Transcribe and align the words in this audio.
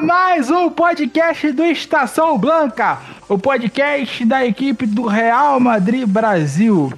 mais 0.00 0.50
um 0.50 0.70
podcast 0.70 1.52
do 1.52 1.62
Estação 1.62 2.38
Blanca, 2.38 2.98
o 3.28 3.38
podcast 3.38 4.24
da 4.24 4.44
equipe 4.44 4.86
do 4.86 5.06
Real 5.06 5.60
Madrid 5.60 6.08
Brasil. 6.08 6.90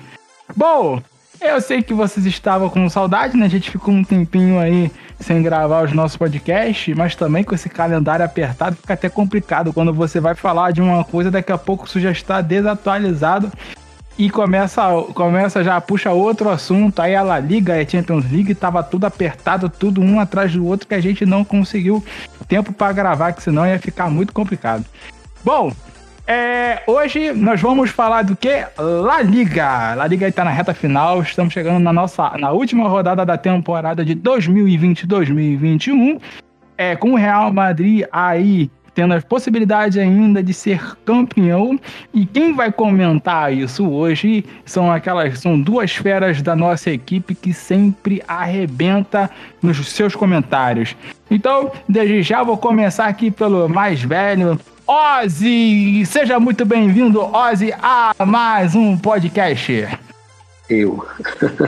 Bom, 0.55 1.03
eu 1.41 1.61
sei 1.61 1.83
que 1.83 1.93
vocês 1.93 2.25
estavam 2.27 2.69
com 2.71 2.89
saudade, 2.89 3.37
né? 3.37 3.47
A 3.47 3.51
gente 3.51 3.71
ficou 3.71 3.93
um 3.93 4.05
tempinho 4.05 4.61
aí 4.61 4.91
sem 5.19 5.43
gravar 5.43 5.85
os 5.85 5.93
nossos 5.93 6.17
podcasts, 6.17 6.97
mas 6.97 7.17
também 7.17 7.43
com 7.43 7.55
esse 7.55 7.69
calendário 7.69 8.25
apertado 8.25 8.77
fica 8.77 8.95
até 8.95 9.09
complicado 9.09 9.73
quando 9.73 9.93
você 9.93 10.21
vai 10.21 10.37
falar 10.37 10.73
de 10.73 10.81
uma 10.81 11.03
coisa, 11.03 11.31
daqui 11.31 11.51
a 11.51 11.59
pouco 11.59 11.87
isso 11.87 11.99
já 11.99 12.13
está 12.13 12.41
desatualizado 12.41 13.51
e 14.19 14.31
começa, 14.31 14.83
começa 15.15 15.65
já 15.65 15.81
puxa 15.81 16.11
outro 16.11 16.51
assunto, 16.51 17.01
aí 17.01 17.13
ela 17.13 17.39
liga, 17.39 17.81
é 17.81 17.87
Champions 17.87 18.31
League, 18.31 18.55
tava 18.55 18.83
tudo 18.83 19.07
apertado, 19.07 19.69
tudo 19.69 20.01
um 20.01 20.21
atrás 20.21 20.53
do 20.53 20.67
outro 20.67 20.87
que 20.87 20.95
a 20.95 21.01
gente 21.01 21.25
não 21.25 21.45
conseguiu 21.45 22.05
tempo 22.47 22.73
para 22.73 22.93
gravar, 22.93 23.33
que 23.33 23.43
senão 23.43 23.67
ia 23.67 23.79
ficar 23.79 24.11
muito 24.11 24.33
complicado. 24.33 24.85
Bom, 25.45 25.73
é, 26.27 26.83
hoje 26.87 27.33
nós 27.33 27.61
vamos 27.61 27.91
falar 27.91 28.23
do 28.23 28.37
que? 28.37 28.65
La 28.79 29.23
Liga. 29.23 29.95
La 29.95 30.07
Liga 30.07 30.29
está 30.29 30.45
na 30.45 30.51
reta 30.51 30.73
final, 30.73 31.21
estamos 31.23 31.53
chegando 31.53 31.81
na 31.81 31.93
nossa 31.93 32.31
na 32.39 32.53
última 32.53 32.89
rodada 32.89 33.27
da 33.27 33.37
temporada 33.37 34.05
de 34.05 34.15
2020-2021. 34.15 36.21
É, 36.79 36.97
com 36.97 37.13
o 37.13 37.17
Real 37.17 37.53
Madrid 37.53 38.07
aí 38.11 38.71
tendo 38.95 39.15
a 39.15 39.21
possibilidade 39.21 39.99
ainda 39.99 40.43
de 40.43 40.53
ser 40.53 40.97
campeão. 41.05 41.79
E 42.13 42.27
quem 42.27 42.55
vai 42.55 42.71
comentar 42.71 43.53
isso 43.53 43.89
hoje 43.89 44.45
são 44.65 44.91
aquelas 44.91 45.39
são 45.39 45.61
duas 45.61 45.93
feras 45.93 46.43
da 46.43 46.55
nossa 46.55 46.91
equipe 46.91 47.35
que 47.35 47.53
sempre 47.53 48.23
arrebenta 48.27 49.31
nos 49.63 49.89
seus 49.89 50.15
comentários. 50.15 50.97
Então, 51.31 51.73
desde 51.89 52.23
já 52.23 52.43
vou 52.43 52.57
começar 52.57 53.07
aqui 53.07 53.31
pelo 53.31 53.69
mais 53.69 54.03
velho, 54.03 54.59
Ozzy. 54.87 56.05
Seja 56.07 56.39
muito 56.39 56.65
bem-vindo, 56.65 57.21
Ozzy, 57.21 57.73
a 57.81 58.15
mais 58.27 58.75
um 58.75 58.97
podcast. 58.97 59.89
Eu. 60.69 61.07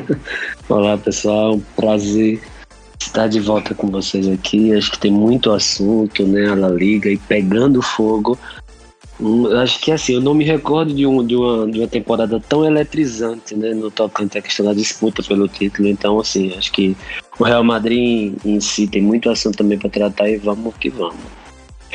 Olá, 0.68 0.98
pessoal. 0.98 1.60
Prazer 1.76 2.40
estar 3.06 3.28
de 3.28 3.40
volta 3.40 3.74
com 3.74 3.88
vocês 3.88 4.28
aqui. 4.28 4.72
Acho 4.72 4.92
que 4.92 4.98
tem 4.98 5.10
muito 5.10 5.50
assunto, 5.50 6.26
né? 6.26 6.50
A 6.50 6.68
Liga 6.68 7.10
e 7.10 7.16
pegando 7.16 7.80
fogo. 7.82 8.38
Hum, 9.20 9.46
acho 9.58 9.80
que 9.80 9.92
assim, 9.92 10.14
eu 10.14 10.20
não 10.20 10.34
me 10.34 10.44
recordo 10.44 10.92
de, 10.92 11.06
um, 11.06 11.24
de, 11.24 11.36
uma, 11.36 11.70
de 11.70 11.78
uma 11.78 11.86
temporada 11.88 12.40
tão 12.40 12.64
eletrizante, 12.64 13.54
né? 13.54 13.72
No 13.72 13.90
tocante 13.90 14.38
à 14.38 14.42
questão 14.42 14.66
da 14.66 14.74
disputa 14.74 15.22
pelo 15.22 15.48
título. 15.48 15.88
Então, 15.88 16.18
assim, 16.18 16.52
acho 16.56 16.72
que 16.72 16.96
o 17.38 17.44
Real 17.44 17.62
Madrid 17.62 18.34
em 18.44 18.60
si 18.60 18.86
tem 18.86 19.02
muito 19.02 19.30
assunto 19.30 19.58
também 19.58 19.78
para 19.78 19.90
tratar 19.90 20.28
e 20.28 20.36
vamos 20.36 20.74
que 20.76 20.90
vamos. 20.90 21.43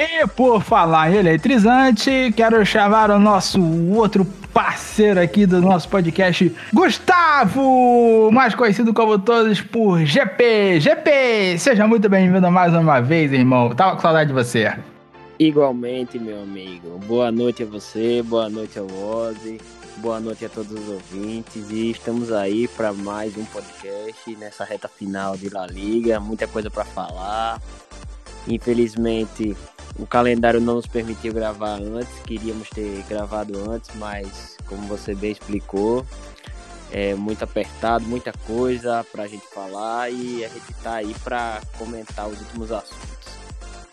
E 0.02 0.26
por 0.28 0.64
falar 0.64 1.12
em 1.12 1.18
eletrizante, 1.18 2.34
quero 2.34 2.66
chamar 2.66 3.12
o 3.12 3.20
nosso 3.20 3.62
outro 3.92 4.24
parceiro 4.54 5.20
aqui 5.20 5.46
do 5.46 5.60
nosso 5.60 5.90
podcast, 5.90 6.56
Gustavo, 6.74 8.32
mais 8.32 8.56
conhecido 8.56 8.94
como 8.94 9.20
todos 9.20 9.60
por 9.60 10.00
GP. 10.06 10.80
GP, 10.80 11.58
seja 11.60 11.86
muito 11.86 12.08
bem-vindo 12.08 12.50
mais 12.50 12.74
uma 12.74 13.02
vez, 13.02 13.34
irmão. 13.34 13.76
Tava 13.76 13.98
com 13.98 14.02
saudade 14.02 14.30
de 14.30 14.34
você. 14.34 14.74
Igualmente, 15.38 16.18
meu 16.18 16.44
amigo. 16.44 16.98
Boa 17.00 17.30
noite 17.30 17.64
a 17.64 17.66
você, 17.66 18.24
boa 18.24 18.50
noite 18.50 18.80
ao 18.80 18.86
Ozzy, 18.86 19.60
boa 19.98 20.22
noite 20.22 20.46
a 20.46 20.50
todos 20.50 20.72
os 20.72 20.88
ouvintes 20.88 21.70
e 21.72 21.92
estamos 21.92 22.32
aí 22.32 22.70
para 22.70 22.94
mais 22.94 23.36
um 23.36 23.44
podcast 23.44 24.34
nessa 24.38 24.64
reta 24.64 24.88
final 24.88 25.36
de 25.36 25.50
La 25.50 25.68
Liga, 25.68 26.22
muita 26.22 26.48
coisa 26.48 26.70
para 26.70 26.86
falar. 26.86 27.60
Infelizmente, 28.48 29.58
o 29.98 30.06
calendário 30.06 30.60
não 30.60 30.76
nos 30.76 30.88
permitiu 30.88 31.34
gravar 31.34 31.76
antes, 31.76 32.14
queríamos 32.26 32.70
ter 32.70 33.04
gravado 33.10 33.58
antes, 33.70 33.90
mas 33.96 34.58
como 34.66 34.88
você 34.88 35.16
bem 35.16 35.32
explicou, 35.32 36.06
é 36.92 37.14
muito 37.14 37.44
apertado, 37.44 38.06
muita 38.06 38.32
coisa 38.46 39.06
para 39.12 39.24
a 39.24 39.28
gente 39.28 39.46
falar 39.54 40.10
e 40.10 40.44
a 40.44 40.48
gente 40.48 40.72
está 40.72 40.96
aí 40.96 41.16
para 41.24 41.62
comentar 41.78 42.28
os 42.28 42.40
últimos 42.40 42.72
assuntos. 42.72 43.20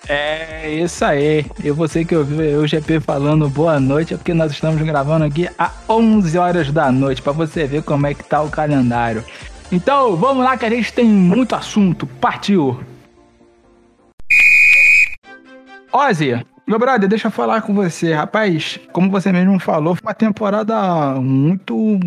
É 0.09 0.71
isso 0.71 1.05
aí. 1.05 1.45
E 1.62 1.71
você 1.71 2.05
que 2.05 2.15
ouviu 2.15 2.61
o 2.61 2.67
GP 2.67 3.01
falando 3.01 3.49
boa 3.49 3.81
noite, 3.81 4.15
é 4.15 4.17
porque 4.17 4.33
nós 4.33 4.53
estamos 4.53 4.81
gravando 4.81 5.25
aqui 5.25 5.49
às 5.59 5.73
11 5.89 6.39
horas 6.39 6.71
da 6.71 6.93
noite, 6.93 7.21
para 7.21 7.33
você 7.33 7.67
ver 7.67 7.83
como 7.83 8.07
é 8.07 8.15
que 8.15 8.23
tá 8.23 8.41
o 8.41 8.49
calendário. 8.49 9.25
Então, 9.71 10.15
vamos 10.17 10.45
lá 10.45 10.57
que 10.57 10.65
a 10.65 10.71
gente 10.71 10.93
tem 10.93 11.05
muito 11.05 11.57
assunto. 11.57 12.07
Partiu! 12.07 12.78
Ozzy, 15.97 16.45
meu 16.67 16.79
brother, 16.79 17.09
deixa 17.09 17.29
eu 17.29 17.31
falar 17.31 17.62
com 17.62 17.73
você. 17.73 18.12
Rapaz, 18.12 18.79
como 18.93 19.11
você 19.11 19.33
mesmo 19.33 19.59
falou, 19.59 19.95
foi 19.95 20.03
uma 20.03 20.12
temporada 20.12 21.15
muito 21.15 21.99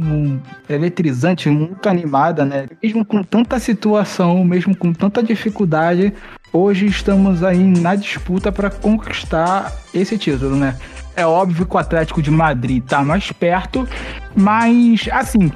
eletrizante, 0.70 1.50
muito 1.50 1.90
animada, 1.90 2.46
né? 2.46 2.68
Mesmo 2.84 3.04
com 3.04 3.24
tanta 3.24 3.58
situação, 3.58 4.44
mesmo 4.44 4.78
com 4.78 4.94
tanta 4.94 5.24
dificuldade, 5.24 6.14
hoje 6.54 6.86
estamos 6.86 7.44
aí 7.44 7.64
na 7.64 7.96
disputa 7.96 8.52
para 8.52 8.70
conquistar 8.70 9.74
esse 9.92 10.20
título, 10.20 10.56
né? 10.56 10.78
É 11.16 11.26
óbvio 11.26 11.66
que 11.66 11.76
o 11.76 11.80
Atlético 11.80 12.22
de 12.22 12.30
Madrid 12.30 12.84
tá 12.84 13.04
mais 13.04 13.32
perto, 13.32 13.90
mas 14.36 15.10
assim, 15.12 15.52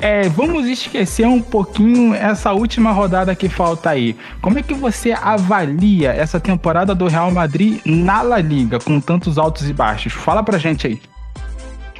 é, 0.00 0.28
vamos 0.28 0.66
esquecer 0.66 1.26
um 1.26 1.40
pouquinho 1.40 2.14
essa 2.14 2.52
última 2.52 2.90
rodada 2.90 3.34
que 3.34 3.48
falta 3.48 3.90
aí. 3.90 4.16
Como 4.40 4.58
é 4.58 4.62
que 4.62 4.74
você 4.74 5.12
avalia 5.12 6.10
essa 6.10 6.40
temporada 6.40 6.94
do 6.94 7.06
Real 7.06 7.30
Madrid 7.30 7.80
na 7.84 8.22
La 8.22 8.38
Liga, 8.38 8.78
com 8.78 9.00
tantos 9.00 9.38
altos 9.38 9.68
e 9.68 9.72
baixos? 9.72 10.12
Fala 10.12 10.42
pra 10.42 10.58
gente 10.58 10.86
aí. 10.86 11.00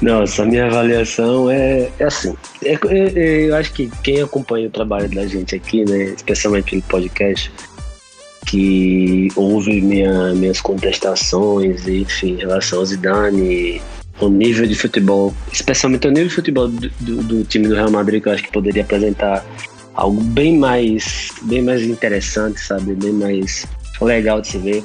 Nossa, 0.00 0.44
minha 0.44 0.66
avaliação 0.66 1.50
é, 1.50 1.90
é 1.98 2.04
assim. 2.04 2.34
É, 2.64 2.78
é, 2.86 3.48
eu 3.48 3.56
acho 3.56 3.72
que 3.72 3.90
quem 4.02 4.22
acompanha 4.22 4.68
o 4.68 4.70
trabalho 4.70 5.08
da 5.10 5.26
gente 5.26 5.54
aqui, 5.54 5.84
né, 5.84 6.04
especialmente 6.04 6.70
pelo 6.70 6.82
podcast, 6.82 7.52
que 8.46 9.28
ouve 9.36 9.80
minha, 9.80 10.32
minhas 10.34 10.60
contestações, 10.60 11.86
enfim, 11.86 12.34
em 12.34 12.36
relação 12.36 12.78
ao 12.78 12.86
Zidane, 12.86 13.82
o 14.20 14.28
nível 14.28 14.66
de 14.66 14.74
futebol, 14.74 15.34
especialmente 15.52 16.06
o 16.06 16.10
nível 16.10 16.28
de 16.28 16.34
futebol 16.34 16.68
do, 16.68 16.90
do, 17.00 17.22
do, 17.22 17.44
time 17.44 17.68
do 17.68 17.74
Real 17.74 17.90
Madrid, 17.90 18.22
que 18.22 18.28
eu 18.28 18.32
acho 18.32 18.42
que 18.42 18.52
poderia 18.52 18.82
apresentar 18.82 19.44
algo 19.94 20.20
bem 20.20 20.58
mais, 20.58 21.32
bem 21.42 21.62
mais 21.62 21.82
interessante, 21.82 22.60
sabe? 22.60 22.94
Bem 22.94 23.12
mais 23.12 23.66
legal 24.00 24.40
de 24.40 24.48
se 24.48 24.58
ver. 24.58 24.84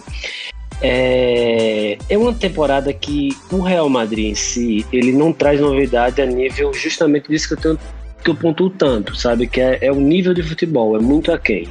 É, 0.82 1.98
é 2.10 2.18
uma 2.18 2.34
temporada 2.34 2.92
que 2.92 3.30
o 3.52 3.62
Real 3.62 3.88
Madrid 3.90 4.32
em 4.32 4.36
si, 4.36 4.86
ele 4.92 5.12
não 5.12 5.32
traz 5.32 5.60
novidade 5.60 6.22
a 6.22 6.26
nível 6.26 6.74
justamente 6.74 7.30
disso 7.30 7.48
que 7.48 7.54
eu, 7.54 7.58
tenho, 7.58 7.80
que 8.24 8.30
eu 8.30 8.36
pontuo 8.36 8.70
tanto, 8.70 9.16
sabe? 9.16 9.48
Que 9.48 9.62
é, 9.62 9.78
é 9.82 9.92
o 9.92 10.00
nível 10.00 10.34
de 10.34 10.44
futebol, 10.44 10.98
é 10.98 11.00
muito 11.00 11.32
aquém 11.32 11.68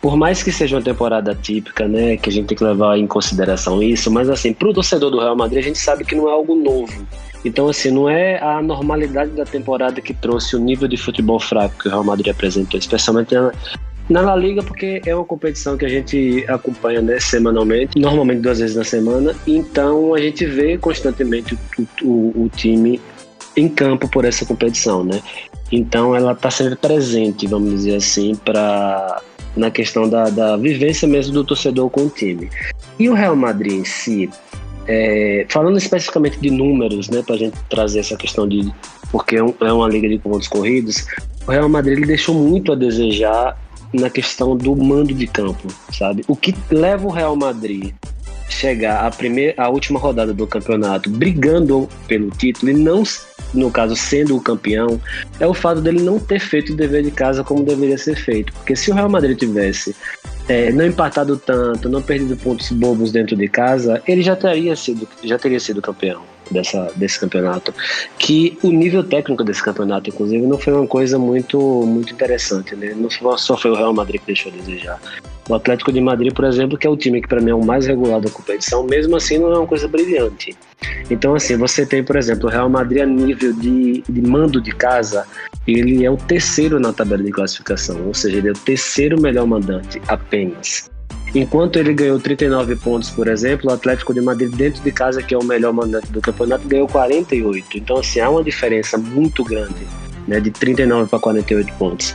por 0.00 0.16
mais 0.16 0.42
que 0.42 0.52
seja 0.52 0.76
uma 0.76 0.82
temporada 0.82 1.34
típica, 1.34 1.88
né, 1.88 2.16
que 2.16 2.28
a 2.28 2.32
gente 2.32 2.46
tem 2.46 2.56
que 2.56 2.62
levar 2.62 2.98
em 2.98 3.06
consideração 3.06 3.82
isso, 3.82 4.10
mas 4.10 4.28
assim, 4.28 4.52
para 4.52 4.68
o 4.68 4.74
torcedor 4.74 5.10
do 5.10 5.18
Real 5.18 5.36
Madrid, 5.36 5.58
a 5.58 5.66
gente 5.66 5.78
sabe 5.78 6.04
que 6.04 6.14
não 6.14 6.28
é 6.28 6.32
algo 6.32 6.54
novo. 6.54 7.06
Então, 7.44 7.68
assim, 7.68 7.90
não 7.90 8.08
é 8.08 8.42
a 8.42 8.60
normalidade 8.60 9.30
da 9.30 9.44
temporada 9.44 10.00
que 10.00 10.12
trouxe 10.12 10.56
o 10.56 10.58
nível 10.58 10.88
de 10.88 10.96
futebol 10.96 11.40
fraco 11.40 11.78
que 11.78 11.88
o 11.88 11.90
Real 11.90 12.04
Madrid 12.04 12.28
apresentou, 12.28 12.78
especialmente 12.78 13.34
na, 13.34 13.52
na 14.08 14.20
La 14.20 14.36
Liga, 14.36 14.62
porque 14.62 15.00
é 15.06 15.14
uma 15.14 15.24
competição 15.24 15.76
que 15.76 15.84
a 15.84 15.88
gente 15.88 16.44
acompanha 16.48 17.00
né, 17.00 17.18
semanalmente, 17.18 17.98
normalmente 17.98 18.40
duas 18.40 18.58
vezes 18.58 18.76
na 18.76 18.84
semana, 18.84 19.34
então 19.46 20.14
a 20.14 20.20
gente 20.20 20.44
vê 20.44 20.76
constantemente 20.76 21.54
o, 21.54 21.86
o, 22.02 22.44
o 22.44 22.48
time 22.54 23.00
em 23.56 23.68
campo 23.68 24.08
por 24.08 24.24
essa 24.24 24.44
competição, 24.44 25.02
né? 25.02 25.20
Então 25.72 26.14
ela 26.14 26.32
está 26.32 26.50
sempre 26.50 26.76
presente, 26.76 27.46
vamos 27.46 27.70
dizer 27.70 27.96
assim, 27.96 28.34
para 28.34 29.22
na 29.56 29.70
questão 29.70 30.08
da, 30.08 30.28
da 30.28 30.56
vivência 30.56 31.08
mesmo 31.08 31.32
do 31.32 31.44
torcedor 31.44 31.88
com 31.90 32.02
o 32.02 32.08
time. 32.08 32.50
E 32.98 33.08
o 33.08 33.14
Real 33.14 33.34
Madrid 33.34 33.80
em 33.80 33.84
si, 33.84 34.28
é, 34.86 35.46
falando 35.48 35.78
especificamente 35.78 36.38
de 36.38 36.50
números, 36.50 37.08
né, 37.08 37.22
para 37.22 37.34
a 37.34 37.38
gente 37.38 37.56
trazer 37.68 38.00
essa 38.00 38.16
questão 38.16 38.46
de. 38.46 38.70
Porque 39.10 39.36
é, 39.36 39.40
é 39.60 39.72
uma 39.72 39.88
liga 39.88 40.08
de 40.08 40.18
pontos 40.18 40.48
corridos, 40.48 41.06
o 41.46 41.50
Real 41.50 41.68
Madrid 41.68 41.98
ele 41.98 42.06
deixou 42.06 42.34
muito 42.34 42.72
a 42.72 42.74
desejar 42.74 43.56
na 43.92 44.10
questão 44.10 44.56
do 44.56 44.74
mando 44.74 45.14
de 45.14 45.26
campo, 45.26 45.68
sabe? 45.92 46.24
O 46.28 46.36
que 46.36 46.54
leva 46.70 47.06
o 47.06 47.10
Real 47.10 47.36
Madrid 47.36 47.94
chegar 48.48 49.04
à 49.04 49.10
primeira, 49.10 49.54
à 49.62 49.68
última 49.68 49.98
rodada 49.98 50.32
do 50.32 50.46
campeonato 50.46 51.10
brigando 51.10 51.88
pelo 52.08 52.30
título 52.30 52.70
e 52.70 52.74
não 52.74 53.04
no 53.58 53.70
caso 53.70 53.96
sendo 53.96 54.36
o 54.36 54.40
campeão, 54.40 55.00
é 55.40 55.46
o 55.46 55.54
fato 55.54 55.80
dele 55.80 56.02
não 56.02 56.18
ter 56.18 56.38
feito 56.38 56.72
o 56.72 56.76
dever 56.76 57.02
de 57.02 57.10
casa 57.10 57.42
como 57.42 57.64
deveria 57.64 57.98
ser 57.98 58.16
feito. 58.16 58.52
Porque 58.52 58.76
se 58.76 58.90
o 58.90 58.94
Real 58.94 59.08
Madrid 59.08 59.38
tivesse 59.38 59.94
é, 60.48 60.70
não 60.70 60.86
empatado 60.86 61.36
tanto, 61.36 61.88
não 61.88 62.02
perdido 62.02 62.36
pontos 62.36 62.70
bobos 62.70 63.10
dentro 63.10 63.36
de 63.36 63.48
casa, 63.48 64.02
ele 64.06 64.22
já 64.22 64.36
teria 64.36 64.76
sido, 64.76 65.08
já 65.24 65.38
teria 65.38 65.58
sido 65.58 65.82
campeão. 65.82 66.35
Dessa, 66.50 66.90
desse 66.96 67.18
campeonato, 67.18 67.74
que 68.18 68.58
o 68.62 68.70
nível 68.70 69.02
técnico 69.02 69.44
desse 69.44 69.62
campeonato, 69.62 70.10
inclusive, 70.10 70.46
não 70.46 70.58
foi 70.58 70.72
uma 70.72 70.86
coisa 70.86 71.18
muito, 71.18 71.58
muito 71.86 72.12
interessante, 72.12 72.74
né? 72.74 72.94
Não 72.96 73.08
só 73.36 73.56
foi 73.56 73.70
o 73.70 73.74
Real 73.74 73.92
Madrid 73.92 74.20
que 74.20 74.26
deixou 74.26 74.52
a 74.52 74.56
desejar. 74.56 75.00
O 75.48 75.54
Atlético 75.54 75.92
de 75.92 76.00
Madrid, 76.00 76.32
por 76.32 76.44
exemplo, 76.44 76.76
que 76.76 76.86
é 76.86 76.90
o 76.90 76.96
time 76.96 77.22
que 77.22 77.28
para 77.28 77.40
mim 77.40 77.50
é 77.50 77.54
o 77.54 77.64
mais 77.64 77.86
regular 77.86 78.20
da 78.20 78.28
competição, 78.28 78.84
mesmo 78.84 79.14
assim 79.14 79.38
não 79.38 79.52
é 79.52 79.58
uma 79.58 79.66
coisa 79.66 79.86
brilhante. 79.86 80.56
Então, 81.08 81.34
assim, 81.36 81.56
você 81.56 81.86
tem, 81.86 82.02
por 82.02 82.16
exemplo, 82.16 82.48
o 82.48 82.50
Real 82.50 82.68
Madrid 82.68 83.02
a 83.02 83.06
nível 83.06 83.52
de, 83.52 84.02
de 84.08 84.22
mando 84.22 84.60
de 84.60 84.72
casa, 84.72 85.24
ele 85.66 86.04
é 86.04 86.10
o 86.10 86.16
terceiro 86.16 86.80
na 86.80 86.92
tabela 86.92 87.22
de 87.22 87.30
classificação, 87.30 88.06
ou 88.06 88.14
seja, 88.14 88.38
ele 88.38 88.48
é 88.48 88.52
o 88.52 88.54
terceiro 88.54 89.20
melhor 89.20 89.46
mandante 89.46 90.02
apenas. 90.08 90.90
Enquanto 91.34 91.78
ele 91.78 91.92
ganhou 91.92 92.18
39 92.18 92.76
pontos, 92.76 93.10
por 93.10 93.28
exemplo, 93.28 93.70
o 93.70 93.74
Atlético 93.74 94.14
de 94.14 94.20
Madrid, 94.20 94.54
dentro 94.54 94.82
de 94.82 94.92
casa, 94.92 95.22
que 95.22 95.34
é 95.34 95.38
o 95.38 95.44
melhor 95.44 95.72
mandante 95.72 96.10
do 96.10 96.20
campeonato, 96.20 96.66
ganhou 96.66 96.88
48. 96.88 97.78
Então, 97.78 97.98
assim, 97.98 98.20
há 98.20 98.30
uma 98.30 98.42
diferença 98.42 98.96
muito 98.96 99.44
grande, 99.44 99.86
né, 100.26 100.40
de 100.40 100.50
39 100.50 101.10
para 101.10 101.18
48 101.18 101.72
pontos. 101.74 102.14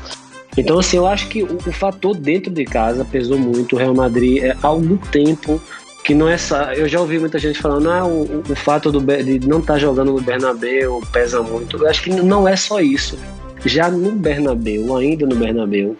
Então, 0.57 0.79
assim, 0.79 0.97
eu 0.97 1.07
acho 1.07 1.27
que 1.27 1.43
o, 1.43 1.55
o, 1.55 1.71
fator 1.71 2.15
dentro 2.15 2.51
de 2.51 2.65
casa 2.65 3.05
pesou 3.05 3.37
muito. 3.37 3.75
O 3.75 3.79
Real 3.79 3.93
Madrid, 3.93 4.43
é, 4.43 4.55
há 4.61 4.67
algum 4.67 4.97
tempo, 4.97 5.61
que 6.03 6.13
não 6.13 6.27
é 6.27 6.37
só. 6.37 6.73
Eu 6.73 6.87
já 6.87 6.99
ouvi 6.99 7.19
muita 7.19 7.39
gente 7.39 7.59
falando, 7.59 7.89
ah, 7.89 8.05
o, 8.05 8.41
o 8.49 8.55
fato 8.55 8.91
do, 8.91 8.99
de 8.99 9.47
não 9.47 9.59
estar 9.59 9.73
tá 9.73 9.79
jogando 9.79 10.11
no 10.11 10.21
Bernabeu 10.21 11.01
pesa 11.11 11.41
muito. 11.41 11.77
Eu 11.77 11.87
acho 11.87 12.01
que 12.03 12.09
não 12.09 12.47
é 12.47 12.55
só 12.55 12.81
isso. 12.81 13.17
Já 13.65 13.89
no 13.89 14.11
Bernabeu, 14.11 14.95
ainda 14.97 15.25
no 15.25 15.35
Bernabeu, 15.35 15.95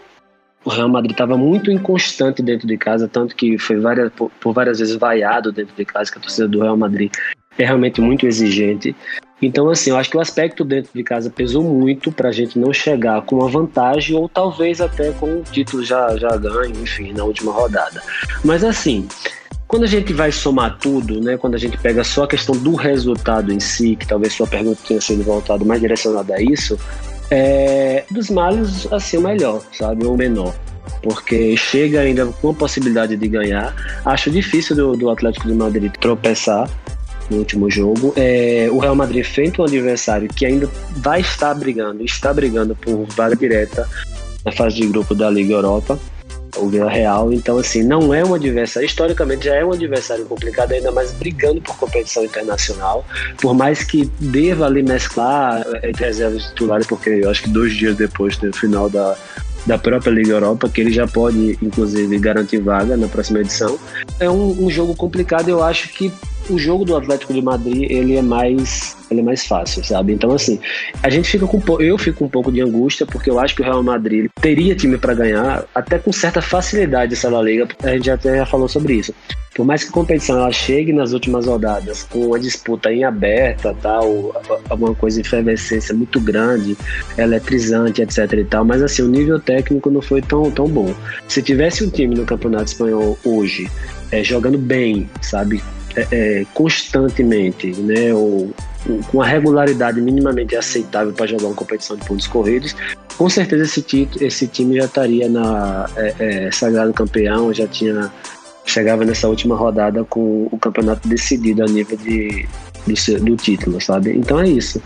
o 0.64 0.70
Real 0.70 0.88
Madrid 0.88 1.12
estava 1.12 1.36
muito 1.36 1.70
inconstante 1.70 2.42
dentro 2.42 2.66
de 2.66 2.76
casa, 2.76 3.08
tanto 3.08 3.34
que 3.34 3.58
foi 3.58 3.78
várias, 3.78 4.12
por, 4.12 4.30
por, 4.40 4.52
várias 4.52 4.78
vezes 4.78 4.94
vaiado 4.96 5.52
dentro 5.52 5.74
de 5.74 5.84
casa, 5.84 6.10
que 6.10 6.18
a 6.18 6.20
torcida 6.20 6.48
do 6.48 6.60
Real 6.60 6.76
Madrid 6.76 7.10
é 7.58 7.64
realmente 7.64 8.00
muito 8.00 8.26
exigente. 8.26 8.94
Então, 9.40 9.68
assim, 9.68 9.90
eu 9.90 9.96
acho 9.96 10.08
que 10.08 10.16
o 10.16 10.20
aspecto 10.20 10.64
dentro 10.64 10.92
de 10.94 11.02
casa 11.02 11.28
pesou 11.28 11.64
muito 11.64 12.12
para 12.12 12.28
a 12.28 12.32
gente 12.32 12.58
não 12.58 12.72
chegar 12.72 13.22
com 13.22 13.36
uma 13.36 13.48
vantagem 13.48 14.16
ou 14.16 14.28
talvez 14.28 14.80
até 14.80 15.10
com 15.10 15.40
o 15.40 15.42
título 15.42 15.84
já, 15.84 16.16
já 16.16 16.36
ganho, 16.36 16.80
enfim, 16.80 17.12
na 17.12 17.24
última 17.24 17.50
rodada. 17.50 18.00
Mas, 18.44 18.62
assim, 18.62 19.08
quando 19.66 19.82
a 19.82 19.88
gente 19.88 20.12
vai 20.12 20.30
somar 20.30 20.78
tudo, 20.78 21.20
né, 21.20 21.36
quando 21.36 21.56
a 21.56 21.58
gente 21.58 21.76
pega 21.78 22.04
só 22.04 22.22
a 22.22 22.28
questão 22.28 22.56
do 22.56 22.76
resultado 22.76 23.52
em 23.52 23.58
si, 23.58 23.96
que 23.96 24.06
talvez 24.06 24.32
sua 24.32 24.46
pergunta 24.46 24.80
tenha 24.86 25.00
sido 25.00 25.24
voltada 25.24 25.64
mais 25.64 25.80
direcionada 25.80 26.34
a 26.34 26.40
isso, 26.40 26.78
é, 27.32 28.04
dos 28.10 28.28
males, 28.28 28.86
assim, 28.92 29.16
o 29.16 29.22
melhor, 29.22 29.62
sabe? 29.72 30.04
O 30.04 30.14
menor. 30.14 30.54
Porque 31.02 31.56
chega 31.56 32.00
ainda 32.00 32.26
com 32.26 32.50
a 32.50 32.54
possibilidade 32.54 33.16
de 33.16 33.26
ganhar. 33.26 33.74
Acho 34.04 34.30
difícil 34.30 34.76
do, 34.76 34.96
do 34.96 35.08
Atlético 35.08 35.48
de 35.48 35.54
Madrid 35.54 35.90
tropeçar 35.98 36.68
no 37.30 37.38
último 37.38 37.70
jogo. 37.70 38.12
É, 38.16 38.68
o 38.70 38.78
Real 38.78 38.94
Madrid 38.94 39.20
enfrenta 39.20 39.62
um 39.62 39.64
adversário 39.64 40.28
que 40.28 40.44
ainda 40.44 40.68
vai 40.98 41.22
estar 41.22 41.54
brigando, 41.54 42.04
está 42.04 42.34
brigando 42.34 42.76
por 42.76 43.06
vaga 43.16 43.34
direta 43.34 43.88
na 44.44 44.52
fase 44.52 44.76
de 44.76 44.86
grupo 44.88 45.14
da 45.14 45.30
Liga 45.30 45.54
Europa, 45.54 45.98
o 46.62 46.68
Vila 46.68 46.90
Real. 46.90 47.32
Então, 47.32 47.58
assim, 47.58 47.82
não 47.82 48.14
é 48.14 48.24
um 48.24 48.34
adversário, 48.34 48.86
historicamente 48.86 49.46
já 49.46 49.54
é 49.54 49.64
um 49.64 49.72
adversário 49.72 50.24
complicado, 50.24 50.72
ainda 50.72 50.90
mais 50.92 51.12
brigando 51.12 51.60
por 51.60 51.76
competição 51.76 52.24
internacional. 52.24 53.04
Por 53.40 53.54
mais 53.54 53.82
que 53.82 54.10
deva 54.18 54.66
ali 54.66 54.82
mesclar 54.82 55.64
entre 55.82 56.04
reservas 56.04 56.44
titulares, 56.46 56.86
porque 56.86 57.10
eu 57.10 57.30
acho 57.30 57.42
que 57.42 57.50
dois 57.50 57.74
dias 57.74 57.96
depois 57.96 58.36
do 58.36 58.52
final 58.52 58.88
da, 58.88 59.16
da 59.66 59.78
própria 59.78 60.10
Liga 60.10 60.32
Europa, 60.32 60.68
que 60.68 60.80
ele 60.80 60.92
já 60.92 61.06
pode, 61.06 61.58
inclusive, 61.62 62.18
garantir 62.18 62.58
vaga 62.58 62.96
na 62.96 63.08
próxima 63.08 63.40
edição. 63.40 63.78
É 64.18 64.28
um, 64.28 64.64
um 64.64 64.70
jogo 64.70 64.94
complicado, 64.94 65.48
eu 65.48 65.62
acho 65.62 65.88
que 65.88 66.12
o 66.48 66.58
jogo 66.58 66.84
do 66.84 66.96
Atlético 66.96 67.32
de 67.32 67.42
Madrid 67.42 67.90
ele 67.90 68.16
é 68.16 68.22
mais 68.22 68.96
ele 69.10 69.20
é 69.20 69.22
mais 69.22 69.46
fácil, 69.46 69.84
sabe? 69.84 70.12
Então 70.12 70.32
assim, 70.32 70.58
a 71.02 71.10
gente 71.10 71.28
fica 71.28 71.46
com 71.46 71.60
eu 71.80 71.98
fico 71.98 72.18
com 72.18 72.24
um 72.26 72.28
pouco 72.28 72.50
de 72.50 72.60
angústia 72.60 73.06
porque 73.06 73.30
eu 73.30 73.38
acho 73.38 73.54
que 73.54 73.62
o 73.62 73.64
Real 73.64 73.82
Madrid 73.82 74.28
teria 74.40 74.74
time 74.74 74.98
para 74.98 75.14
ganhar 75.14 75.64
até 75.74 75.98
com 75.98 76.12
certa 76.12 76.40
facilidade 76.40 77.14
essa 77.14 77.28
La 77.28 77.42
Liga, 77.42 77.68
a 77.82 77.88
gente 77.90 78.10
até 78.10 78.36
já 78.38 78.46
falou 78.46 78.68
sobre 78.68 78.94
isso. 78.94 79.14
Por 79.54 79.66
mais 79.66 79.84
que 79.84 79.90
a 79.90 79.92
competição 79.92 80.38
ela 80.38 80.50
chegue 80.50 80.92
nas 80.94 81.12
últimas 81.12 81.46
rodadas 81.46 82.04
com 82.04 82.34
a 82.34 82.38
disputa 82.38 82.90
em 82.90 83.04
aberta, 83.04 83.76
tal, 83.82 84.34
alguma 84.70 84.94
coisa 84.94 85.20
de 85.20 85.28
efervescência 85.28 85.94
muito 85.94 86.18
grande, 86.18 86.76
eletrizante, 87.18 88.00
etc 88.00 88.32
e 88.32 88.44
tal, 88.44 88.64
mas 88.64 88.82
assim, 88.82 89.02
o 89.02 89.08
nível 89.08 89.38
técnico 89.38 89.90
não 89.90 90.00
foi 90.00 90.22
tão, 90.22 90.50
tão 90.50 90.66
bom. 90.66 90.94
Se 91.28 91.42
tivesse 91.42 91.84
um 91.84 91.90
time 91.90 92.14
no 92.14 92.24
Campeonato 92.24 92.64
Espanhol 92.64 93.18
hoje, 93.24 93.70
é, 94.10 94.24
jogando 94.24 94.56
bem, 94.56 95.08
sabe, 95.20 95.62
é, 95.96 96.06
é, 96.10 96.46
constantemente, 96.54 97.68
né, 97.72 98.12
ou, 98.14 98.52
com 99.10 99.22
a 99.22 99.26
regularidade 99.26 100.00
minimamente 100.00 100.56
aceitável 100.56 101.12
para 101.12 101.26
jogar 101.26 101.46
uma 101.46 101.54
competição 101.54 101.96
de 101.96 102.04
pontos 102.04 102.26
corridos, 102.26 102.74
com 103.16 103.28
certeza 103.28 103.64
esse, 103.64 103.82
título, 103.82 104.24
esse 104.24 104.46
time 104.46 104.76
já 104.76 104.86
estaria 104.86 105.28
na 105.28 105.88
é, 105.96 106.14
é, 106.18 106.50
sagrado 106.50 106.92
campeão, 106.92 107.52
já 107.52 107.66
tinha 107.66 108.10
chegava 108.64 109.04
nessa 109.04 109.28
última 109.28 109.56
rodada 109.56 110.04
com 110.04 110.48
o 110.50 110.58
campeonato 110.58 111.08
decidido 111.08 111.62
a 111.62 111.66
nível 111.66 111.96
de, 111.96 112.46
de 112.86 113.16
do 113.18 113.36
título, 113.36 113.80
sabe? 113.80 114.16
Então 114.16 114.40
é 114.40 114.48
isso. 114.48 114.80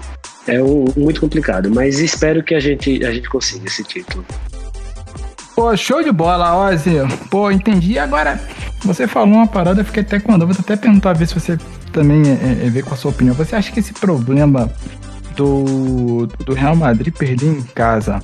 É 0.46 0.62
um, 0.62 0.86
muito 0.96 1.20
complicado, 1.20 1.70
mas 1.70 1.98
espero 1.98 2.42
que 2.42 2.54
a 2.54 2.60
gente, 2.60 3.04
a 3.04 3.12
gente 3.12 3.28
consiga 3.28 3.66
esse 3.66 3.82
título. 3.84 4.24
Pô, 5.56 5.74
show 5.74 6.02
de 6.02 6.12
bola, 6.12 6.54
Ozzy. 6.54 6.96
Pô, 7.30 7.50
entendi. 7.50 7.98
Agora, 7.98 8.38
você 8.84 9.08
falou 9.08 9.36
uma 9.36 9.46
parada, 9.46 9.80
eu 9.80 9.86
fiquei 9.86 10.02
até 10.02 10.20
com. 10.20 10.38
Vou 10.38 10.50
até 10.50 10.76
perguntar, 10.76 11.14
ver 11.14 11.26
se 11.26 11.32
você 11.32 11.58
também 11.90 12.20
é, 12.28 12.32
é, 12.32 12.66
é, 12.66 12.68
vê 12.68 12.82
com 12.82 12.92
a 12.92 12.96
sua 12.96 13.10
opinião. 13.10 13.34
Você 13.34 13.56
acha 13.56 13.72
que 13.72 13.80
esse 13.80 13.94
problema 13.94 14.70
do, 15.34 16.26
do 16.44 16.52
Real 16.52 16.76
Madrid 16.76 17.10
perder 17.10 17.46
em 17.46 17.62
casa, 17.62 18.22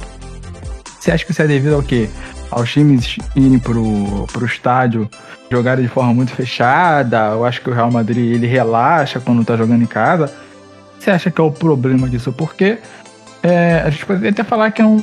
você 1.01 1.11
acha 1.11 1.25
que 1.25 1.31
isso 1.31 1.41
é 1.41 1.47
devido 1.47 1.75
ao 1.75 1.83
quê? 1.83 2.11
Aos 2.51 2.71
times 2.71 3.17
irem 3.35 3.59
pro, 3.59 4.27
pro 4.31 4.45
estádio 4.45 5.09
jogarem 5.51 5.87
de 5.87 5.91
forma 5.91 6.13
muito 6.13 6.33
fechada? 6.33 7.31
Eu 7.31 7.47
acho 7.47 7.63
que 7.63 7.71
o 7.71 7.73
Real 7.73 7.91
Madrid 7.91 8.35
ele 8.35 8.47
relaxa 8.47 9.21
quando 9.21 9.43
tá 9.43 9.57
jogando 9.57 9.83
em 9.83 9.87
casa. 9.87 10.31
Você 10.99 11.11
acha 11.11 11.31
que 11.31 11.41
é 11.41 11.45
o 11.45 11.51
problema 11.51 12.11
disso? 12.11 12.31
Porque 12.31 12.77
é, 13.43 13.83
a 13.87 13.89
gente 13.89 14.05
poderia 14.05 14.31
até 14.31 14.45
falar 14.45 14.71
que 14.71 14.83
é 14.83 14.85
um 14.87 15.03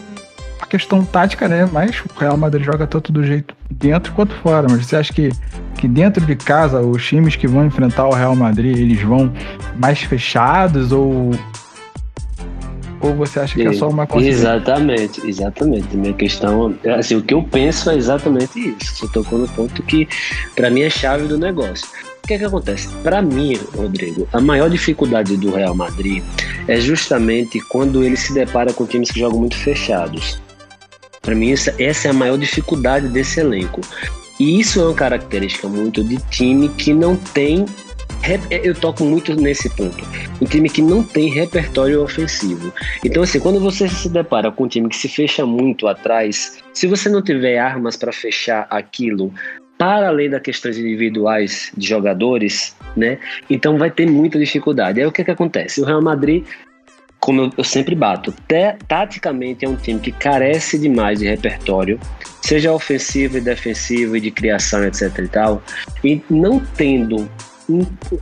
a 0.59 0.65
questão 0.65 1.03
tática, 1.03 1.47
né? 1.47 1.67
Mas 1.71 2.01
o 2.01 2.19
Real 2.19 2.37
Madrid 2.37 2.65
joga 2.65 2.85
tanto 2.85 3.11
do 3.11 3.23
jeito 3.23 3.55
dentro 3.69 4.13
quanto 4.13 4.33
fora. 4.35 4.67
Mas 4.69 4.85
você 4.85 4.95
acha 4.95 5.13
que, 5.13 5.29
que 5.77 5.87
dentro 5.87 6.25
de 6.25 6.35
casa 6.35 6.81
os 6.81 7.05
times 7.05 7.35
que 7.35 7.47
vão 7.47 7.65
enfrentar 7.65 8.07
o 8.07 8.13
Real 8.13 8.35
Madrid 8.35 8.77
eles 8.77 9.01
vão 9.01 9.31
mais 9.77 9.99
fechados 10.01 10.91
ou 10.91 11.31
ou 13.01 13.15
você 13.15 13.39
acha 13.39 13.55
que 13.55 13.65
é 13.65 13.73
só 13.73 13.87
uma 13.87 14.05
coisa? 14.05 14.27
Exatamente, 14.27 15.25
exatamente. 15.25 15.95
Minha 15.95 16.13
questão, 16.13 16.75
assim, 16.97 17.15
o 17.15 17.21
que 17.21 17.33
eu 17.33 17.41
penso 17.41 17.89
é 17.89 17.95
exatamente 17.95 18.59
isso. 18.59 18.95
Você 18.95 19.07
tocou 19.07 19.39
no 19.39 19.47
ponto 19.47 19.81
que 19.83 20.07
para 20.55 20.69
mim 20.69 20.81
é 20.81 20.89
chave 20.89 21.25
do 21.27 21.37
negócio. 21.37 21.87
O 22.21 22.27
que 22.27 22.33
é 22.33 22.37
que 22.37 22.43
acontece? 22.43 22.93
Para 23.01 23.21
mim, 23.21 23.57
Rodrigo, 23.75 24.27
a 24.33 24.41
maior 24.41 24.69
dificuldade 24.69 25.37
do 25.37 25.51
Real 25.51 25.73
Madrid 25.73 26.21
é 26.67 26.79
justamente 26.79 27.59
quando 27.61 28.03
ele 28.03 28.17
se 28.17 28.33
depara 28.33 28.73
com 28.73 28.85
times 28.85 29.11
que 29.11 29.19
jogam 29.19 29.39
muito 29.39 29.55
fechados. 29.55 30.39
Para 31.21 31.35
mim, 31.35 31.51
essa, 31.51 31.73
essa 31.81 32.07
é 32.07 32.11
a 32.11 32.13
maior 32.13 32.37
dificuldade 32.37 33.07
desse 33.09 33.39
elenco. 33.39 33.81
E 34.39 34.59
isso 34.59 34.79
é 34.79 34.85
uma 34.85 34.93
característica 34.93 35.67
muito 35.67 36.03
de 36.03 36.17
time 36.29 36.69
que 36.69 36.93
não 36.93 37.15
tem. 37.15 37.65
Eu 38.49 38.75
toco 38.75 39.03
muito 39.03 39.35
nesse 39.35 39.69
ponto. 39.69 40.03
Um 40.41 40.45
time 40.45 40.69
que 40.69 40.81
não 40.81 41.03
tem 41.03 41.29
repertório 41.29 42.01
ofensivo. 42.01 42.73
Então, 43.03 43.23
assim, 43.23 43.39
quando 43.39 43.59
você 43.59 43.87
se 43.87 44.09
depara 44.09 44.51
com 44.51 44.65
um 44.65 44.67
time 44.67 44.87
que 44.87 44.95
se 44.95 45.07
fecha 45.07 45.45
muito 45.45 45.87
atrás, 45.87 46.57
se 46.73 46.87
você 46.87 47.09
não 47.09 47.21
tiver 47.21 47.57
armas 47.57 47.97
para 47.97 48.11
fechar 48.11 48.67
aquilo, 48.69 49.33
para 49.77 50.09
além 50.09 50.29
das 50.29 50.41
questões 50.41 50.77
individuais 50.77 51.71
de 51.75 51.87
jogadores, 51.87 52.75
né? 52.97 53.17
Então 53.49 53.77
vai 53.77 53.89
ter 53.89 54.05
muita 54.05 54.37
dificuldade. 54.37 54.99
Aí 54.99 55.05
o 55.05 55.11
que, 55.11 55.23
que 55.23 55.31
acontece? 55.31 55.81
O 55.81 55.85
Real 55.85 56.01
Madrid 56.01 56.45
como 57.19 57.41
eu, 57.41 57.51
eu 57.57 57.63
sempre 57.63 57.95
bato, 57.95 58.33
te, 58.47 58.75
taticamente 58.87 59.65
é 59.65 59.69
um 59.69 59.75
time 59.75 59.99
que 59.99 60.11
carece 60.11 60.77
demais 60.77 61.19
de 61.19 61.27
repertório, 61.27 61.99
seja 62.41 62.71
ofensivo 62.71 63.37
e 63.37 63.41
defensivo 63.41 64.15
e 64.15 64.21
de 64.21 64.31
criação, 64.31 64.83
etc 64.85 65.19
e 65.19 65.27
tal, 65.27 65.63
e 66.03 66.21
não 66.29 66.59
tendo 66.59 67.29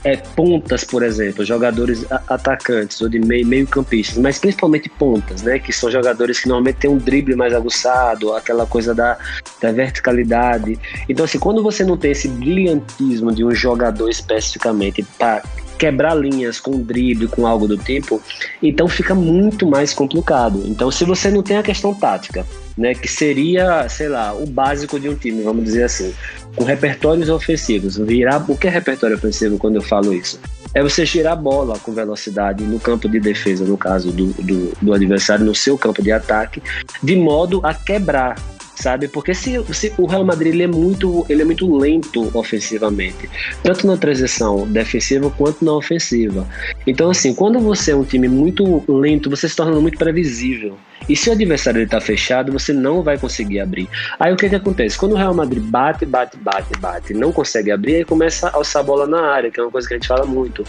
é, 0.03 0.17
pontas, 0.17 0.83
por 0.83 1.03
exemplo, 1.03 1.45
jogadores 1.45 2.05
atacantes 2.27 2.99
ou 3.01 3.07
de 3.07 3.19
meio, 3.19 3.45
meio 3.47 3.65
campistas, 3.65 4.17
mas 4.17 4.37
principalmente 4.37 4.89
pontas, 4.89 5.41
né? 5.41 5.57
Que 5.57 5.71
são 5.71 5.89
jogadores 5.89 6.39
que 6.39 6.47
normalmente 6.47 6.77
têm 6.77 6.89
um 6.89 6.97
drible 6.97 7.35
mais 7.35 7.53
aguçado, 7.53 8.33
aquela 8.33 8.65
coisa 8.65 8.93
da, 8.93 9.17
da 9.61 9.71
verticalidade. 9.71 10.77
Então, 11.07 11.23
assim, 11.23 11.39
quando 11.39 11.63
você 11.63 11.83
não 11.85 11.95
tem 11.95 12.11
esse 12.11 12.27
brilhantismo 12.27 13.31
de 13.31 13.45
um 13.45 13.51
jogador 13.51 14.09
especificamente 14.09 15.03
para 15.17 15.43
quebrar 15.77 16.15
linhas 16.15 16.59
com 16.59 16.81
drible, 16.81 17.27
com 17.27 17.45
algo 17.45 17.67
do 17.67 17.77
tipo, 17.77 18.21
então 18.61 18.87
fica 18.87 19.13
muito 19.13 19.67
mais 19.67 19.93
complicado. 19.93 20.63
Então, 20.65 20.89
se 20.91 21.05
você 21.05 21.29
não 21.29 21.43
tem 21.43 21.57
a 21.57 21.63
questão 21.63 21.93
tática, 21.93 22.45
né, 22.77 22.93
que 22.93 23.07
seria, 23.07 23.87
sei 23.89 24.09
lá, 24.09 24.33
o 24.33 24.45
básico 24.45 24.99
de 24.99 25.09
um 25.09 25.15
time, 25.15 25.41
vamos 25.41 25.63
dizer 25.63 25.83
assim, 25.83 26.13
com 26.55 26.63
repertórios 26.63 27.29
ofensivos, 27.29 27.97
virar. 27.97 28.43
O 28.49 28.57
que 28.57 28.67
é 28.67 28.69
repertório 28.69 29.15
ofensivo 29.15 29.57
quando 29.57 29.75
eu 29.75 29.81
falo 29.81 30.13
isso? 30.13 30.39
é 30.73 30.83
você 30.83 31.05
girar 31.05 31.33
a 31.33 31.35
bola 31.35 31.79
com 31.79 31.91
velocidade 31.91 32.63
no 32.63 32.79
campo 32.79 33.09
de 33.09 33.19
defesa, 33.19 33.65
no 33.65 33.77
caso 33.77 34.11
do, 34.11 34.27
do, 34.33 34.73
do 34.79 34.93
adversário, 34.93 35.43
no 35.43 35.55
seu 35.55 35.75
campo 35.75 36.03
de 36.03 36.11
ataque, 36.11 36.61
de 37.01 37.15
modo 37.15 37.61
a 37.63 37.73
quebrar 37.73 38.35
sabe? 38.77 39.07
Porque 39.07 39.33
se, 39.33 39.61
se, 39.73 39.93
o 39.97 40.05
Real 40.05 40.23
Madrid 40.23 40.53
ele 40.53 40.63
é 40.63 40.67
muito 40.67 41.25
ele 41.27 41.41
é 41.41 41.45
muito 41.45 41.75
lento 41.75 42.29
ofensivamente, 42.33 43.29
tanto 43.63 43.87
na 43.87 43.97
transição 43.97 44.67
defensiva 44.67 45.29
quanto 45.31 45.65
na 45.65 45.73
ofensiva. 45.73 46.47
Então 46.85 47.09
assim, 47.09 47.33
quando 47.33 47.59
você 47.59 47.91
é 47.91 47.95
um 47.95 48.03
time 48.03 48.27
muito 48.27 48.83
lento, 48.87 49.29
você 49.29 49.49
se 49.49 49.55
torna 49.55 49.79
muito 49.79 49.97
previsível. 49.97 50.77
E 51.09 51.15
se 51.15 51.29
o 51.29 51.33
adversário 51.33 51.81
está 51.81 51.99
fechado, 51.99 52.51
você 52.51 52.73
não 52.73 53.01
vai 53.01 53.17
conseguir 53.17 53.59
abrir. 53.59 53.89
Aí 54.19 54.31
o 54.31 54.35
que, 54.35 54.49
que 54.49 54.55
acontece? 54.55 54.97
Quando 54.97 55.13
o 55.13 55.15
Real 55.15 55.33
Madrid 55.33 55.63
bate, 55.63 56.05
bate, 56.05 56.37
bate, 56.37 56.79
bate, 56.79 57.13
não 57.13 57.31
consegue 57.31 57.71
abrir, 57.71 57.95
aí 57.95 58.05
começa 58.05 58.49
a 58.49 58.55
alçar 58.55 58.81
a 58.81 58.85
bola 58.85 59.07
na 59.07 59.21
área, 59.21 59.49
que 59.49 59.59
é 59.59 59.63
uma 59.63 59.71
coisa 59.71 59.87
que 59.87 59.93
a 59.93 59.97
gente 59.97 60.07
fala 60.07 60.25
muito. 60.25 60.63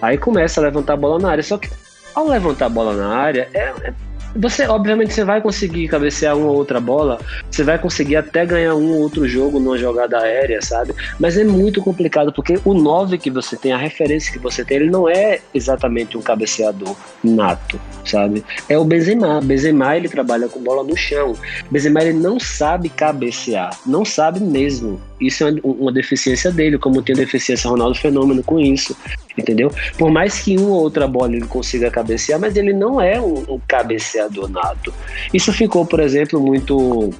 Aí 0.00 0.16
começa 0.16 0.60
a 0.60 0.64
levantar 0.64 0.94
a 0.94 0.96
bola 0.96 1.18
na 1.18 1.30
área. 1.30 1.42
Só 1.42 1.58
que 1.58 1.68
ao 2.14 2.28
levantar 2.28 2.66
a 2.66 2.68
bola 2.68 2.94
na 2.94 3.08
área, 3.08 3.48
é, 3.52 3.72
é 3.82 3.94
você, 4.34 4.66
obviamente, 4.66 5.12
você 5.12 5.24
vai 5.24 5.40
conseguir 5.40 5.88
cabecear 5.88 6.36
uma 6.36 6.46
ou 6.46 6.56
outra 6.56 6.80
bola, 6.80 7.18
você 7.50 7.62
vai 7.62 7.78
conseguir 7.78 8.16
até 8.16 8.46
ganhar 8.46 8.74
um 8.74 8.92
ou 8.92 9.00
outro 9.00 9.26
jogo 9.26 9.58
numa 9.58 9.76
jogada 9.76 10.18
aérea, 10.18 10.60
sabe? 10.62 10.94
Mas 11.18 11.36
é 11.36 11.44
muito 11.44 11.82
complicado 11.82 12.32
porque 12.32 12.60
o 12.64 12.74
9 12.74 13.18
que 13.18 13.30
você 13.30 13.56
tem, 13.56 13.72
a 13.72 13.78
referência 13.78 14.32
que 14.32 14.38
você 14.38 14.64
tem, 14.64 14.78
ele 14.78 14.90
não 14.90 15.08
é 15.08 15.40
exatamente 15.52 16.16
um 16.16 16.22
cabeceador 16.22 16.96
nato, 17.22 17.80
sabe? 18.04 18.44
É 18.68 18.78
o 18.78 18.84
Benzema. 18.84 19.40
Benzema, 19.40 19.96
ele 19.96 20.08
trabalha 20.08 20.48
com 20.48 20.60
bola 20.60 20.84
no 20.84 20.96
chão. 20.96 21.34
Benzema, 21.70 22.02
ele 22.02 22.18
não 22.18 22.38
sabe 22.38 22.88
cabecear, 22.88 23.78
não 23.86 24.04
sabe 24.04 24.40
mesmo. 24.40 25.00
Isso 25.20 25.46
é 25.46 25.54
uma 25.62 25.92
deficiência 25.92 26.50
dele, 26.50 26.78
como 26.78 27.02
tem 27.02 27.14
deficiência 27.14 27.68
Ronaldo 27.68 27.98
Fenômeno 27.98 28.42
com 28.42 28.58
isso, 28.58 28.96
entendeu? 29.36 29.70
Por 29.98 30.10
mais 30.10 30.40
que 30.40 30.56
uma 30.56 30.70
ou 30.70 30.82
outra 30.82 31.06
bola 31.06 31.36
ele 31.36 31.46
consiga 31.46 31.90
cabecear, 31.90 32.40
mas 32.40 32.56
ele 32.56 32.72
não 32.72 33.00
é 33.00 33.20
um, 33.20 33.54
um 33.54 33.60
cabeceador 33.68 34.48
nato. 34.48 34.92
Isso 35.32 35.52
ficou, 35.52 35.84
por 35.84 36.00
exemplo, 36.00 36.40
muito 36.40 37.10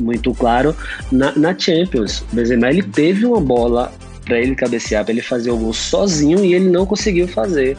muito 0.00 0.32
claro 0.32 0.76
na, 1.10 1.32
na 1.36 1.58
Champions. 1.58 2.20
O 2.32 2.36
Benzema 2.36 2.70
ele 2.70 2.82
teve 2.82 3.26
uma 3.26 3.40
bola 3.40 3.92
para 4.24 4.38
ele 4.38 4.54
cabecear, 4.54 5.04
para 5.04 5.12
ele 5.12 5.22
fazer 5.22 5.50
o 5.50 5.56
gol 5.56 5.72
sozinho 5.72 6.44
e 6.44 6.54
ele 6.54 6.68
não 6.68 6.86
conseguiu 6.86 7.26
fazer. 7.26 7.76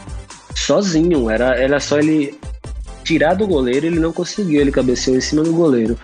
Sozinho, 0.54 1.30
era, 1.30 1.56
era 1.56 1.80
só 1.80 1.98
ele 1.98 2.34
tirar 3.10 3.34
do 3.34 3.44
goleiro, 3.44 3.86
ele 3.86 3.98
não 3.98 4.12
conseguiu, 4.12 4.60
ele 4.60 4.70
cabeceou 4.70 5.16
em 5.16 5.20
cima 5.20 5.42
do 5.42 5.52
goleiro 5.52 5.98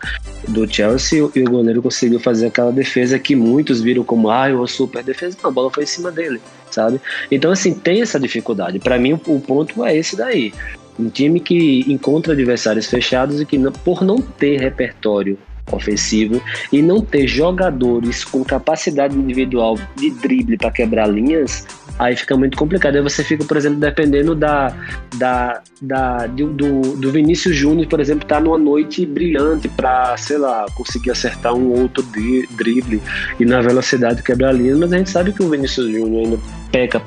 do 0.48 0.66
Chelsea 0.68 1.18
e 1.36 1.40
o 1.40 1.44
goleiro 1.44 1.80
conseguiu 1.80 2.18
fazer 2.18 2.46
aquela 2.48 2.72
defesa 2.72 3.16
que 3.16 3.36
muitos 3.36 3.80
viram 3.80 4.02
como 4.02 4.28
ah, 4.28 4.48
uma 4.48 4.66
super 4.66 5.04
defesa, 5.04 5.38
não, 5.40 5.50
a 5.50 5.52
bola 5.52 5.70
foi 5.70 5.84
em 5.84 5.86
cima 5.86 6.10
dele, 6.10 6.40
sabe? 6.68 7.00
Então 7.30 7.52
assim, 7.52 7.72
tem 7.72 8.02
essa 8.02 8.18
dificuldade. 8.18 8.80
Para 8.80 8.98
mim 8.98 9.12
o 9.12 9.40
ponto 9.40 9.84
é 9.84 9.96
esse 9.96 10.16
daí. 10.16 10.52
Um 10.98 11.08
time 11.08 11.38
que 11.38 11.84
encontra 11.86 12.32
adversários 12.32 12.86
fechados 12.86 13.40
e 13.40 13.46
que 13.46 13.56
por 13.84 14.02
não 14.02 14.16
ter 14.16 14.58
repertório 14.58 15.38
ofensivo 15.70 16.42
e 16.72 16.82
não 16.82 17.00
ter 17.00 17.28
jogadores 17.28 18.25
com 18.25 18.44
capacidade 18.44 19.16
individual 19.16 19.78
de 19.94 20.10
drible 20.10 20.56
para 20.56 20.72
quebrar 20.72 21.06
linhas, 21.06 21.66
aí 21.98 22.16
fica 22.16 22.36
muito 22.36 22.56
complicado. 22.56 22.96
Aí 22.96 23.02
você 23.02 23.22
fica, 23.24 23.44
por 23.44 23.56
exemplo, 23.56 23.78
dependendo 23.78 24.34
da, 24.34 24.74
da, 25.16 25.62
da 25.80 26.26
do, 26.26 26.96
do 26.96 27.12
Vinícius 27.12 27.56
Júnior, 27.56 27.86
por 27.88 28.00
exemplo, 28.00 28.26
tá 28.26 28.40
numa 28.40 28.58
noite 28.58 29.04
brilhante 29.06 29.68
para, 29.68 30.16
sei 30.16 30.38
lá, 30.38 30.66
conseguir 30.74 31.10
acertar 31.10 31.54
um 31.54 31.80
outro 31.80 32.04
drible 32.50 33.02
e 33.38 33.44
na 33.44 33.60
velocidade 33.60 34.22
quebrar 34.22 34.52
linhas, 34.52 34.78
mas 34.78 34.92
a 34.92 34.98
gente 34.98 35.10
sabe 35.10 35.32
que 35.32 35.42
o 35.42 35.48
Vinícius 35.48 35.86
Júnior 35.86 36.24
ainda 36.24 36.38
peca 36.70 37.02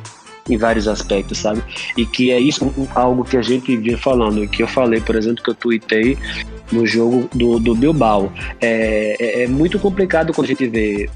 em 0.49 0.57
vários 0.57 0.87
aspectos, 0.87 1.37
sabe? 1.37 1.61
E 1.95 2.05
que 2.05 2.31
é 2.31 2.39
isso 2.39 2.73
algo 2.95 3.23
que 3.23 3.37
a 3.37 3.41
gente 3.41 3.75
vinha 3.77 3.97
falando, 3.97 4.47
que 4.47 4.63
eu 4.63 4.67
falei, 4.67 4.99
por 4.99 5.15
exemplo, 5.15 5.43
que 5.43 5.51
eu 5.51 5.55
tuitei 5.55 6.17
no 6.71 6.85
jogo 6.85 7.29
do, 7.33 7.59
do 7.59 7.75
Bilbao. 7.75 8.31
É, 8.59 9.15
é, 9.19 9.43
é 9.43 9.47
muito 9.47 9.79
complicado 9.79 10.33
quando 10.33 10.45
a 10.45 10.49
gente 10.49 10.67
vê 10.67 11.09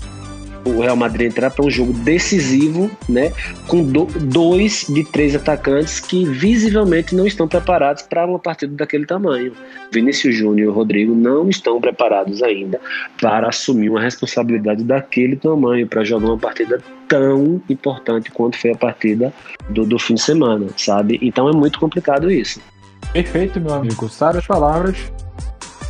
o 0.65 0.81
Real 0.81 0.95
Madrid 0.95 1.27
entrar 1.27 1.49
para 1.49 1.65
um 1.65 1.69
jogo 1.69 1.93
decisivo, 1.93 2.89
né, 3.07 3.31
com 3.67 3.83
do, 3.83 4.05
dois 4.05 4.85
de 4.87 5.03
três 5.03 5.35
atacantes 5.35 5.99
que 5.99 6.25
visivelmente 6.25 7.15
não 7.15 7.27
estão 7.27 7.47
preparados 7.47 8.03
para 8.03 8.25
uma 8.25 8.39
partida 8.39 8.75
daquele 8.75 9.05
tamanho. 9.05 9.53
Vinícius 9.91 10.35
Júnior 10.35 10.71
e 10.71 10.75
Rodrigo 10.75 11.13
não 11.13 11.49
estão 11.49 11.79
preparados 11.79 12.41
ainda 12.41 12.79
para 13.19 13.49
assumir 13.49 13.89
uma 13.89 14.01
responsabilidade 14.01 14.83
daquele 14.83 15.35
tamanho, 15.35 15.87
para 15.87 16.03
jogar 16.03 16.27
uma 16.27 16.37
partida 16.37 16.79
tão 17.07 17.61
importante 17.69 18.31
quanto 18.31 18.57
foi 18.57 18.71
a 18.71 18.75
partida 18.75 19.33
do, 19.69 19.85
do 19.85 19.99
fim 19.99 20.15
de 20.15 20.21
semana, 20.21 20.67
sabe? 20.77 21.19
Então 21.21 21.49
é 21.49 21.53
muito 21.53 21.79
complicado 21.79 22.31
isso. 22.31 22.59
Perfeito, 23.11 23.59
meu 23.59 23.73
amigo. 23.73 24.09
Sabe 24.09 24.39
as 24.39 24.47
palavras. 24.47 24.97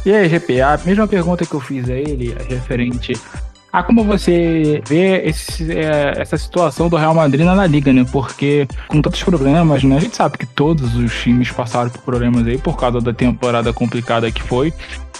E 0.05 0.13
aí, 0.13 0.27
GPA, 0.27 0.77
mesma 0.85 1.07
pergunta 1.07 1.45
que 1.45 1.53
eu 1.53 1.61
fiz 1.61 1.89
a 1.89 1.93
ele, 1.93 2.35
referente 2.49 3.13
a 3.73 3.81
como 3.81 4.03
você 4.03 4.83
vê 4.87 5.23
esse, 5.25 5.71
é, 5.71 6.13
essa 6.17 6.37
situação 6.37 6.89
do 6.89 6.95
Real 6.95 7.15
Madrid 7.15 7.43
na 7.43 7.65
Liga, 7.65 7.91
né? 7.91 8.05
Porque 8.11 8.67
com 8.87 9.01
tantos 9.01 9.23
problemas, 9.23 9.83
né? 9.83 9.97
A 9.97 9.99
gente 9.99 10.15
sabe 10.15 10.37
que 10.37 10.45
todos 10.45 10.95
os 10.95 11.11
times 11.21 11.49
passaram 11.49 11.89
por 11.89 12.01
problemas 12.01 12.45
aí 12.45 12.59
por 12.59 12.77
causa 12.77 13.01
da 13.01 13.11
temporada 13.11 13.73
complicada 13.73 14.31
que 14.31 14.43
foi. 14.43 14.71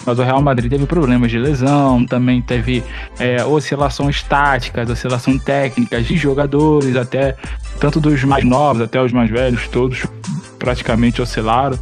Mas 0.06 0.20
o 0.20 0.22
Real 0.22 0.40
Madrid 0.40 0.70
teve 0.70 0.86
problemas 0.86 1.32
de 1.32 1.38
lesão, 1.38 2.06
também 2.06 2.40
teve 2.40 2.84
é, 3.18 3.44
oscilações 3.44 4.22
táticas, 4.22 4.88
oscilações 4.88 5.42
técnicas 5.42 6.06
de 6.06 6.16
jogadores, 6.16 6.94
até 6.94 7.34
tanto 7.80 8.00
dos 8.00 8.22
mais 8.22 8.44
novos 8.44 8.82
até 8.82 9.02
os 9.02 9.10
mais 9.10 9.30
velhos, 9.30 9.66
todos 9.66 10.06
praticamente 10.60 11.20
oscilaram. 11.20 11.76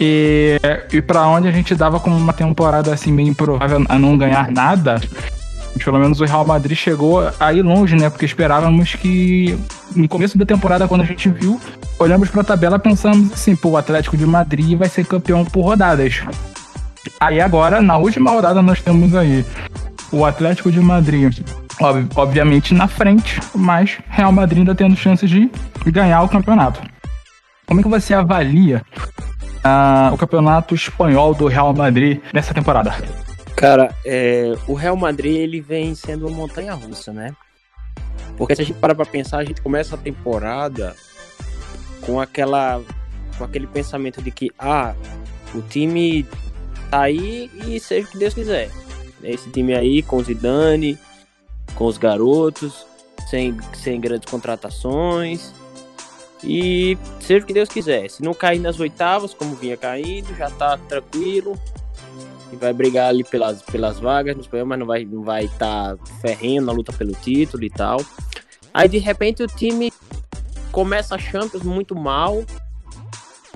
E, 0.00 0.58
e 0.90 1.02
para 1.02 1.28
onde 1.28 1.46
a 1.46 1.52
gente 1.52 1.74
dava 1.74 2.00
como 2.00 2.16
uma 2.16 2.32
temporada 2.32 2.94
assim 2.94 3.14
bem 3.14 3.28
improvável 3.28 3.84
a 3.86 3.98
não 3.98 4.16
ganhar 4.16 4.50
nada, 4.50 4.98
pelo 5.78 5.98
menos 5.98 6.20
o 6.20 6.24
Real 6.24 6.44
Madrid 6.44 6.76
chegou 6.76 7.20
a 7.38 7.52
ir 7.52 7.62
longe, 7.62 7.96
né? 7.96 8.10
Porque 8.10 8.24
esperávamos 8.24 8.94
que 8.94 9.58
no 9.94 10.08
começo 10.08 10.36
da 10.36 10.44
temporada, 10.44 10.88
quando 10.88 11.02
a 11.02 11.04
gente 11.04 11.28
viu, 11.28 11.60
olhamos 11.98 12.28
para 12.28 12.40
a 12.40 12.44
tabela 12.44 12.78
pensamos 12.78 13.32
assim, 13.32 13.54
pô, 13.54 13.70
o 13.70 13.76
Atlético 13.76 14.16
de 14.16 14.26
Madrid 14.26 14.78
vai 14.78 14.88
ser 14.88 15.06
campeão 15.06 15.44
por 15.44 15.62
rodadas. 15.62 16.22
Aí 17.18 17.40
agora, 17.40 17.80
na 17.80 17.96
última 17.96 18.30
rodada, 18.30 18.60
nós 18.60 18.80
temos 18.80 19.14
aí 19.14 19.44
o 20.12 20.24
Atlético 20.24 20.70
de 20.70 20.80
Madrid, 20.80 21.40
ob 21.80 22.06
obviamente 22.16 22.74
na 22.74 22.88
frente, 22.88 23.40
mas 23.54 23.98
Real 24.08 24.32
Madrid 24.32 24.58
ainda 24.58 24.74
tendo 24.74 24.96
chances 24.96 25.30
de 25.30 25.50
ganhar 25.86 26.22
o 26.22 26.28
campeonato. 26.28 26.80
Como 27.66 27.80
é 27.80 27.82
que 27.82 27.88
você 27.88 28.12
avalia 28.12 28.82
uh, 29.64 30.12
o 30.12 30.18
campeonato 30.18 30.74
espanhol 30.74 31.34
do 31.34 31.46
Real 31.46 31.72
Madrid 31.72 32.20
nessa 32.32 32.52
temporada? 32.52 32.94
Cara, 33.60 33.94
é, 34.06 34.54
o 34.66 34.72
Real 34.72 34.96
Madrid 34.96 35.36
ele 35.36 35.60
vem 35.60 35.94
sendo 35.94 36.26
uma 36.26 36.34
montanha 36.34 36.72
russa, 36.72 37.12
né? 37.12 37.36
Porque 38.34 38.56
se 38.56 38.62
a 38.62 38.64
gente 38.64 38.78
para 38.78 38.94
pra 38.94 39.04
pensar, 39.04 39.36
a 39.36 39.44
gente 39.44 39.60
começa 39.60 39.96
a 39.96 39.98
temporada 39.98 40.96
com 42.00 42.18
aquela 42.18 42.80
com 43.36 43.44
aquele 43.44 43.66
pensamento 43.66 44.22
de 44.22 44.30
que 44.30 44.50
ah, 44.58 44.94
o 45.54 45.60
time 45.60 46.26
tá 46.90 47.02
aí 47.02 47.50
e 47.66 47.78
seja 47.78 48.08
o 48.08 48.10
que 48.10 48.16
Deus 48.16 48.32
quiser. 48.32 48.70
Esse 49.22 49.50
time 49.50 49.74
aí 49.74 50.02
com 50.02 50.16
o 50.16 50.24
Zidane, 50.24 50.98
com 51.74 51.84
os 51.84 51.98
garotos, 51.98 52.86
sem, 53.28 53.54
sem 53.74 54.00
grandes 54.00 54.30
contratações, 54.30 55.52
e 56.42 56.96
seja 57.20 57.44
o 57.44 57.46
que 57.46 57.52
Deus 57.52 57.68
quiser. 57.68 58.08
Se 58.08 58.22
não 58.22 58.32
cair 58.32 58.58
nas 58.58 58.80
oitavas, 58.80 59.34
como 59.34 59.54
vinha 59.54 59.76
caindo, 59.76 60.34
já 60.34 60.48
tá 60.48 60.78
tranquilo. 60.78 61.60
E 62.52 62.56
vai 62.56 62.72
brigar 62.72 63.08
ali 63.08 63.22
pelas, 63.22 63.62
pelas 63.62 63.98
vagas 63.98 64.34
no 64.34 64.42
espanhol, 64.42 64.66
mas 64.66 64.78
não 64.78 64.86
vai 64.86 65.04
não 65.04 65.22
vai 65.22 65.44
estar 65.44 65.96
tá 65.96 66.04
ferrenho 66.20 66.62
na 66.62 66.72
luta 66.72 66.92
pelo 66.92 67.12
título 67.12 67.64
e 67.64 67.70
tal. 67.70 68.04
Aí 68.72 68.88
de 68.88 68.98
repente 68.98 69.42
o 69.42 69.46
time 69.46 69.92
começa 70.72 71.14
a 71.14 71.18
Champions 71.18 71.62
muito 71.62 71.94
mal 71.94 72.44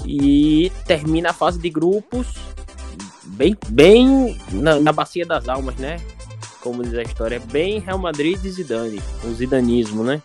e 0.04 0.70
termina 0.86 1.30
a 1.30 1.32
fase 1.32 1.58
de 1.58 1.70
grupos 1.70 2.34
bem, 3.24 3.56
bem 3.68 4.38
na, 4.50 4.78
na 4.80 4.92
bacia 4.92 5.24
das 5.24 5.48
almas, 5.48 5.76
né? 5.76 6.00
Como 6.60 6.82
diz 6.82 6.94
a 6.94 7.02
história, 7.02 7.40
bem 7.40 7.78
Real 7.78 7.98
Madrid 7.98 8.42
e 8.42 8.50
Zidane, 8.50 9.00
o 9.22 9.32
zidanismo, 9.32 10.02
né? 10.02 10.22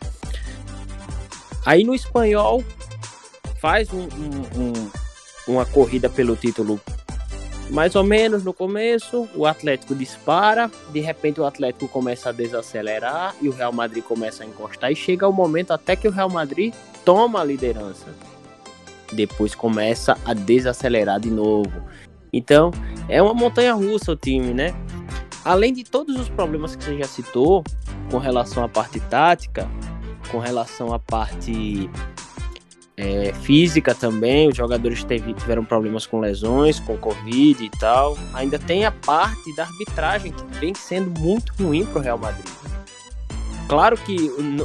Aí 1.66 1.84
no 1.84 1.94
espanhol 1.94 2.64
faz 3.60 3.92
um, 3.92 4.04
um, 4.04 4.90
uma 5.48 5.66
corrida 5.66 6.10
pelo 6.10 6.36
título 6.36 6.80
mais 7.70 7.96
ou 7.96 8.04
menos 8.04 8.44
no 8.44 8.54
começo, 8.54 9.28
o 9.36 9.46
Atlético 9.46 9.94
dispara, 9.94 10.70
de 10.92 11.00
repente 11.00 11.40
o 11.40 11.46
Atlético 11.46 11.88
começa 11.88 12.30
a 12.30 12.32
desacelerar 12.32 13.36
e 13.42 13.48
o 13.48 13.52
Real 13.52 13.72
Madrid 13.72 14.04
começa 14.04 14.44
a 14.44 14.46
encostar 14.46 14.92
e 14.92 14.96
chega 14.96 15.28
o 15.28 15.34
momento 15.34 15.72
até 15.72 15.96
que 15.96 16.08
o 16.08 16.12
Real 16.12 16.30
Madrid 16.30 16.74
toma 17.06 17.42
a 17.42 17.44
liderança. 17.44 18.08
Depois 19.14 19.56
começa 19.56 20.18
a 20.26 20.34
desacelerar 20.34 21.20
de 21.20 21.30
novo. 21.30 21.72
Então, 22.32 22.72
é 23.08 23.22
uma 23.22 23.34
montanha 23.34 23.74
russa 23.74 24.12
o 24.12 24.16
time, 24.16 24.54
né? 24.54 24.74
Além 25.44 25.74
de 25.74 25.84
todos 25.84 26.20
os 26.20 26.30
problemas 26.30 26.76
que 26.76 26.84
você 26.84 26.98
já 26.98 27.06
citou 27.06 27.64
com 28.12 28.18
relação 28.18 28.64
à 28.64 28.70
parte 28.70 29.00
tática, 29.00 29.68
com 30.32 30.38
relação 30.38 30.94
à 30.94 31.00
parte 31.00 31.90
é, 33.00 33.32
física 33.32 33.96
também, 33.96 34.50
os 34.50 34.58
jogadores 34.58 35.06
teve, 35.06 35.34
tiveram 35.34 35.64
problemas 35.64 36.06
com 36.06 36.20
lesões, 36.20 36.82
com 36.82 36.98
Covid 36.98 37.64
e 37.64 37.70
tal. 37.70 38.18
Ainda 38.34 38.60
tem 38.60 38.86
a 38.86 38.92
parte 38.92 39.56
da 39.56 39.64
arbitragem 39.64 40.34
que 40.34 40.60
vem 40.60 40.74
sendo 40.76 41.18
muito 41.18 41.54
ruim 41.58 41.86
para 41.86 42.00
o 42.00 42.02
Real 42.02 42.18
Madrid. 42.18 42.46
Claro 43.70 43.98
que 43.98 44.16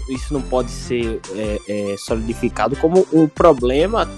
isso 0.09 0.33
não 0.33 0.43
pode 0.43 0.73
ser 0.73 1.21
é, 1.37 1.93
é, 1.93 1.97
solidificado 1.97 2.75
como 2.76 3.07
um 3.12 3.29
problema 3.29 4.11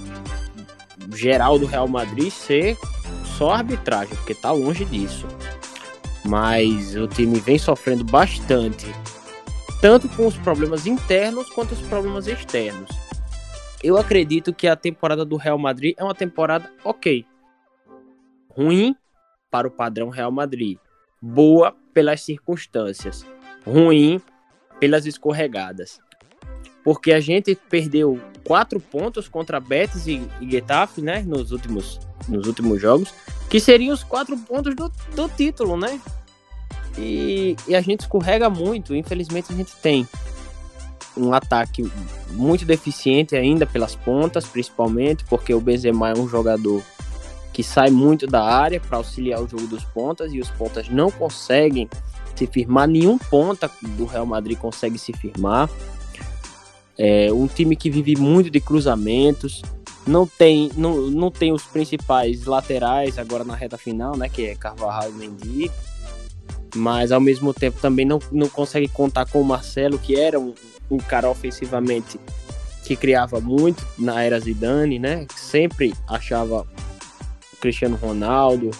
geral 1.15 1.59
do 1.59 1.67
Real 1.67 1.87
Madrid 1.87 2.31
ser 2.31 2.75
só 3.37 3.51
arbitragem, 3.51 4.17
porque 4.17 4.33
está 4.33 4.51
longe 4.51 4.87
disso. 4.87 5.27
Mas 6.25 6.97
o 6.97 7.07
time 7.07 7.39
vem 7.39 7.59
sofrendo 7.59 8.03
bastante, 8.03 8.87
tanto 9.83 10.09
com 10.09 10.27
os 10.27 10.39
problemas 10.39 10.87
internos 10.87 11.51
quanto 11.51 11.73
os 11.73 11.81
problemas 11.83 12.27
externos 12.27 13.06
eu 13.87 13.97
acredito 13.97 14.53
que 14.53 14.67
a 14.67 14.75
temporada 14.75 15.25
do 15.25 15.37
Real 15.37 15.57
Madrid 15.57 15.95
é 15.97 16.03
uma 16.03 16.15
temporada 16.15 16.69
ok. 16.83 17.25
Ruim 18.49 18.97
para 19.49 19.69
o 19.69 19.71
padrão 19.71 20.09
Real 20.09 20.33
Madrid. 20.33 20.77
Boa 21.23 21.73
pelas 21.95 22.21
circunstâncias. 22.21 23.25
Ruim 23.65 24.21
pelas 24.81 25.07
escorregadas. 25.07 26.01
Porque 26.83 27.13
a 27.13 27.21
gente 27.21 27.55
perdeu 27.55 28.21
quatro 28.43 28.81
pontos 28.81 29.29
contra 29.29 29.61
Betis 29.61 30.09
e, 30.09 30.29
e 30.41 30.51
Getafe, 30.51 31.01
né? 31.01 31.23
Nos 31.23 31.53
últimos, 31.53 32.01
nos 32.29 32.45
últimos 32.49 32.81
jogos. 32.81 33.15
Que 33.49 33.61
seriam 33.61 33.95
os 33.95 34.03
quatro 34.03 34.37
pontos 34.37 34.75
do, 34.75 34.91
do 35.15 35.29
título, 35.29 35.77
né? 35.77 36.01
E, 36.99 37.55
e 37.69 37.77
a 37.77 37.81
gente 37.81 38.01
escorrega 38.01 38.51
muito. 38.51 38.97
Infelizmente 38.97 39.53
a 39.53 39.57
gente 39.57 39.77
tem 39.77 40.09
um 41.17 41.33
ataque 41.33 41.91
muito 42.31 42.65
deficiente 42.65 43.35
ainda 43.35 43.67
pelas 43.67 43.95
pontas, 43.95 44.47
principalmente 44.47 45.25
porque 45.25 45.55
o 45.55 45.61
Benzema 45.61 46.11
é 46.11 46.15
um 46.15 46.29
jogador 46.29 46.83
que 47.53 47.63
sai 47.63 47.91
muito 47.91 48.27
da 48.27 48.45
área 48.45 48.79
para 48.79 48.99
auxiliar 48.99 49.43
o 49.43 49.49
jogo 49.49 49.67
dos 49.67 49.83
pontas 49.83 50.33
e 50.33 50.41
os 50.41 50.51
pontas 50.51 50.91
não 50.91 51.11
conseguem 51.11 51.89
se 52.35 52.47
firmar, 52.47 52.87
nenhum 52.87 53.17
ponta 53.17 53.71
do 53.81 54.05
Real 54.05 54.27
Madrid 54.27 54.59
consegue 54.59 54.99
se 54.99 55.13
firmar. 55.15 55.71
É 56.99 57.33
um 57.33 57.47
time 57.47 57.75
que 57.75 57.91
vive 57.91 58.15
muito 58.15 58.51
de 58.51 58.61
cruzamentos, 58.61 59.63
não 60.07 60.27
tem, 60.27 60.71
não, 60.77 61.11
não 61.11 61.31
tem 61.31 61.53
os 61.53 61.65
principais 61.65 62.45
laterais 62.45 63.19
agora 63.19 63.43
na 63.43 63.55
reta 63.55 63.79
final, 63.79 64.17
né, 64.17 64.29
que 64.29 64.47
é 64.47 64.55
Carvajal 64.55 65.11
e 65.11 65.13
Mendy, 65.15 65.71
mas 66.75 67.11
ao 67.11 67.21
mesmo 67.21 67.55
tempo 67.55 67.81
também 67.81 68.05
não, 68.05 68.19
não 68.31 68.49
consegue 68.49 68.89
contar 68.89 69.27
com 69.27 69.41
o 69.41 69.45
Marcelo, 69.45 69.99
que 69.99 70.15
era 70.15 70.39
um, 70.39 70.55
um 70.91 70.99
cara 70.99 71.29
ofensivamente 71.29 72.19
que 72.85 72.97
criava 72.97 73.41
muito 73.41 73.85
na 73.99 74.23
era 74.23 74.39
Zidane, 74.39 74.99
né? 74.99 75.27
Sempre 75.35 75.93
achava 76.09 76.67
o 77.53 77.57
Cristiano 77.61 77.97
Ronaldo, 77.97 78.71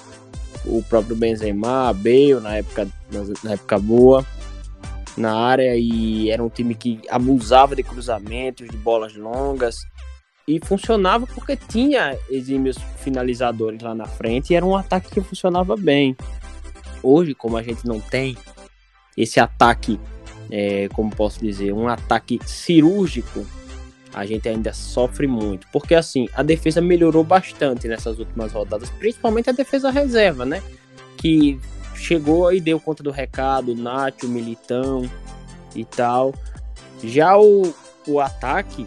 o 0.65 0.83
próprio 0.83 1.17
Benzema, 1.17 1.93
Bale 1.93 2.41
na 2.41 2.57
época, 2.57 2.89
na 3.43 3.53
época 3.53 3.79
boa 3.79 4.25
na 5.17 5.35
área 5.35 5.75
e 5.77 6.31
era 6.31 6.43
um 6.43 6.49
time 6.49 6.75
que 6.75 7.01
abusava 7.09 7.75
de 7.75 7.83
cruzamentos, 7.83 8.69
de 8.69 8.77
bolas 8.77 9.15
longas 9.17 9.81
e 10.47 10.61
funcionava 10.65 11.27
porque 11.27 11.57
tinha 11.57 12.17
exímios 12.31 12.77
finalizadores 12.99 13.81
lá 13.81 13.95
na 13.95 14.07
frente 14.07 14.53
e 14.53 14.57
era 14.57 14.65
um 14.65 14.77
ataque 14.77 15.11
que 15.11 15.21
funcionava 15.21 15.77
bem. 15.77 16.17
Hoje, 17.03 17.35
como 17.35 17.57
a 17.57 17.63
gente 17.63 17.87
não 17.87 18.01
tem 18.01 18.37
esse 19.17 19.41
ataque 19.41 19.99
é, 20.51 20.89
como 20.93 21.11
posso 21.11 21.41
dizer, 21.41 21.73
um 21.73 21.89
ataque 21.89 22.39
cirúrgico, 22.45 23.47
a 24.15 24.25
gente 24.25 24.49
ainda 24.49 24.73
sofre 24.73 25.27
muito. 25.27 25.67
Porque 25.73 25.95
assim, 25.95 26.29
a 26.35 26.43
defesa 26.43 26.81
melhorou 26.81 27.23
bastante 27.23 27.87
nessas 27.89 28.19
últimas 28.19 28.53
rodadas, 28.53 28.91
principalmente 28.91 29.51
a 29.51 29.53
defesa 29.53 29.91
reserva, 29.91 30.45
né? 30.45 30.63
Que 31.17 31.61
chegou 31.95 32.53
e 32.53 32.61
deu 32.61 32.79
conta 32.81 33.03
do 33.03 33.11
recado, 33.11 33.75
Nacho, 33.75 34.29
Militão 34.29 35.09
e 35.75 35.85
tal. 35.85 36.35
Já 37.03 37.37
o, 37.37 37.75
o 38.07 38.21
ataque, 38.21 38.87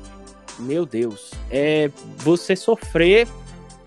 meu 0.58 0.86
Deus, 0.86 1.32
é 1.52 1.92
você 2.18 2.56
sofrer 2.56 3.28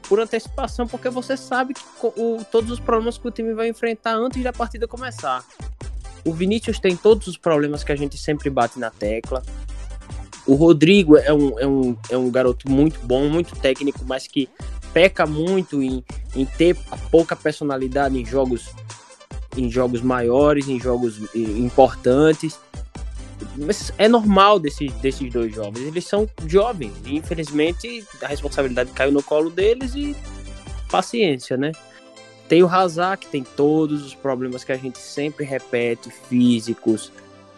por 0.09 0.21
antecipação, 0.21 0.87
porque 0.87 1.09
você 1.09 1.37
sabe 1.37 1.75
que 1.75 1.83
o, 2.03 2.45
todos 2.51 2.71
os 2.71 2.79
problemas 2.79 3.17
que 3.17 3.27
o 3.27 3.31
time 3.31 3.55
vai 3.55 3.69
enfrentar 3.69 4.15
antes 4.15 4.43
da 4.43 4.53
partida 4.53 4.87
começar. 4.87 5.45
O 6.25 6.33
Vinícius 6.33 6.79
tem 6.79 6.97
todos 6.97 7.27
os 7.27 7.37
problemas 7.37 7.83
que 7.83 7.93
a 7.93 7.97
gente 7.97 8.17
sempre 8.17 8.49
bate 8.49 8.79
na 8.79 8.91
tecla. 8.91 9.43
O 10.47 10.55
Rodrigo 10.55 11.17
é 11.17 11.33
um, 11.33 11.59
é 11.59 11.67
um, 11.67 11.97
é 12.11 12.17
um 12.17 12.31
garoto 12.31 12.71
muito 12.71 13.01
bom, 13.01 13.29
muito 13.29 13.55
técnico, 13.57 14.05
mas 14.05 14.27
que 14.27 14.49
peca 14.93 15.27
muito 15.27 15.83
em, 15.83 16.05
em 16.35 16.45
ter 16.45 16.77
pouca 17.11 17.35
personalidade 17.35 18.19
em 18.19 18.25
jogos 18.25 18.71
em 19.57 19.71
jogos 19.71 20.01
maiores, 20.01 20.69
em 20.69 20.81
jogos 20.81 21.19
importantes. 21.35 22.59
Mas 23.57 23.93
é 23.99 24.09
normal 24.09 24.59
desses, 24.59 24.93
desses 24.95 25.31
dois 25.33 25.55
jovens. 25.55 25.87
Eles 25.87 26.07
são 26.07 26.29
jovens. 26.47 26.93
E 27.05 27.17
infelizmente 27.17 28.05
a 28.23 28.29
responsabilidade 28.29 28.91
caiu 28.93 29.13
no 29.13 29.23
colo 29.23 29.51
deles 29.51 29.95
e 29.95 30.17
paciência, 30.91 31.57
né? 31.57 31.73
Tem 32.53 32.63
o 32.63 32.69
Hazard, 32.69 33.17
que 33.17 33.29
tem 33.29 33.43
todos 33.43 34.05
os 34.05 34.15
problemas 34.15 34.63
que 34.63 34.73
a 34.73 34.77
gente 34.77 34.99
sempre 34.99 35.43
repete, 35.43 36.11
físicos, 36.11 37.11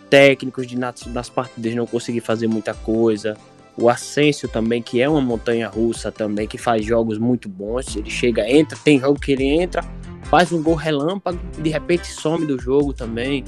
técnicos 0.09 0.68
de 0.68 0.78
nas, 0.78 1.04
nas 1.07 1.28
partidas 1.28 1.74
não 1.74 1.85
conseguir 1.85 2.20
fazer 2.20 2.46
muita 2.46 2.72
coisa. 2.74 3.37
O 3.76 3.88
Asensio 3.88 4.48
também, 4.48 4.80
que 4.80 5.02
é 5.02 5.09
uma 5.09 5.20
montanha 5.20 5.68
russa 5.68 6.12
também, 6.12 6.46
que 6.46 6.57
faz 6.57 6.87
jogos 6.87 7.18
muito 7.18 7.48
bons. 7.48 7.96
Ele 7.96 8.09
chega, 8.09 8.48
entra, 8.48 8.78
tem 8.85 9.00
jogo 9.00 9.18
que 9.18 9.33
ele 9.33 9.42
entra, 9.42 9.85
faz 10.30 10.52
um 10.52 10.62
gol 10.62 10.76
relâmpago, 10.76 11.40
de 11.61 11.70
repente 11.70 12.07
some 12.07 12.46
do 12.46 12.57
jogo 12.57 12.92
também. 12.92 13.44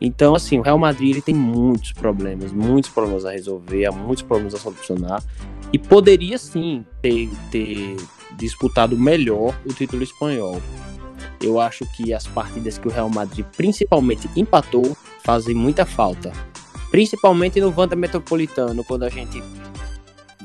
Então, 0.00 0.36
assim, 0.36 0.60
o 0.60 0.62
Real 0.62 0.78
Madrid 0.78 1.10
ele 1.10 1.22
tem 1.22 1.34
muitos 1.34 1.92
problemas, 1.92 2.52
muitos 2.52 2.92
problemas 2.92 3.24
a 3.24 3.32
resolver, 3.32 3.90
muitos 3.90 4.22
problemas 4.22 4.54
a 4.54 4.58
solucionar. 4.58 5.20
E 5.72 5.78
poderia 5.80 6.38
sim 6.38 6.86
ter, 7.02 7.28
ter 7.50 7.96
disputado 8.36 8.96
melhor 8.98 9.58
o 9.64 9.72
título 9.72 10.02
espanhol. 10.02 10.60
Eu 11.40 11.60
acho 11.60 11.84
que 11.96 12.12
as 12.12 12.26
partidas 12.26 12.78
que 12.78 12.88
o 12.88 12.90
Real 12.90 13.10
Madrid 13.10 13.44
principalmente 13.56 14.28
empatou 14.36 14.96
fazem 15.22 15.54
muita 15.54 15.84
falta. 15.84 16.32
Principalmente 16.90 17.60
no 17.60 17.70
Vanda 17.70 17.96
Metropolitano, 17.96 18.84
quando 18.84 19.04
a 19.04 19.08
gente 19.08 19.42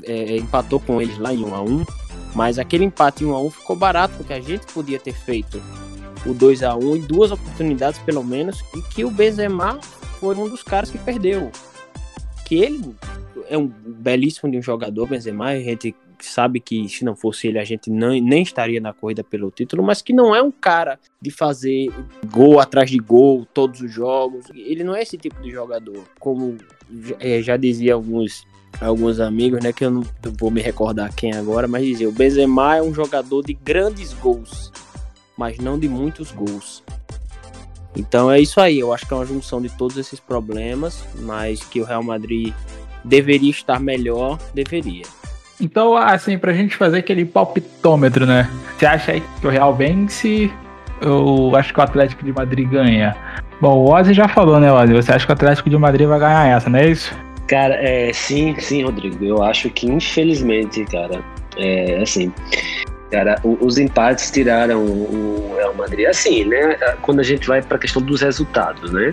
é, 0.04 0.36
empatou 0.36 0.80
com 0.80 1.00
eles 1.00 1.16
lá 1.18 1.32
em 1.32 1.44
1 1.44 1.54
a 1.54 1.62
1 1.62 1.84
mas 2.34 2.58
aquele 2.58 2.84
empate 2.84 3.24
em 3.24 3.26
1 3.26 3.34
a 3.34 3.40
1 3.42 3.50
ficou 3.50 3.76
barato, 3.76 4.14
porque 4.16 4.32
a 4.32 4.40
gente 4.40 4.66
podia 4.72 4.98
ter 4.98 5.12
feito 5.12 5.60
o 6.24 6.32
2 6.32 6.62
a 6.62 6.74
1 6.74 6.96
em 6.96 7.00
duas 7.02 7.30
oportunidades 7.30 7.98
pelo 8.00 8.24
menos, 8.24 8.62
e 8.74 8.82
que 8.82 9.04
o 9.04 9.10
Benzema 9.10 9.78
foi 10.18 10.34
um 10.36 10.48
dos 10.48 10.62
caras 10.62 10.90
que 10.90 10.98
perdeu. 10.98 11.50
Que 12.46 12.56
ele 12.56 12.94
é 13.48 13.58
um 13.58 13.66
belíssimo 13.66 14.50
de 14.50 14.58
um 14.58 14.62
jogador, 14.62 15.06
Benzema, 15.06 15.46
a 15.46 15.58
gente 15.58 15.94
sabe 16.26 16.60
que 16.60 16.88
se 16.88 17.04
não 17.04 17.16
fosse 17.16 17.48
ele 17.48 17.58
a 17.58 17.64
gente 17.64 17.90
não, 17.90 18.10
nem 18.10 18.42
estaria 18.42 18.80
na 18.80 18.92
corrida 18.92 19.24
pelo 19.24 19.50
título, 19.50 19.82
mas 19.82 20.02
que 20.02 20.12
não 20.12 20.34
é 20.34 20.42
um 20.42 20.50
cara 20.50 20.98
de 21.20 21.30
fazer 21.30 21.90
gol 22.30 22.60
atrás 22.60 22.90
de 22.90 22.98
gol 22.98 23.46
todos 23.52 23.80
os 23.80 23.92
jogos. 23.92 24.46
Ele 24.54 24.84
não 24.84 24.94
é 24.94 25.02
esse 25.02 25.16
tipo 25.16 25.40
de 25.42 25.50
jogador, 25.50 26.04
como 26.18 26.56
é, 27.20 27.42
já 27.42 27.56
dizia 27.56 27.94
alguns 27.94 28.46
alguns 28.80 29.20
amigos, 29.20 29.62
né, 29.62 29.72
que 29.72 29.84
eu 29.84 29.90
não 29.90 30.02
vou 30.38 30.50
me 30.50 30.60
recordar 30.60 31.14
quem 31.14 31.32
agora, 31.34 31.68
mas 31.68 31.84
dizia, 31.84 32.08
o 32.08 32.12
Benzema 32.12 32.76
é 32.76 32.82
um 32.82 32.92
jogador 32.92 33.42
de 33.44 33.52
grandes 33.52 34.14
gols, 34.14 34.72
mas 35.36 35.58
não 35.58 35.78
de 35.78 35.88
muitos 35.88 36.32
gols. 36.32 36.82
Então 37.94 38.30
é 38.30 38.40
isso 38.40 38.60
aí, 38.60 38.78
eu 38.78 38.92
acho 38.92 39.06
que 39.06 39.12
é 39.12 39.16
uma 39.16 39.26
junção 39.26 39.60
de 39.60 39.68
todos 39.68 39.96
esses 39.98 40.18
problemas, 40.18 41.04
mas 41.20 41.62
que 41.62 41.80
o 41.80 41.84
Real 41.84 42.02
Madrid 42.02 42.54
deveria 43.04 43.50
estar 43.50 43.78
melhor, 43.78 44.38
deveria. 44.54 45.04
Então, 45.60 45.96
assim, 45.96 46.36
pra 46.38 46.52
gente 46.52 46.76
fazer 46.76 46.98
aquele 46.98 47.24
palpitômetro, 47.24 48.26
né? 48.26 48.48
Você 48.76 48.86
acha 48.86 49.12
aí 49.12 49.22
que 49.40 49.46
o 49.46 49.50
Real 49.50 49.74
vence? 49.74 50.50
Eu 51.00 51.52
acho 51.56 51.72
que 51.72 51.80
o 51.80 51.82
Atlético 51.82 52.24
de 52.24 52.32
Madrid 52.32 52.68
ganha. 52.68 53.16
Bom, 53.60 53.78
o 53.78 53.92
Ozzy 53.92 54.12
já 54.12 54.26
falou, 54.28 54.58
né, 54.58 54.72
Ozzy? 54.72 54.92
Você 54.92 55.12
acha 55.12 55.24
que 55.24 55.32
o 55.32 55.34
Atlético 55.34 55.70
de 55.70 55.78
Madrid 55.78 56.08
vai 56.08 56.18
ganhar 56.18 56.46
essa, 56.48 56.68
não 56.68 56.78
é 56.78 56.88
isso? 56.88 57.14
Cara, 57.46 57.74
é, 57.74 58.12
sim, 58.12 58.56
sim, 58.58 58.82
Rodrigo. 58.84 59.24
Eu 59.24 59.42
acho 59.42 59.68
que, 59.70 59.86
infelizmente, 59.86 60.84
cara, 60.86 61.20
é 61.56 62.00
assim. 62.02 62.32
Cara, 63.10 63.38
os 63.44 63.76
empates 63.76 64.30
tiraram 64.30 64.80
o 64.80 65.54
Real 65.56 65.74
Madrid. 65.74 66.06
Assim, 66.08 66.44
né? 66.44 66.76
Quando 67.02 67.20
a 67.20 67.22
gente 67.22 67.46
vai 67.46 67.60
para 67.60 67.76
a 67.76 67.80
questão 67.80 68.00
dos 68.00 68.22
resultados, 68.22 68.90
né? 68.90 69.12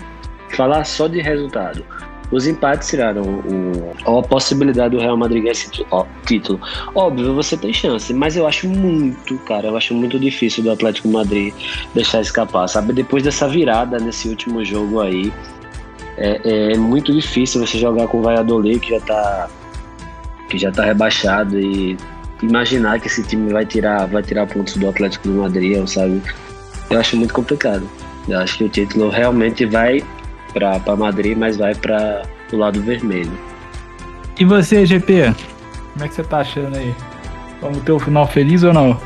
Falar 0.49 0.83
só 0.85 1.07
de 1.07 1.21
resultado. 1.21 1.83
Os 2.31 2.45
empates 2.45 2.87
tiraram 2.89 3.23
o, 3.23 4.19
a 4.19 4.21
possibilidade 4.21 4.95
do 4.95 5.01
Real 5.01 5.17
Madrid 5.17 5.41
ganhar 5.41 5.53
esse 5.53 5.69
título. 6.25 6.59
Óbvio, 6.93 7.33
você 7.33 7.57
tem 7.57 7.73
chance, 7.73 8.13
mas 8.13 8.37
eu 8.37 8.45
acho 8.45 8.67
muito, 8.67 9.37
cara, 9.39 9.67
eu 9.67 9.77
acho 9.77 9.93
muito 9.93 10.19
difícil 10.19 10.63
do 10.63 10.71
Atlético 10.71 11.07
Madrid 11.07 11.53
deixar 11.93 12.21
escapar, 12.21 12.67
sabe? 12.67 12.93
Depois 12.93 13.23
dessa 13.23 13.47
virada 13.47 13.97
nesse 13.97 14.29
último 14.29 14.63
jogo 14.63 15.01
aí, 15.01 15.33
é, 16.17 16.73
é 16.73 16.77
muito 16.77 17.13
difícil 17.13 17.65
você 17.65 17.77
jogar 17.79 18.07
com 18.07 18.19
o 18.19 18.21
Valladolid, 18.21 18.79
que 18.79 18.91
já 18.91 18.99
tá 18.99 19.49
que 20.49 20.57
já 20.57 20.69
está 20.69 20.83
rebaixado 20.83 21.59
e 21.59 21.95
imaginar 22.41 22.99
que 22.99 23.07
esse 23.07 23.23
time 23.23 23.51
vai 23.51 23.65
tirar, 23.65 24.07
vai 24.07 24.23
tirar 24.23 24.47
pontos 24.47 24.75
do 24.77 24.89
Atlético 24.89 25.27
do 25.27 25.35
Madrid, 25.35 25.85
sabe? 25.87 26.21
Eu 26.89 26.99
acho 26.99 27.15
muito 27.15 27.33
complicado. 27.33 27.87
Eu 28.27 28.39
acho 28.39 28.57
que 28.57 28.63
o 28.63 28.69
título 28.69 29.09
realmente 29.09 29.65
vai 29.65 30.03
para 30.53 30.95
Madrid, 30.95 31.37
mas 31.37 31.57
vai 31.57 31.75
para 31.75 32.23
o 32.51 32.57
lado 32.57 32.81
vermelho. 32.81 33.31
E 34.39 34.45
você, 34.45 34.85
GP? 34.85 35.33
Como 35.93 36.05
é 36.05 36.07
que 36.07 36.15
você 36.15 36.23
tá 36.23 36.39
achando 36.39 36.77
aí? 36.77 36.95
Vamos 37.61 37.81
ter 37.83 37.91
um 37.91 37.99
final 37.99 38.25
feliz 38.25 38.63
ou 38.63 38.73
não? 38.73 38.99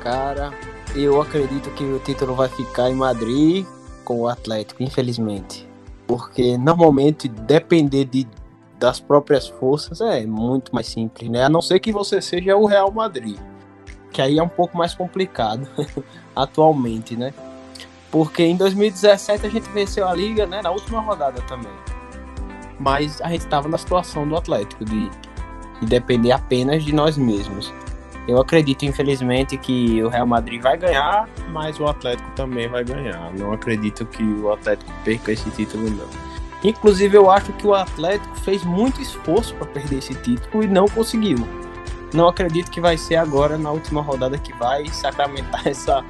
Cara, 0.00 0.52
eu 0.94 1.20
acredito 1.20 1.70
que 1.70 1.84
o 1.84 1.98
título 1.98 2.34
vai 2.34 2.48
ficar 2.48 2.90
em 2.90 2.94
Madrid 2.94 3.64
com 4.04 4.20
o 4.20 4.28
Atlético, 4.28 4.82
infelizmente. 4.82 5.66
Porque 6.06 6.58
normalmente 6.58 7.28
depender 7.28 8.04
de, 8.04 8.26
das 8.78 9.00
próprias 9.00 9.48
forças 9.48 10.00
é 10.00 10.26
muito 10.26 10.74
mais 10.74 10.86
simples, 10.86 11.30
né? 11.30 11.44
A 11.44 11.48
não 11.48 11.62
ser 11.62 11.80
que 11.80 11.92
você 11.92 12.20
seja 12.20 12.56
o 12.56 12.66
Real 12.66 12.90
Madrid. 12.90 13.38
Que 14.10 14.20
aí 14.20 14.38
é 14.38 14.42
um 14.42 14.48
pouco 14.48 14.76
mais 14.76 14.92
complicado 14.94 15.66
atualmente, 16.36 17.16
né? 17.16 17.32
Porque 18.12 18.44
em 18.44 18.56
2017 18.56 19.46
a 19.46 19.48
gente 19.48 19.68
venceu 19.70 20.06
a 20.06 20.14
liga, 20.14 20.46
né? 20.46 20.60
Na 20.62 20.70
última 20.70 21.00
rodada 21.00 21.40
também. 21.48 21.72
Mas 22.78 23.20
a 23.22 23.28
gente 23.28 23.40
estava 23.40 23.66
na 23.68 23.78
situação 23.78 24.28
do 24.28 24.36
Atlético 24.36 24.84
de, 24.84 25.08
de 25.80 25.86
depender 25.86 26.30
apenas 26.30 26.84
de 26.84 26.94
nós 26.94 27.16
mesmos. 27.16 27.72
Eu 28.28 28.38
acredito, 28.40 28.84
infelizmente, 28.84 29.56
que 29.56 30.02
o 30.02 30.08
Real 30.08 30.26
Madrid 30.26 30.60
vai 30.60 30.76
ganhar, 30.76 31.28
mas 31.48 31.80
o 31.80 31.86
Atlético 31.86 32.30
também 32.36 32.68
vai 32.68 32.84
ganhar. 32.84 33.32
Não 33.32 33.52
acredito 33.52 34.04
que 34.06 34.22
o 34.22 34.52
Atlético 34.52 34.92
perca 35.04 35.32
esse 35.32 35.50
título, 35.50 35.90
não. 35.90 36.08
Inclusive, 36.62 37.16
eu 37.16 37.30
acho 37.30 37.52
que 37.54 37.66
o 37.66 37.74
Atlético 37.74 38.36
fez 38.40 38.62
muito 38.62 39.00
esforço 39.00 39.54
para 39.56 39.66
perder 39.66 39.98
esse 39.98 40.14
título 40.14 40.62
e 40.62 40.68
não 40.68 40.86
conseguiu. 40.86 41.38
Não 42.14 42.28
acredito 42.28 42.70
que 42.70 42.80
vai 42.80 42.96
ser 42.98 43.16
agora, 43.16 43.56
na 43.56 43.70
última 43.70 44.02
rodada, 44.02 44.38
que 44.38 44.52
vai 44.52 44.86
sacramentar 44.88 45.66
essa, 45.66 46.04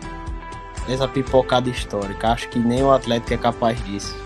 essa 0.88 1.07
pipocada 1.09 1.68
histórica. 1.68 2.29
Acho 2.29 2.49
que 2.49 2.59
nem 2.59 2.83
o 2.83 2.90
Atlético 2.90 3.35
é 3.35 3.37
capaz 3.37 3.83
disso. 3.85 4.16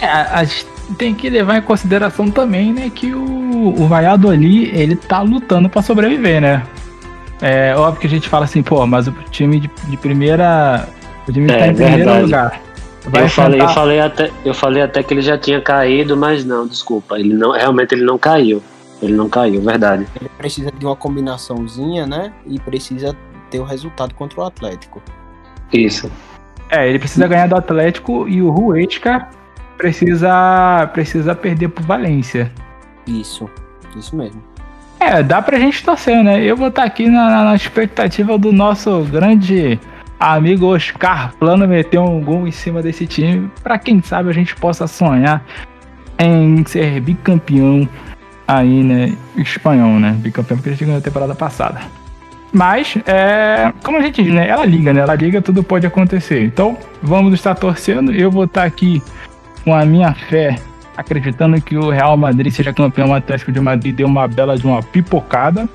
É, 0.00 0.06
a, 0.06 0.44
gente 0.44 0.66
tem 0.96 1.14
que 1.14 1.28
levar 1.28 1.58
em 1.58 1.62
consideração 1.62 2.30
também, 2.30 2.72
né, 2.72 2.90
que 2.94 3.12
o, 3.14 3.74
o 3.78 3.86
Valladolid, 3.86 4.70
ele 4.74 4.96
tá 4.96 5.20
lutando 5.20 5.68
para 5.68 5.82
sobreviver, 5.82 6.40
né? 6.40 6.62
É 7.40 7.74
óbvio 7.76 8.00
que 8.00 8.06
a 8.06 8.10
gente 8.10 8.28
fala 8.28 8.44
assim, 8.44 8.62
pô, 8.62 8.86
mas 8.86 9.08
o 9.08 9.12
time 9.30 9.60
de, 9.60 9.70
de 9.88 9.96
primeira. 9.96 10.88
O 11.28 11.32
time 11.32 11.50
é, 11.50 11.58
tá 11.58 11.66
em 11.66 11.74
primeiro 11.74 11.96
verdade. 11.96 12.22
lugar. 12.22 12.62
Vai 13.04 13.24
eu, 13.24 13.28
falei, 13.28 13.60
eu, 13.60 13.68
falei 13.68 14.00
até, 14.00 14.30
eu 14.44 14.54
falei 14.54 14.82
até 14.82 15.02
que 15.02 15.12
ele 15.12 15.22
já 15.22 15.36
tinha 15.36 15.60
caído, 15.60 16.16
mas 16.16 16.44
não, 16.44 16.66
desculpa. 16.66 17.18
Ele 17.18 17.34
não, 17.34 17.50
realmente 17.50 17.94
ele 17.94 18.04
não 18.04 18.16
caiu. 18.16 18.62
Ele 19.02 19.12
não 19.14 19.28
caiu, 19.28 19.60
verdade. 19.60 20.06
Ele 20.20 20.30
precisa 20.38 20.70
de 20.70 20.86
uma 20.86 20.94
combinaçãozinha, 20.94 22.06
né? 22.06 22.32
E 22.46 22.60
precisa 22.60 23.16
ter 23.50 23.58
o 23.58 23.64
resultado 23.64 24.14
contra 24.14 24.40
o 24.40 24.44
Atlético. 24.44 25.02
Isso. 25.72 26.10
É, 26.70 26.88
ele 26.88 26.98
precisa 26.98 27.26
ganhar 27.28 27.48
do 27.48 27.56
Atlético 27.56 28.28
e 28.28 28.40
o 28.40 28.50
Ruetka 28.50 29.28
precisa, 29.76 30.88
precisa 30.92 31.34
perder 31.34 31.68
pro 31.68 31.84
Valência. 31.84 32.50
Isso, 33.06 33.50
isso 33.96 34.16
mesmo. 34.16 34.42
É, 35.00 35.22
dá 35.22 35.42
pra 35.42 35.58
gente 35.58 35.84
torcer, 35.84 36.22
né? 36.22 36.42
Eu 36.42 36.56
vou 36.56 36.68
estar 36.68 36.82
tá 36.82 36.86
aqui 36.86 37.08
na, 37.08 37.44
na, 37.44 37.54
expectativa 37.56 38.38
do 38.38 38.52
nosso 38.52 39.02
grande 39.04 39.78
amigo 40.20 40.66
Oscar 40.66 41.34
Plano 41.34 41.66
meter 41.66 41.98
um 41.98 42.20
gol 42.20 42.46
em 42.46 42.52
cima 42.52 42.80
desse 42.80 43.06
time, 43.06 43.50
para 43.62 43.76
quem 43.78 44.00
sabe 44.00 44.30
a 44.30 44.32
gente 44.32 44.54
possa 44.54 44.86
sonhar 44.86 45.44
em 46.18 46.64
ser 46.64 47.00
bicampeão 47.00 47.88
aí, 48.46 48.84
né? 48.84 49.16
Espanhol, 49.36 49.98
né? 49.98 50.12
Bicampeão 50.12 50.56
porque 50.56 50.70
a 50.70 50.72
gente 50.72 50.84
ganhou 50.84 50.98
na 50.98 51.04
temporada 51.04 51.34
passada. 51.34 51.80
Mas, 52.52 52.96
é, 53.06 53.72
como 53.82 53.96
a 53.96 54.02
gente 54.02 54.22
diz, 54.22 54.32
né? 54.32 54.46
Ela 54.46 54.66
liga, 54.66 54.92
né? 54.92 55.00
Ela 55.00 55.14
liga, 55.14 55.40
tudo 55.40 55.62
pode 55.62 55.86
acontecer. 55.86 56.44
Então, 56.44 56.76
vamos 57.02 57.32
estar 57.32 57.54
torcendo. 57.54 58.12
Eu 58.12 58.30
vou 58.30 58.44
estar 58.44 58.64
aqui 58.64 59.02
com 59.64 59.74
a 59.74 59.84
minha 59.86 60.12
fé 60.12 60.56
acreditando 60.96 61.60
que 61.60 61.76
o 61.76 61.90
Real 61.90 62.16
Madrid 62.16 62.52
seja 62.52 62.72
campeão, 62.72 63.14
Atlético 63.14 63.50
de 63.50 63.60
Madrid 63.60 63.94
deu 63.94 64.06
uma 64.06 64.28
bela 64.28 64.56
de 64.56 64.66
uma 64.66 64.82
pipocada. 64.82 65.68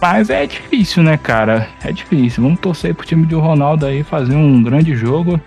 Mas 0.00 0.30
é 0.30 0.46
difícil, 0.46 1.02
né, 1.02 1.16
cara? 1.16 1.68
É 1.84 1.92
difícil. 1.92 2.42
Vamos 2.42 2.60
torcer 2.60 2.94
pro 2.94 3.06
time 3.06 3.26
do 3.26 3.40
Ronaldo 3.40 3.86
aí 3.86 4.02
fazer 4.02 4.34
um 4.34 4.62
grande 4.62 4.94
jogo. 4.94 5.40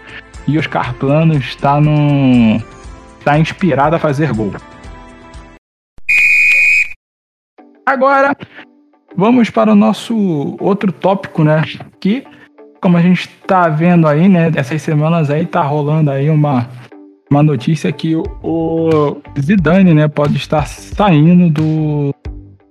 E 0.48 0.58
o 0.58 0.60
Oscar 0.60 0.94
Plano 0.96 1.36
está 1.36 1.80
no. 1.80 2.62
está 3.20 3.38
inspirado 3.38 3.96
a 3.96 4.00
fazer 4.00 4.34
gol. 4.34 4.54
Agora, 7.86 8.36
vamos 9.16 9.50
para 9.50 9.72
o 9.72 9.76
nosso 9.76 10.58
outro 10.60 10.92
tópico, 10.92 11.44
né? 11.44 11.64
Que, 12.00 12.24
como 12.82 12.98
a 12.98 13.02
gente 13.02 13.22
está 13.22 13.68
vendo 13.68 14.08
aí, 14.08 14.28
né? 14.28 14.52
Essas 14.56 14.82
semanas 14.82 15.30
aí 15.30 15.46
tá 15.46 15.62
rolando 15.62 16.12
aí 16.12 16.30
uma 16.30 16.68
uma 17.32 17.44
notícia 17.44 17.92
que 17.92 18.16
o 18.16 19.22
Zidane, 19.40 19.94
né, 19.94 20.08
pode 20.08 20.36
estar 20.38 20.66
saindo 20.66 21.50
do, 21.50 22.16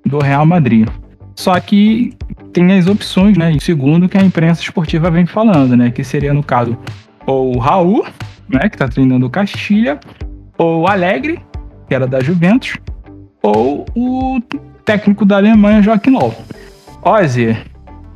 do 0.05 0.19
Real 0.19 0.45
Madrid. 0.45 0.89
Só 1.37 1.59
que 1.61 2.13
tem 2.53 2.77
as 2.77 2.89
opções, 2.89 3.39
né? 3.39 3.57
Segundo 3.61 4.09
que 4.09 4.19
a 4.19 4.23
imprensa 4.23 4.61
esportiva 4.61 5.11
vem 5.11 5.27
falando, 5.27 5.77
né? 5.77 5.91
Que 5.91 6.03
seria, 6.03 6.35
no 6.35 6.43
caso, 6.43 6.77
ou 7.25 7.55
o 7.55 7.59
Raul, 7.59 8.05
né? 8.49 8.69
Que 8.69 8.77
tá 8.77 8.89
treinando 8.89 9.27
o 9.27 9.31
Castilha, 9.31 10.01
ou 10.57 10.83
o 10.83 10.89
Alegre, 10.89 11.41
que 11.87 11.95
era 11.95 12.09
da 12.09 12.19
Juventus, 12.19 12.77
ou 13.41 13.87
o 13.95 14.41
técnico 14.89 15.27
da 15.27 15.37
Alemanha, 15.37 15.83
Joaquim 15.83 16.13
Low. 16.13 16.35
Ozzy, 17.03 17.55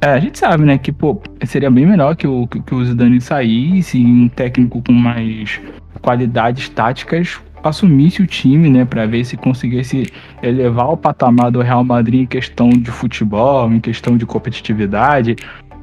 é, 0.00 0.06
a 0.06 0.18
gente 0.18 0.38
sabe, 0.38 0.64
né? 0.64 0.78
Que, 0.78 0.90
pô, 0.90 1.20
seria 1.44 1.70
bem 1.70 1.84
melhor 1.84 2.16
que 2.16 2.26
o, 2.26 2.46
que, 2.46 2.62
que 2.62 2.74
o 2.74 2.82
Zidane 2.82 3.20
saísse, 3.20 4.02
um 4.02 4.26
técnico 4.26 4.82
com 4.82 4.92
mais 4.92 5.60
qualidades 6.00 6.70
táticas 6.70 7.38
assumisse 7.62 8.22
o 8.22 8.26
time, 8.26 8.68
né, 8.68 8.84
para 8.84 9.06
ver 9.06 9.24
se 9.24 9.36
conseguisse 9.36 10.10
elevar 10.42 10.88
o 10.88 10.96
patamar 10.96 11.50
do 11.50 11.60
Real 11.60 11.84
Madrid 11.84 12.22
em 12.22 12.26
questão 12.26 12.70
de 12.70 12.90
futebol, 12.90 13.70
em 13.70 13.78
questão 13.78 14.16
de 14.16 14.26
competitividade, 14.26 15.36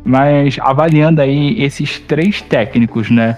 mas 0.04 0.58
avaliando 0.60 1.21
aí 1.21 1.62
esses 1.63 1.97
três 1.99 2.41
técnicos, 2.41 3.10
né, 3.10 3.38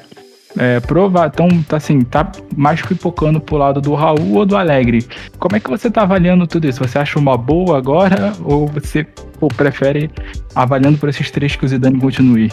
é, 0.57 0.79
prova, 0.79 1.27
então, 1.27 1.47
tá 1.63 1.77
assim, 1.77 2.01
tá 2.01 2.29
mais 2.55 2.81
pipocando 2.81 3.39
pro 3.39 3.57
lado 3.57 3.79
do 3.79 3.93
Raul 3.93 4.35
ou 4.35 4.45
do 4.45 4.57
Alegre. 4.57 5.05
Como 5.39 5.55
é 5.55 5.59
que 5.59 5.69
você 5.69 5.89
tá 5.89 6.01
avaliando 6.01 6.45
tudo 6.45 6.67
isso? 6.67 6.85
Você 6.85 6.97
acha 6.97 7.17
uma 7.17 7.37
boa 7.37 7.77
agora 7.77 8.33
ou 8.43 8.67
você 8.67 9.05
ou 9.39 9.47
prefere 9.47 10.09
avaliando 10.53 10.97
por 10.97 11.09
esses 11.09 11.31
três 11.31 11.55
que 11.55 11.65
o 11.65 11.67
Zidane 11.67 11.99
continue? 11.99 12.51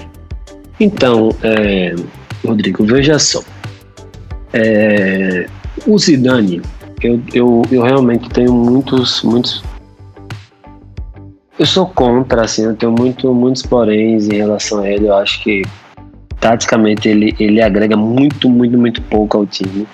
Então, 0.78 1.30
é, 1.42 1.94
Rodrigo, 2.44 2.84
veja 2.84 3.18
só. 3.18 3.42
É, 4.52 5.46
o 5.86 5.98
Zidane, 5.98 6.62
eu, 7.02 7.20
eu, 7.34 7.62
eu 7.70 7.82
realmente 7.82 8.28
tenho 8.30 8.52
muitos, 8.52 9.22
muitos. 9.22 9.62
Eu 11.58 11.66
sou 11.66 11.86
contra, 11.86 12.42
assim, 12.44 12.64
eu 12.64 12.76
tenho 12.76 12.92
muito, 12.92 13.34
muitos 13.34 13.62
poréns 13.62 14.28
em 14.28 14.36
relação 14.36 14.80
a 14.80 14.88
ele. 14.88 15.08
Eu 15.08 15.16
acho 15.16 15.42
que 15.42 15.62
taticamente 16.40 17.08
ele, 17.08 17.34
ele 17.38 17.60
agrega 17.60 17.96
muito, 17.96 18.48
muito, 18.48 18.78
muito 18.78 19.02
pouco 19.02 19.38
ao 19.38 19.46
time. 19.46 19.86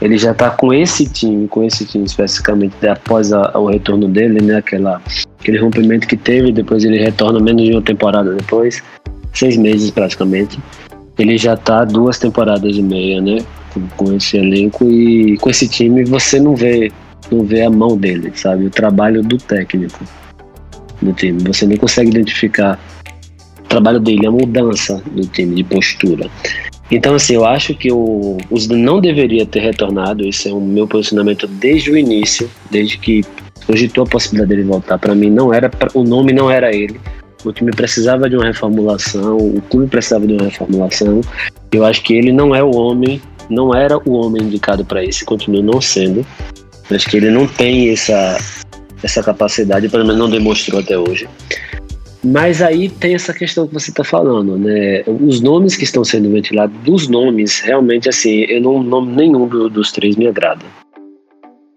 Ele 0.00 0.16
já 0.16 0.32
tá 0.32 0.50
com 0.50 0.72
esse 0.72 1.06
time, 1.06 1.46
com 1.46 1.62
esse 1.62 1.84
time 1.84 2.04
especificamente, 2.04 2.74
após 2.88 3.32
a, 3.32 3.58
o 3.58 3.66
retorno 3.66 4.08
dele, 4.08 4.40
né? 4.40 4.56
Aquela, 4.56 5.00
aquele 5.38 5.58
rompimento 5.58 6.06
que 6.06 6.16
teve, 6.16 6.52
depois 6.52 6.84
ele 6.84 6.98
retorna 6.98 7.38
menos 7.38 7.62
de 7.62 7.72
uma 7.72 7.82
temporada 7.82 8.34
depois, 8.34 8.82
seis 9.34 9.56
meses 9.56 9.90
praticamente. 9.90 10.58
Ele 11.18 11.36
já 11.36 11.54
tá 11.54 11.84
duas 11.84 12.18
temporadas 12.18 12.76
e 12.76 12.82
meia, 12.82 13.20
né? 13.20 13.44
com, 13.72 13.86
com 13.96 14.12
esse 14.14 14.36
elenco 14.36 14.84
e 14.90 15.36
com 15.38 15.50
esse 15.50 15.68
time 15.68 16.04
você 16.04 16.38
não 16.40 16.54
vê 16.54 16.92
não 17.30 17.44
vê 17.44 17.62
a 17.62 17.70
mão 17.70 17.96
dele, 17.96 18.32
sabe? 18.34 18.66
O 18.66 18.70
trabalho 18.70 19.22
do 19.22 19.38
técnico 19.38 20.04
do 21.00 21.12
time. 21.12 21.40
Você 21.44 21.64
não 21.64 21.76
consegue 21.76 22.10
identificar 22.10 22.76
trabalho 23.70 24.00
dele, 24.00 24.26
a 24.26 24.30
mudança 24.30 25.02
do 25.10 25.26
time 25.26 25.54
de 25.54 25.64
postura. 25.64 26.28
Então, 26.90 27.14
assim, 27.14 27.34
eu 27.34 27.46
acho 27.46 27.74
que 27.74 27.90
o, 27.90 28.36
o 28.50 28.58
não 28.74 29.00
deveria 29.00 29.46
ter 29.46 29.60
retornado. 29.60 30.26
Esse 30.26 30.48
é 30.48 30.52
o 30.52 30.60
meu 30.60 30.86
posicionamento 30.86 31.46
desde 31.46 31.90
o 31.90 31.96
início, 31.96 32.50
desde 32.70 32.98
que 32.98 33.24
cogitou 33.66 34.04
a 34.04 34.06
possibilidade 34.06 34.50
dele 34.50 34.68
voltar. 34.68 34.98
Para 34.98 35.14
mim, 35.14 35.30
não 35.30 35.54
era 35.54 35.70
o 35.94 36.02
nome 36.02 36.32
não 36.32 36.50
era 36.50 36.74
ele. 36.74 37.00
O 37.44 37.52
time 37.52 37.70
precisava 37.70 38.28
de 38.28 38.36
uma 38.36 38.44
reformulação, 38.44 39.36
o 39.38 39.62
clube 39.62 39.86
precisava 39.86 40.26
de 40.26 40.34
uma 40.34 40.44
reformulação. 40.44 41.22
Eu 41.72 41.86
acho 41.86 42.02
que 42.02 42.12
ele 42.12 42.32
não 42.32 42.54
é 42.54 42.62
o 42.62 42.74
homem 42.76 43.22
não 43.50 43.74
era 43.74 43.98
o 43.98 44.12
homem 44.12 44.44
indicado 44.44 44.84
para 44.84 45.04
isso, 45.04 45.24
continua 45.24 45.60
não 45.60 45.80
sendo. 45.80 46.24
Acho 46.88 47.10
que 47.10 47.16
ele 47.16 47.30
não 47.30 47.46
tem 47.46 47.90
essa, 47.90 48.38
essa 49.02 49.22
capacidade, 49.22 49.88
pelo 49.88 50.04
menos 50.04 50.18
não 50.18 50.30
demonstrou 50.30 50.80
até 50.80 50.96
hoje. 50.96 51.28
Mas 52.22 52.60
aí 52.60 52.88
tem 52.88 53.14
essa 53.14 53.32
questão 53.32 53.66
que 53.66 53.72
você 53.72 53.90
está 53.90 54.04
falando, 54.04 54.58
né? 54.58 55.02
Os 55.06 55.40
nomes 55.40 55.74
que 55.74 55.84
estão 55.84 56.04
sendo 56.04 56.30
ventilados, 56.30 56.76
dos 56.84 57.08
nomes, 57.08 57.60
realmente 57.60 58.08
assim, 58.08 58.40
eu 58.42 58.60
não, 58.60 58.82
nome 58.82 59.16
nenhum 59.16 59.46
do, 59.46 59.70
dos 59.70 59.90
três 59.90 60.16
me 60.16 60.26
agrada. 60.26 60.64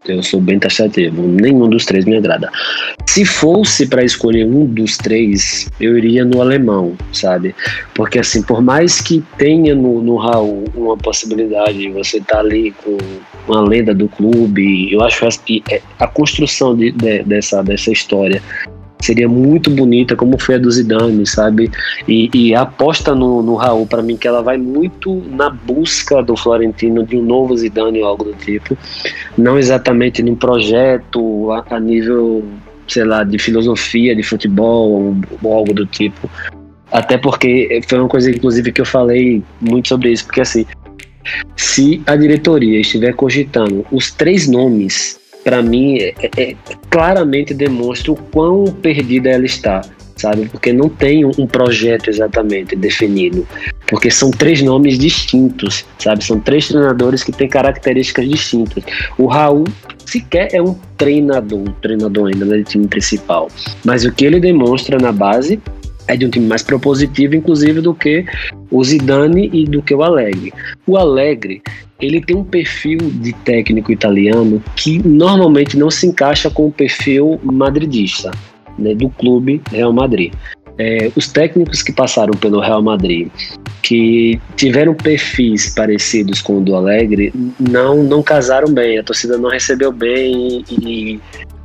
Eu 0.05 0.21
sou 0.21 0.41
bem 0.41 0.59
taxativo. 0.59 1.21
Nenhum 1.21 1.69
dos 1.69 1.85
três 1.85 2.03
me 2.03 2.17
agrada. 2.17 2.51
Se 3.07 3.23
fosse 3.23 3.87
para 3.87 4.03
escolher 4.03 4.45
um 4.45 4.65
dos 4.65 4.97
três, 4.97 5.69
eu 5.79 5.97
iria 5.97 6.25
no 6.25 6.41
alemão, 6.41 6.97
sabe? 7.13 7.55
Porque, 7.95 8.19
assim, 8.19 8.43
por 8.43 8.61
mais 8.61 8.99
que 8.99 9.23
tenha 9.37 9.73
no, 9.73 10.01
no 10.01 10.17
Raul 10.17 10.65
uma 10.75 10.97
possibilidade 10.97 11.77
de 11.77 11.89
você 11.89 12.17
estar 12.17 12.35
tá 12.35 12.39
ali 12.41 12.71
com 12.83 12.97
uma 13.47 13.61
lenda 13.61 13.93
do 13.93 14.09
clube, 14.09 14.91
eu 14.91 15.01
acho 15.01 15.25
que 15.45 15.63
é, 15.71 15.81
a 15.99 16.07
construção 16.07 16.75
de, 16.75 16.91
de, 16.91 17.23
dessa, 17.23 17.63
dessa 17.63 17.89
história 17.89 18.41
seria 19.03 19.27
muito 19.27 19.69
bonita, 19.69 20.15
como 20.15 20.39
foi 20.39 20.55
a 20.55 20.57
do 20.57 20.71
Zidane, 20.71 21.25
sabe? 21.25 21.69
E, 22.07 22.29
e 22.33 22.55
aposta 22.55 23.13
no, 23.13 23.41
no 23.43 23.55
Raul, 23.55 23.85
para 23.85 24.01
mim, 24.01 24.15
que 24.15 24.27
ela 24.27 24.41
vai 24.41 24.57
muito 24.57 25.21
na 25.29 25.49
busca 25.49 26.21
do 26.23 26.35
Florentino 26.35 27.05
de 27.05 27.17
um 27.17 27.23
novo 27.23 27.55
Zidane 27.57 28.01
ou 28.01 28.07
algo 28.07 28.23
do 28.23 28.33
tipo, 28.33 28.77
não 29.37 29.57
exatamente 29.57 30.23
num 30.23 30.35
projeto 30.35 31.51
a, 31.51 31.75
a 31.75 31.79
nível, 31.79 32.43
sei 32.87 33.03
lá, 33.03 33.23
de 33.23 33.37
filosofia 33.37 34.15
de 34.15 34.23
futebol 34.23 34.91
ou, 34.91 35.15
ou 35.41 35.53
algo 35.53 35.73
do 35.73 35.85
tipo. 35.85 36.29
Até 36.91 37.17
porque 37.17 37.81
foi 37.87 37.99
uma 37.99 38.07
coisa, 38.07 38.29
inclusive, 38.29 38.71
que 38.71 38.79
eu 38.79 38.85
falei 38.85 39.43
muito 39.59 39.87
sobre 39.89 40.11
isso, 40.11 40.25
porque 40.25 40.41
assim, 40.41 40.65
se 41.55 42.01
a 42.05 42.15
diretoria 42.15 42.79
estiver 42.79 43.13
cogitando 43.13 43.85
os 43.91 44.11
três 44.11 44.47
nomes 44.47 45.19
para 45.43 45.61
mim, 45.61 45.97
é, 45.97 46.13
é, 46.21 46.51
é, 46.51 46.55
claramente 46.89 47.53
demonstra 47.53 48.11
o 48.11 48.15
quão 48.15 48.65
perdida 48.65 49.29
ela 49.29 49.45
está, 49.45 49.81
sabe? 50.15 50.47
Porque 50.47 50.71
não 50.71 50.87
tem 50.87 51.25
um 51.25 51.45
projeto 51.45 52.09
exatamente 52.09 52.75
definido. 52.75 53.45
Porque 53.87 54.09
são 54.09 54.31
três 54.31 54.61
nomes 54.61 54.97
distintos, 54.97 55.85
sabe? 55.99 56.23
São 56.23 56.39
três 56.39 56.67
treinadores 56.67 57.23
que 57.23 57.31
têm 57.31 57.49
características 57.49 58.27
distintas. 58.27 58.83
O 59.17 59.27
Raul 59.27 59.65
sequer 60.05 60.49
é 60.53 60.61
um 60.61 60.75
treinador, 60.97 61.59
um 61.59 61.73
treinador 61.81 62.29
ainda 62.33 62.45
do 62.45 62.63
time 62.63 62.87
principal. 62.87 63.49
Mas 63.83 64.05
o 64.05 64.11
que 64.11 64.25
ele 64.25 64.39
demonstra 64.39 64.97
na 64.97 65.11
base 65.11 65.59
é 66.07 66.17
de 66.17 66.25
um 66.25 66.29
time 66.29 66.47
mais 66.47 66.63
propositivo, 66.63 67.35
inclusive, 67.35 67.81
do 67.81 67.93
que 67.93 68.25
o 68.69 68.83
Zidane 68.83 69.49
e 69.53 69.65
do 69.65 69.81
que 69.81 69.93
o 69.93 70.03
Alegre. 70.03 70.53
O 70.85 70.97
Alegre, 70.97 71.61
ele 72.01 72.21
tem 72.21 72.35
um 72.35 72.43
perfil 72.43 72.97
de 72.97 73.33
técnico 73.33 73.91
italiano 73.91 74.61
que 74.75 75.05
normalmente 75.07 75.77
não 75.77 75.89
se 75.89 76.07
encaixa 76.07 76.49
com 76.49 76.67
o 76.67 76.71
perfil 76.71 77.39
madridista, 77.43 78.31
né, 78.77 78.93
do 78.93 79.09
clube 79.09 79.61
Real 79.71 79.93
Madrid. 79.93 80.33
É, 80.77 81.11
os 81.15 81.27
técnicos 81.31 81.83
que 81.83 81.93
passaram 81.93 82.33
pelo 82.33 82.59
Real 82.59 82.81
Madrid, 82.81 83.29
que 83.83 84.41
tiveram 84.55 84.95
perfis 84.95 85.69
parecidos 85.69 86.41
com 86.41 86.57
o 86.57 86.61
do 86.61 86.75
Alegre, 86.75 87.31
não, 87.59 88.03
não 88.03 88.23
casaram 88.23 88.73
bem, 88.73 88.97
a 88.97 89.03
torcida 89.03 89.37
não 89.37 89.51
recebeu 89.51 89.91
bem 89.91 90.65
e, 90.71 91.19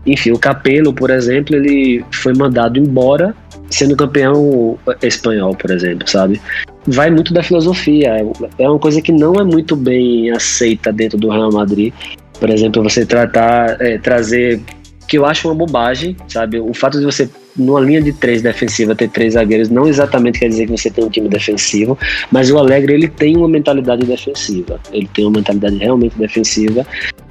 enfim, 0.04 0.32
o 0.32 0.38
Capello, 0.38 0.92
por 0.92 1.08
exemplo, 1.10 1.56
ele 1.56 2.04
foi 2.12 2.34
mandado 2.34 2.78
embora 2.78 3.34
sendo 3.70 3.96
campeão 3.96 4.78
espanhol, 5.02 5.54
por 5.54 5.70
exemplo, 5.70 6.08
sabe? 6.08 6.40
Vai 6.86 7.10
muito 7.10 7.32
da 7.32 7.42
filosofia. 7.42 8.16
É 8.58 8.68
uma 8.68 8.78
coisa 8.78 9.00
que 9.00 9.12
não 9.12 9.34
é 9.34 9.44
muito 9.44 9.76
bem 9.76 10.30
aceita 10.30 10.92
dentro 10.92 11.18
do 11.18 11.28
Real 11.28 11.52
Madrid. 11.52 11.92
Por 12.38 12.50
exemplo, 12.50 12.82
você 12.82 13.04
tratar, 13.04 13.80
é, 13.80 13.98
trazer 13.98 14.60
que 15.08 15.16
eu 15.16 15.24
acho 15.24 15.48
uma 15.48 15.54
bobagem, 15.54 16.14
sabe? 16.28 16.60
O 16.60 16.74
fato 16.74 16.98
de 16.98 17.04
você, 17.04 17.28
numa 17.56 17.80
linha 17.80 18.00
de 18.00 18.12
três 18.12 18.42
defensiva, 18.42 18.94
ter 18.94 19.08
três 19.08 19.32
zagueiros, 19.32 19.70
não 19.70 19.88
exatamente 19.88 20.38
quer 20.38 20.48
dizer 20.48 20.66
que 20.66 20.76
você 20.76 20.90
tem 20.90 21.02
um 21.02 21.08
time 21.08 21.28
defensivo, 21.30 21.98
mas 22.30 22.50
o 22.50 22.58
Alegre, 22.58 22.92
ele 22.92 23.08
tem 23.08 23.36
uma 23.36 23.48
mentalidade 23.48 24.04
defensiva. 24.04 24.78
Ele 24.92 25.08
tem 25.14 25.24
uma 25.24 25.38
mentalidade 25.38 25.78
realmente 25.78 26.16
defensiva. 26.18 26.86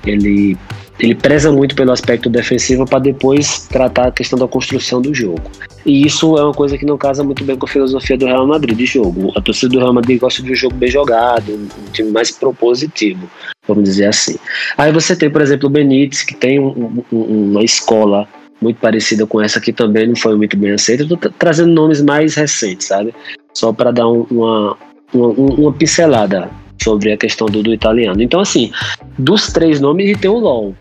Ele 0.06 0.58
ele 1.00 1.13
preza 1.13 1.52
muito 1.52 1.76
pelo 1.76 1.91
aspecto 1.91 2.30
defensivo 2.30 2.84
para 2.86 2.97
depois 3.00 3.67
tratar 3.67 4.08
a 4.08 4.12
questão 4.12 4.38
da 4.38 4.47
construção 4.47 5.00
do 5.00 5.13
jogo. 5.13 5.43
E 5.86 6.06
isso 6.06 6.38
é 6.38 6.44
uma 6.44 6.54
coisa 6.54 6.78
que 6.78 6.86
não 6.86 6.98
casa 6.98 7.24
muito 7.24 7.44
bem 7.44 7.56
com 7.56 7.66
a 7.66 7.70
filosofia 7.70 8.18
do 8.18 8.26
Real 8.26 8.46
Madrid 8.46 8.78
de 8.78 8.86
jogo. 8.86 9.32
A 9.36 9.42
torcida 9.42 9.74
do 9.74 9.80
Real 9.80 9.94
Madrid 9.94 10.20
gosta 10.20 10.42
de 10.42 10.52
um 10.52 10.56
jogo 10.56 10.76
bem 10.76 10.90
jogado, 10.90 11.54
um 11.54 11.92
time 11.92 12.12
mais 12.12 12.32
propositivo, 12.32 13.30
vamos 13.68 13.84
dizer 13.84 14.08
assim. 14.08 14.38
Aí 14.78 14.92
você 14.92 15.16
tem, 15.16 15.30
por 15.30 15.42
exemplo, 15.42 15.68
o 15.68 15.72
Benítez, 15.72 16.24
que 16.24 16.36
tem 16.36 16.60
um, 16.60 17.04
um, 17.12 17.52
uma 17.52 17.63
escola 17.63 18.28
muito 18.62 18.80
parecida 18.80 19.26
com 19.26 19.42
essa 19.42 19.62
que 19.62 19.72
também 19.72 20.08
não 20.08 20.16
foi 20.16 20.36
muito 20.36 20.58
bem 20.58 20.72
aceita. 20.72 21.04
Estou 21.04 21.18
trazendo 21.38 21.72
nomes 21.72 22.02
mais 22.02 22.36
recentes, 22.36 22.88
sabe? 22.88 23.13
Só 23.54 23.72
para 23.72 23.92
dar 23.92 24.08
uma, 24.08 24.76
uma, 25.13 25.28
uma 25.30 25.74
pincelada 25.74 26.50
sobre 26.82 27.12
a 27.12 27.18
questão 27.18 27.48
do, 27.48 27.63
do 27.63 27.74
italiano. 27.74 28.22
Então, 28.22 28.40
assim, 28.40 28.72
dos 29.18 29.52
três 29.52 29.80
nomes, 29.80 30.18
tem 30.20 30.30
o 30.30 30.38
LOL. 30.38 30.76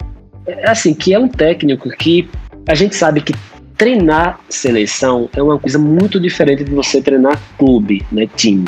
É, 0.46 0.68
assim, 0.68 0.94
que 0.94 1.12
é 1.12 1.18
um 1.18 1.28
técnico 1.28 1.88
que 1.90 2.28
a 2.68 2.74
gente 2.74 2.94
sabe 2.94 3.20
que 3.20 3.34
treinar 3.76 4.40
seleção 4.48 5.28
é 5.34 5.42
uma 5.42 5.58
coisa 5.58 5.78
muito 5.78 6.18
diferente 6.18 6.64
de 6.64 6.70
você 6.70 7.00
treinar 7.00 7.40
clube, 7.58 8.04
né, 8.10 8.26
time 8.36 8.64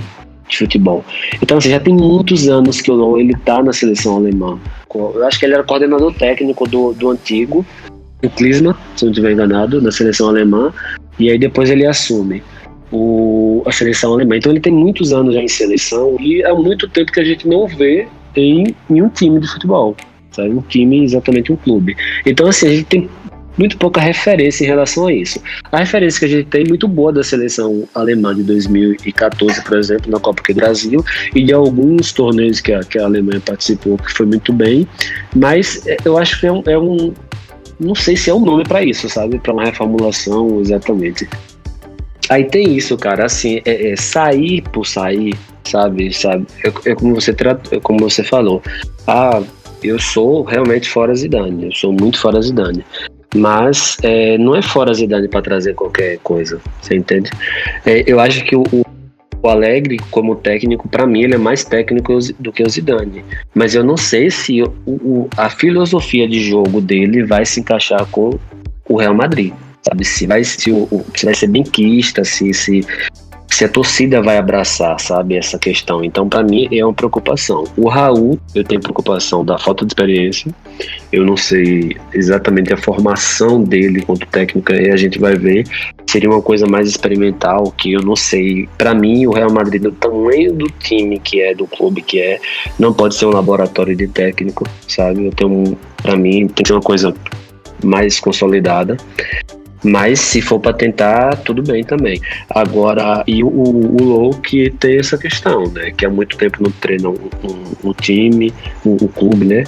de 0.49 0.57
futebol. 0.57 1.05
Então, 1.43 1.59
assim, 1.59 1.71
já 1.71 1.81
tem 1.81 1.95
muitos 1.95 2.49
anos 2.49 2.81
que 2.81 2.91
o 2.91 2.95
LOL 2.95 3.19
ele 3.19 3.35
tá 3.45 3.63
na 3.63 3.73
seleção 3.73 4.17
alemã. 4.17 4.59
Eu 4.95 5.27
acho 5.27 5.39
que 5.39 5.45
ele 5.45 5.55
era 5.55 5.63
coordenador 5.63 6.13
técnico 6.15 6.67
do, 6.67 6.93
do 6.95 7.11
antigo, 7.11 7.65
do 8.23 8.31
Klinsmann, 8.31 8.75
se 8.97 9.05
não 9.05 9.13
estiver 9.13 9.33
enganado, 9.33 9.81
da 9.81 9.93
seleção 9.93 10.29
alemã, 10.29 10.73
e 11.19 11.31
aí 11.31 11.39
depois 11.39 11.71
ele 11.71 11.87
assume 11.87 12.43
o, 12.91 13.63
a 13.67 13.73
seleção 13.73 14.15
alemã. 14.15 14.37
Então 14.37 14.51
ele 14.51 14.61
tem 14.61 14.73
muitos 14.73 15.13
anos 15.13 15.35
já 15.35 15.43
em 15.43 15.49
seleção 15.49 16.17
e 16.19 16.43
há 16.45 16.55
muito 16.55 16.89
tempo 16.89 17.13
que 17.13 17.21
a 17.21 17.25
gente 17.25 17.47
não 17.47 17.67
vê 17.67 18.09
em, 18.35 18.75
em 18.91 19.03
um 19.03 19.09
time 19.09 19.41
de 19.41 19.49
futebol, 19.49 19.95
sabe? 20.31 20.51
Um 20.51 20.63
time, 20.63 21.05
exatamente 21.05 21.53
um 21.53 21.57
clube. 21.57 21.95
Então, 22.25 22.49
assim, 22.49 22.67
a 22.67 22.71
gente 22.71 22.85
tem 22.85 23.09
muito 23.59 23.77
pouca 23.77 24.01
referência 24.01 24.65
em 24.65 24.67
relação 24.67 25.07
a 25.09 25.13
isso. 25.13 25.43
A 25.71 25.79
referência 25.79 26.21
que 26.21 26.25
a 26.25 26.39
gente 26.39 26.47
tem 26.47 26.65
muito 26.67 26.87
boa 26.87 27.13
da 27.13 27.25
seleção 27.25 27.87
alemã 27.95 28.35
de 28.35 28.43
2014, 28.45 29.63
por 29.63 29.77
exemplo, 29.77 30.11
na 30.11 30.21
Copa 30.21 30.43
do 30.47 30.55
Brasil, 30.55 31.05
e 31.35 31.43
de 31.45 31.53
alguns 31.53 32.13
torneios 32.13 32.61
que 32.61 32.73
a, 32.73 32.81
que 32.81 32.99
a 32.99 33.05
Alemanha 33.05 33.41
participou, 33.45 33.99
que 33.99 34.13
foi 34.13 34.27
muito 34.27 34.53
bem, 34.53 34.87
mas 35.35 35.87
é, 35.87 35.97
eu 36.05 36.17
acho 36.17 36.41
que 36.41 36.47
é 36.47 36.53
um, 36.53 36.63
é 36.67 36.79
um 36.79 37.13
não 37.81 37.95
sei 37.95 38.17
se 38.17 38.31
é 38.31 38.35
um 38.35 38.41
nome 38.41 38.65
para 38.65 38.83
isso, 38.83 39.09
sabe? 39.09 39.39
Para 39.39 39.53
uma 39.53 39.65
reformulação 39.65 40.61
exatamente. 40.61 41.29
Aí 42.29 42.45
tem 42.45 42.77
isso, 42.77 42.97
cara, 42.97 43.25
assim, 43.25 43.61
é, 43.65 43.93
é 43.93 43.97
sair 43.97 44.63
por 44.71 44.87
sair, 44.87 45.35
sabe, 45.65 46.13
sabe, 46.13 46.47
é, 46.65 46.91
é 46.91 46.95
como 46.95 47.15
você 47.15 47.33
trata, 47.33 47.75
é 47.75 47.81
como 47.81 48.01
você 48.01 48.23
falou. 48.23 48.63
Ah, 49.07 49.43
eu 49.83 49.99
sou 49.99 50.43
realmente 50.43 50.89
fora 50.89 51.15
Zidane, 51.15 51.67
eu 51.67 51.73
sou 51.73 51.93
muito 51.93 52.21
fora 52.21 52.43
Zidane. 52.43 52.85
Mas 53.35 53.97
é, 54.03 54.39
não 54.39 54.57
é 54.57 54.63
fora 54.63 54.95
Zidane 54.95 55.29
para 55.29 55.43
trazer 55.43 55.75
qualquer 55.75 56.19
coisa, 56.19 56.61
você 56.81 56.97
entende? 56.97 57.31
É, 57.85 58.03
eu 58.07 58.19
acho 58.19 58.43
que 58.45 58.57
o, 58.57 58.65
o 59.43 59.49
Alegre, 59.49 59.99
como 60.11 60.35
técnico, 60.35 60.89
para 60.89 61.07
mim, 61.07 61.23
ele 61.23 61.35
é 61.35 61.39
mais 61.39 61.63
técnico 61.65 62.19
do 62.39 62.51
que 62.53 62.63
o 62.63 62.69
Zidane. 62.69 63.25
Mas 63.55 63.75
eu 63.75 63.85
não 63.85 63.97
sei 63.97 64.31
se 64.31 64.63
o, 64.63 64.73
o, 64.87 65.29
a 65.37 65.51
filosofia 65.51 66.27
de 66.27 66.41
jogo 66.41 66.81
dele 66.81 67.25
vai 67.25 67.45
se 67.45 67.61
encaixar 67.61 68.07
com 68.07 68.39
o 68.89 68.97
Real 68.97 69.15
Madrid 69.15 69.53
sabe? 69.83 70.05
Se 70.05 70.27
vai, 70.27 70.45
se, 70.45 70.71
se 71.15 71.25
vai 71.25 71.35
ser 71.35 71.47
benquista, 71.49 72.25
se, 72.25 72.53
se, 72.53 72.81
se 73.51 73.65
a 73.65 73.69
torcida 73.69 74.23
vai 74.23 74.37
abraçar, 74.37 75.01
sabe, 75.01 75.37
essa 75.37 75.59
questão. 75.59 76.05
Então, 76.05 76.29
para 76.29 76.43
mim, 76.43 76.69
é 76.71 76.85
uma 76.85 76.95
preocupação. 76.95 77.65
O 77.77 77.89
Raul, 77.89 78.39
eu 78.55 78.63
tenho 78.63 78.81
preocupação 78.81 79.45
da 79.45 79.59
falta 79.59 79.85
de 79.85 79.91
experiência. 79.91 80.55
Eu 81.11 81.25
não 81.25 81.37
sei 81.37 81.97
exatamente 82.13 82.73
a 82.73 82.77
formação 82.77 83.63
dele 83.63 84.03
quanto 84.03 84.27
técnica, 84.27 84.75
e 84.75 84.91
a 84.91 84.97
gente 84.97 85.19
vai 85.19 85.35
ver. 85.35 85.67
Seria 86.07 86.29
uma 86.31 86.43
coisa 86.43 86.67
mais 86.67 86.89
experimental, 86.89 87.73
que 87.73 87.93
eu 87.93 88.03
não 88.03 88.15
sei. 88.15 88.69
Para 88.77 88.95
mim, 88.95 89.27
o 89.27 89.33
Real 89.33 89.51
Madrid, 89.51 89.83
do 89.83 89.93
tamanho 89.93 90.53
do 90.53 90.67
time 90.79 91.19
que 91.19 91.41
é, 91.41 91.55
do 91.55 91.67
clube 91.67 92.03
que 92.03 92.21
é, 92.21 92.39
não 92.79 92.93
pode 92.93 93.15
ser 93.15 93.27
um 93.27 93.31
laboratório 93.31 93.97
de 93.97 94.07
técnico, 94.07 94.65
sabe? 94.87 95.27
Eu 95.27 95.33
tenho, 95.33 95.77
para 96.03 96.17
mim, 96.17 96.47
tem 96.49 96.63
que 96.63 96.69
ser 96.69 96.75
uma 96.75 96.83
coisa 96.83 97.15
mais 97.83 98.21
consolidada. 98.21 98.97
Mas 99.85 100.21
se 100.21 100.41
for 100.41 100.59
para 100.59 100.73
tentar, 100.73 101.37
tudo 101.39 101.63
bem 101.63 101.85
também. 101.85 102.21
Agora, 102.51 103.23
e 103.27 103.43
o, 103.43 103.49
o 103.49 104.03
Low 104.03 104.31
que 104.31 104.71
tem 104.71 104.99
essa 104.99 105.17
questão, 105.17 105.71
né? 105.71 105.93
Que 105.97 106.07
há 106.07 106.11
muito 106.11 106.37
tempo 106.37 106.63
não 106.63 106.71
treina 106.71 107.09
o 107.09 107.13
um, 107.15 107.91
um, 107.91 107.93
time, 107.93 108.53
o 108.85 108.97
um 109.05 109.09
clube, 109.09 109.45
né? 109.45 109.65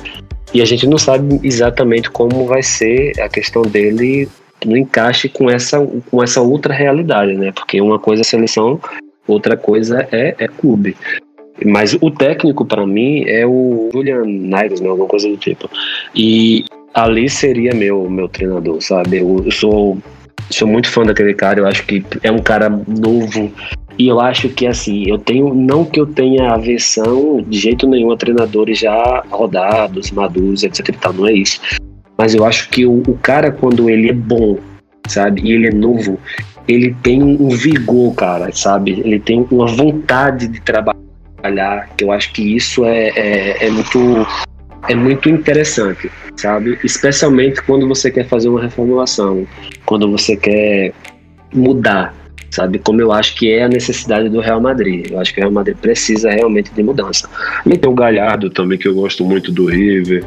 E 0.52 0.60
a 0.60 0.64
gente 0.64 0.86
não 0.86 0.98
sabe 0.98 1.40
exatamente 1.44 2.10
como 2.10 2.46
vai 2.46 2.62
ser 2.62 3.12
a 3.20 3.28
questão 3.28 3.62
dele 3.62 4.28
no 4.64 4.76
encaixe 4.76 5.28
com 5.28 5.48
essa, 5.48 5.78
com 6.10 6.22
essa 6.22 6.40
outra 6.40 6.74
realidade, 6.74 7.34
né? 7.34 7.52
Porque 7.52 7.80
uma 7.80 7.98
coisa 7.98 8.22
é 8.22 8.24
seleção, 8.24 8.80
outra 9.26 9.56
coisa 9.56 10.06
é, 10.10 10.34
é 10.38 10.48
clube. 10.48 10.96
Mas 11.64 11.96
o 12.00 12.10
técnico, 12.10 12.64
para 12.64 12.86
mim, 12.86 13.24
é 13.26 13.46
o 13.46 13.90
Julian 13.92 14.24
Nagelsmann, 14.24 14.90
alguma 14.90 15.08
coisa 15.08 15.28
do 15.28 15.36
tipo. 15.36 15.70
E 16.14 16.64
ali 16.94 17.28
seria 17.28 17.74
meu 17.74 18.08
meu 18.08 18.28
treinador, 18.28 18.80
sabe? 18.80 19.18
Eu, 19.18 19.42
eu 19.44 19.50
sou 19.50 19.98
sou 20.50 20.66
muito 20.66 20.90
fã 20.90 21.04
daquele 21.04 21.34
cara. 21.34 21.60
Eu 21.60 21.66
acho 21.66 21.84
que 21.84 22.04
é 22.22 22.30
um 22.30 22.38
cara 22.38 22.68
novo. 22.68 23.52
E 23.98 24.08
eu 24.08 24.20
acho 24.20 24.48
que, 24.48 24.66
assim, 24.66 25.08
eu 25.08 25.18
tenho. 25.18 25.54
Não 25.54 25.84
que 25.84 26.00
eu 26.00 26.06
tenha 26.06 26.52
aversão 26.52 27.42
de 27.42 27.58
jeito 27.58 27.86
nenhum 27.86 28.10
a 28.10 28.16
treinadores 28.16 28.78
já 28.78 29.24
rodados, 29.30 30.10
maduros, 30.10 30.62
etc 30.62 30.88
e 30.88 30.92
tal. 30.92 31.12
Não 31.12 31.28
é 31.28 31.32
isso. 31.32 31.60
Mas 32.16 32.34
eu 32.34 32.44
acho 32.44 32.68
que 32.70 32.84
o, 32.84 33.02
o 33.06 33.18
cara, 33.22 33.50
quando 33.50 33.88
ele 33.88 34.10
é 34.10 34.12
bom, 34.12 34.58
sabe? 35.06 35.42
E 35.42 35.52
ele 35.52 35.68
é 35.68 35.72
novo, 35.72 36.18
ele 36.68 36.94
tem 37.02 37.22
um 37.22 37.48
vigor, 37.48 38.14
cara, 38.14 38.52
sabe? 38.52 38.92
Ele 38.92 39.18
tem 39.18 39.46
uma 39.50 39.66
vontade 39.66 40.48
de 40.48 40.60
trabalhar, 40.60 40.99
que 41.96 42.04
eu 42.04 42.12
acho 42.12 42.32
que 42.32 42.56
isso 42.56 42.84
é, 42.84 43.08
é, 43.08 43.66
é 43.66 43.70
muito 43.70 44.26
é 44.88 44.94
muito 44.94 45.28
interessante, 45.28 46.10
sabe? 46.36 46.78
Especialmente 46.82 47.62
quando 47.62 47.86
você 47.86 48.10
quer 48.10 48.26
fazer 48.26 48.48
uma 48.48 48.62
reformulação, 48.62 49.46
quando 49.84 50.10
você 50.10 50.36
quer 50.36 50.92
mudar, 51.52 52.14
sabe? 52.50 52.78
Como 52.78 53.00
eu 53.00 53.12
acho 53.12 53.34
que 53.36 53.50
é 53.50 53.64
a 53.64 53.68
necessidade 53.68 54.28
do 54.28 54.40
Real 54.40 54.60
Madrid. 54.60 55.10
Eu 55.10 55.20
acho 55.20 55.32
que 55.32 55.40
o 55.40 55.42
Real 55.42 55.52
Madrid 55.52 55.76
precisa 55.76 56.30
realmente 56.30 56.72
de 56.72 56.82
mudança. 56.82 57.28
E 57.66 57.76
tem 57.76 57.90
o 57.90 57.94
Galhardo 57.94 58.50
também, 58.50 58.78
que 58.78 58.88
eu 58.88 58.94
gosto 58.94 59.24
muito 59.24 59.52
do 59.52 59.66
River. 59.66 60.24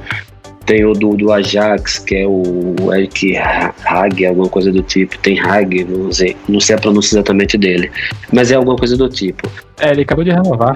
Tem 0.66 0.86
o 0.86 0.94
do, 0.94 1.18
do 1.18 1.32
Ajax, 1.32 2.00
que 2.00 2.16
é 2.16 2.26
o 2.26 2.94
Eric 2.94 3.36
Hag, 3.36 4.26
alguma 4.26 4.48
coisa 4.48 4.72
do 4.72 4.82
tipo. 4.82 5.18
Tem 5.18 5.38
Hag, 5.38 5.84
não 5.84 6.12
sei, 6.12 6.38
não 6.48 6.60
sei 6.62 6.76
a 6.76 6.80
pronúncia 6.80 7.16
exatamente 7.16 7.58
dele. 7.58 7.92
Mas 8.32 8.50
é 8.50 8.56
alguma 8.56 8.78
coisa 8.78 8.96
do 8.96 9.10
tipo. 9.10 9.50
É, 9.78 9.92
ele 9.92 10.04
acabou 10.04 10.24
de 10.24 10.32
renovar. 10.32 10.76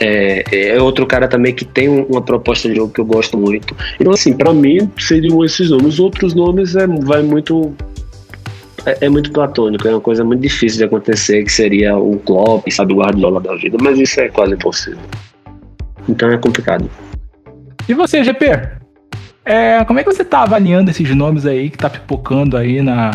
É, 0.00 0.70
é 0.70 0.80
outro 0.80 1.06
cara 1.06 1.26
também 1.26 1.54
que 1.54 1.64
tem 1.64 1.88
uma 1.88 2.22
proposta 2.22 2.68
de 2.68 2.76
jogo 2.76 2.92
que 2.92 3.00
eu 3.00 3.04
gosto 3.04 3.36
muito. 3.36 3.76
Então, 3.98 4.12
assim, 4.12 4.32
para 4.32 4.52
mim 4.52 4.90
seriam 4.98 5.44
esses 5.44 5.70
nomes. 5.70 5.94
Os 5.94 6.00
outros 6.00 6.34
nomes 6.34 6.76
é, 6.76 6.86
vai 6.86 7.22
muito. 7.22 7.74
É, 8.86 9.06
é, 9.06 9.08
muito 9.08 9.32
platônico, 9.32 9.86
é 9.88 9.90
uma 9.90 10.00
coisa 10.00 10.22
muito 10.24 10.40
difícil 10.40 10.78
de 10.78 10.84
acontecer, 10.84 11.42
que 11.42 11.52
seria 11.52 11.96
o 11.96 12.16
Klopp, 12.20 12.70
sabe, 12.70 12.92
o 12.92 12.98
Guardiola 12.98 13.40
da 13.40 13.54
vida, 13.56 13.76
mas 13.80 13.98
isso 13.98 14.20
é 14.20 14.28
quase 14.28 14.54
impossível. 14.54 15.00
Então 16.08 16.30
é 16.30 16.38
complicado. 16.38 16.88
E 17.88 17.92
você, 17.92 18.22
GP? 18.22 18.46
É, 19.44 19.84
como 19.84 19.98
é 19.98 20.04
que 20.04 20.12
você 20.12 20.24
tá 20.24 20.42
avaliando 20.42 20.90
esses 20.90 21.14
nomes 21.14 21.44
aí 21.44 21.70
que 21.70 21.78
tá 21.78 21.90
pipocando 21.90 22.56
aí 22.56 22.82
na, 22.82 23.10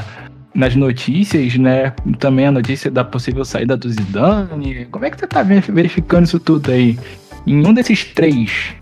nas 0.54 0.76
notícias, 0.76 1.56
né? 1.56 1.94
Também 2.20 2.48
a 2.48 2.52
notícia 2.52 2.92
da 2.92 3.04
possível 3.04 3.44
saída 3.44 3.76
do 3.76 3.90
Zidane. 3.90 4.86
Como 4.86 5.06
é 5.06 5.10
que 5.10 5.20
você 5.20 5.28
tá 5.28 5.42
verificando 5.44 6.26
isso 6.26 6.40
tudo 6.40 6.72
aí? 6.72 6.98
Em 7.46 7.66
um 7.66 7.74
desses 7.74 8.06
três, 8.06 8.76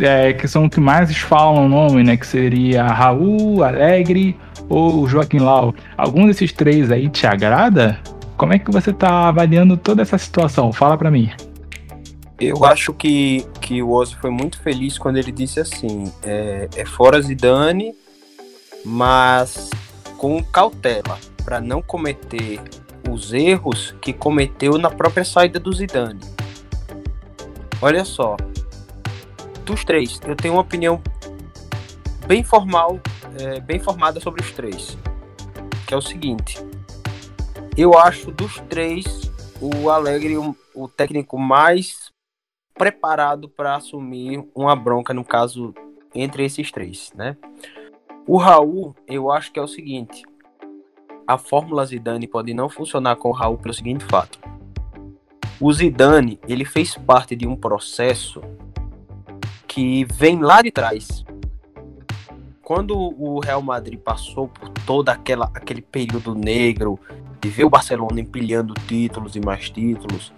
é, 0.00 0.32
que 0.32 0.46
são 0.48 0.64
os 0.64 0.70
que 0.70 0.80
mais 0.80 1.14
falam 1.18 1.66
o 1.66 1.68
nome, 1.68 2.02
né? 2.02 2.16
Que 2.16 2.26
seria 2.26 2.86
Raul, 2.86 3.62
Alegre 3.62 4.36
ou 4.68 5.06
Joaquim 5.08 5.38
Lau. 5.38 5.74
Algum 5.96 6.26
desses 6.26 6.52
três 6.52 6.90
aí 6.90 7.08
te 7.08 7.26
agrada? 7.26 7.98
Como 8.36 8.52
é 8.52 8.58
que 8.58 8.70
você 8.70 8.92
tá 8.92 9.28
avaliando 9.28 9.76
toda 9.76 10.02
essa 10.02 10.18
situação? 10.18 10.72
Fala 10.72 10.96
para 10.96 11.10
mim. 11.10 11.30
Eu 12.40 12.64
acho 12.64 12.92
que, 12.92 13.46
que 13.60 13.80
o 13.80 13.90
Ozzy 13.90 14.16
foi 14.16 14.30
muito 14.30 14.60
feliz 14.60 14.98
quando 14.98 15.18
ele 15.18 15.30
disse 15.30 15.60
assim: 15.60 16.12
é, 16.22 16.68
é 16.76 16.84
fora 16.84 17.20
Zidane, 17.20 17.94
mas 18.84 19.70
com 20.24 20.42
cautela, 20.42 21.18
para 21.44 21.60
não 21.60 21.82
cometer 21.82 22.58
os 23.10 23.34
erros 23.34 23.94
que 24.00 24.10
cometeu 24.10 24.78
na 24.78 24.90
própria 24.90 25.22
saída 25.22 25.60
do 25.60 25.70
Zidane. 25.70 26.18
Olha 27.82 28.06
só, 28.06 28.34
dos 29.66 29.84
três, 29.84 30.18
eu 30.26 30.34
tenho 30.34 30.54
uma 30.54 30.62
opinião 30.62 31.02
bem 32.26 32.42
formal, 32.42 32.98
é, 33.38 33.60
bem 33.60 33.78
formada 33.78 34.18
sobre 34.18 34.40
os 34.40 34.50
três, 34.52 34.96
que 35.86 35.92
é 35.92 35.96
o 35.98 36.00
seguinte: 36.00 36.58
eu 37.76 37.92
acho 37.98 38.32
dos 38.32 38.58
três 38.60 39.30
o 39.60 39.90
Alegre 39.90 40.38
o, 40.38 40.56
o 40.74 40.88
técnico 40.88 41.38
mais 41.38 42.10
preparado 42.72 43.46
para 43.46 43.76
assumir 43.76 44.42
uma 44.54 44.74
bronca, 44.74 45.12
no 45.12 45.22
caso, 45.22 45.74
entre 46.14 46.46
esses 46.46 46.72
três, 46.72 47.12
né? 47.14 47.36
O 48.26 48.38
Raul, 48.38 48.94
eu 49.06 49.30
acho 49.30 49.52
que 49.52 49.58
é 49.58 49.62
o 49.62 49.68
seguinte: 49.68 50.22
a 51.26 51.36
fórmula 51.36 51.84
Zidane 51.84 52.26
pode 52.26 52.54
não 52.54 52.68
funcionar 52.68 53.16
com 53.16 53.28
o 53.28 53.32
Raul 53.32 53.58
pelo 53.58 53.74
seguinte 53.74 54.04
fato. 54.04 54.38
O 55.60 55.72
Zidane, 55.72 56.40
ele 56.48 56.64
fez 56.64 56.96
parte 56.96 57.36
de 57.36 57.46
um 57.46 57.54
processo 57.54 58.40
que 59.66 60.04
vem 60.04 60.40
lá 60.40 60.62
de 60.62 60.70
trás. 60.70 61.24
Quando 62.62 62.96
o 62.96 63.40
Real 63.40 63.60
Madrid 63.60 63.98
passou 63.98 64.48
por 64.48 64.70
todo 64.70 65.10
aquela, 65.10 65.50
aquele 65.54 65.82
período 65.82 66.34
negro 66.34 66.98
de 67.40 67.50
ver 67.50 67.64
o 67.64 67.70
Barcelona 67.70 68.20
empilhando 68.20 68.72
títulos 68.88 69.36
e 69.36 69.40
mais 69.40 69.68
títulos, 69.68 70.32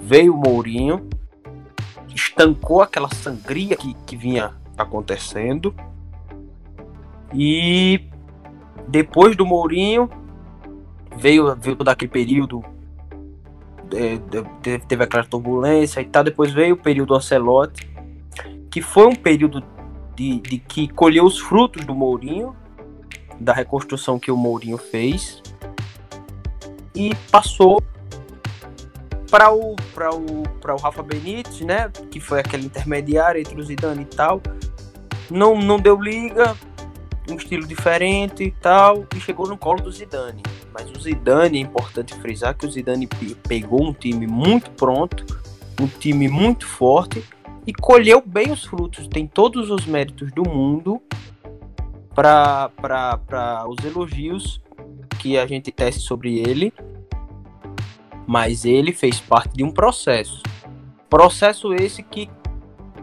veio 0.00 0.32
o 0.32 0.36
Mourinho 0.36 1.08
estancou 2.14 2.80
aquela 2.80 3.12
sangria 3.12 3.76
que, 3.76 3.94
que 4.06 4.16
vinha 4.16 4.54
acontecendo. 4.76 5.74
E 7.34 8.08
depois 8.88 9.36
do 9.36 9.44
Mourinho, 9.44 10.08
veio, 11.16 11.54
veio 11.56 11.76
todo 11.76 11.88
aquele 11.88 12.10
período. 12.10 12.64
É, 13.94 14.18
teve 14.86 15.04
aquela 15.04 15.24
turbulência 15.24 16.00
e 16.00 16.04
tal. 16.04 16.24
Depois 16.24 16.52
veio 16.52 16.74
o 16.74 16.78
período 16.78 17.14
Ancelotti, 17.14 17.88
que 18.70 18.82
foi 18.82 19.06
um 19.06 19.14
período 19.14 19.62
de, 20.14 20.40
de 20.40 20.58
que 20.58 20.88
colheu 20.88 21.24
os 21.24 21.38
frutos 21.38 21.84
do 21.84 21.94
Mourinho, 21.94 22.54
da 23.38 23.52
reconstrução 23.52 24.18
que 24.18 24.30
o 24.30 24.36
Mourinho 24.36 24.78
fez. 24.78 25.42
E 26.94 27.14
passou 27.30 27.82
para 29.30 29.52
o, 29.52 29.72
o, 29.72 30.42
o 30.72 30.76
Rafa 30.80 31.02
Benítez, 31.02 31.60
né, 31.60 31.90
que 32.10 32.20
foi 32.20 32.40
aquele 32.40 32.66
intermediário 32.66 33.40
entre 33.40 33.60
o 33.60 33.62
Zidane 33.62 34.02
e 34.02 34.06
tal, 34.06 34.40
não, 35.30 35.58
não 35.58 35.78
deu 35.78 36.00
liga, 36.00 36.56
um 37.30 37.36
estilo 37.36 37.66
diferente 37.66 38.44
e 38.44 38.50
tal, 38.50 39.06
e 39.14 39.20
chegou 39.20 39.48
no 39.48 39.56
colo 39.56 39.82
do 39.82 39.90
Zidane. 39.90 40.42
Mas 40.72 40.90
o 40.90 41.00
Zidane, 41.00 41.58
é 41.58 41.62
importante 41.62 42.14
frisar 42.14 42.56
que 42.56 42.66
o 42.66 42.70
Zidane 42.70 43.08
pegou 43.48 43.82
um 43.82 43.92
time 43.92 44.26
muito 44.26 44.70
pronto, 44.72 45.24
um 45.80 45.86
time 45.86 46.28
muito 46.28 46.66
forte 46.66 47.24
e 47.66 47.72
colheu 47.72 48.22
bem 48.24 48.52
os 48.52 48.64
frutos. 48.64 49.08
Tem 49.08 49.26
todos 49.26 49.70
os 49.70 49.86
méritos 49.86 50.32
do 50.32 50.48
mundo 50.48 51.00
para 52.14 53.64
os 53.68 53.84
elogios 53.84 54.60
que 55.18 55.36
a 55.36 55.46
gente 55.46 55.70
tece 55.70 56.00
sobre 56.00 56.38
ele 56.38 56.72
mas 58.26 58.64
ele 58.64 58.92
fez 58.92 59.20
parte 59.20 59.54
de 59.56 59.62
um 59.62 59.70
processo. 59.70 60.42
Processo 61.08 61.72
esse 61.72 62.02
que 62.02 62.28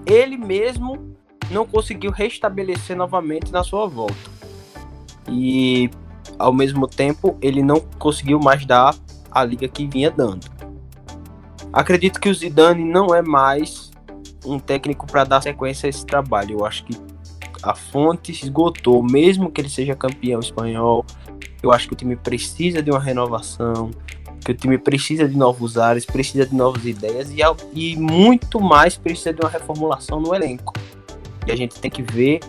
ele 0.06 0.36
mesmo 0.36 1.16
não 1.52 1.66
conseguiu 1.66 2.12
restabelecer 2.12 2.96
novamente 2.96 3.52
na 3.52 3.64
sua 3.64 3.88
volta. 3.88 4.32
E 5.28 5.90
ao 6.38 6.54
mesmo 6.54 6.88
tempo 6.88 7.38
ele 7.42 7.62
não 7.62 7.80
conseguiu 7.98 8.40
mais 8.40 8.66
dar 8.66 8.96
a 9.32 9.44
liga 9.44 9.68
que 9.68 9.88
vinha 9.88 10.12
dando. 10.12 10.46
Acredito 11.72 12.20
que 12.20 12.30
o 12.30 12.34
Zidane 12.34 12.84
não 12.84 13.16
é 13.16 13.22
mais 13.22 13.92
um 14.46 14.60
técnico 14.60 15.08
para 15.08 15.24
dar 15.24 15.42
sequência 15.42 15.88
a 15.88 15.90
esse 15.90 16.06
trabalho. 16.06 16.60
Eu 16.60 16.66
acho 16.66 16.86
que 16.86 16.94
a 17.64 17.74
fonte 17.74 18.32
esgotou, 18.32 19.02
mesmo 19.02 19.50
que 19.50 19.62
ele 19.62 19.70
seja 19.70 19.96
campeão 19.96 20.40
espanhol. 20.40 21.06
Eu 21.64 21.72
acho 21.72 21.88
que 21.88 21.94
o 21.94 21.98
time 21.98 22.16
precisa 22.16 22.84
de 22.84 22.92
uma 22.92 23.00
renovação 23.00 23.90
que 24.44 24.52
o 24.52 24.56
time 24.56 24.78
precisa 24.78 25.28
de 25.28 25.38
novos 25.38 25.78
ares, 25.78 26.06
precisa 26.06 26.46
de 26.46 26.54
novas 26.54 26.86
ideias 26.86 27.32
e, 27.32 27.40
e 27.74 27.96
muito 27.96 28.60
mais 28.60 28.98
precisa 28.98 29.34
de 29.34 29.40
uma 29.42 29.50
reformulação 29.50 30.20
no 30.20 30.36
elenco. 30.36 30.74
E 31.48 31.52
a 31.52 31.56
gente 31.56 31.80
tem 31.80 31.92
que 31.92 32.02
ver 32.02 32.40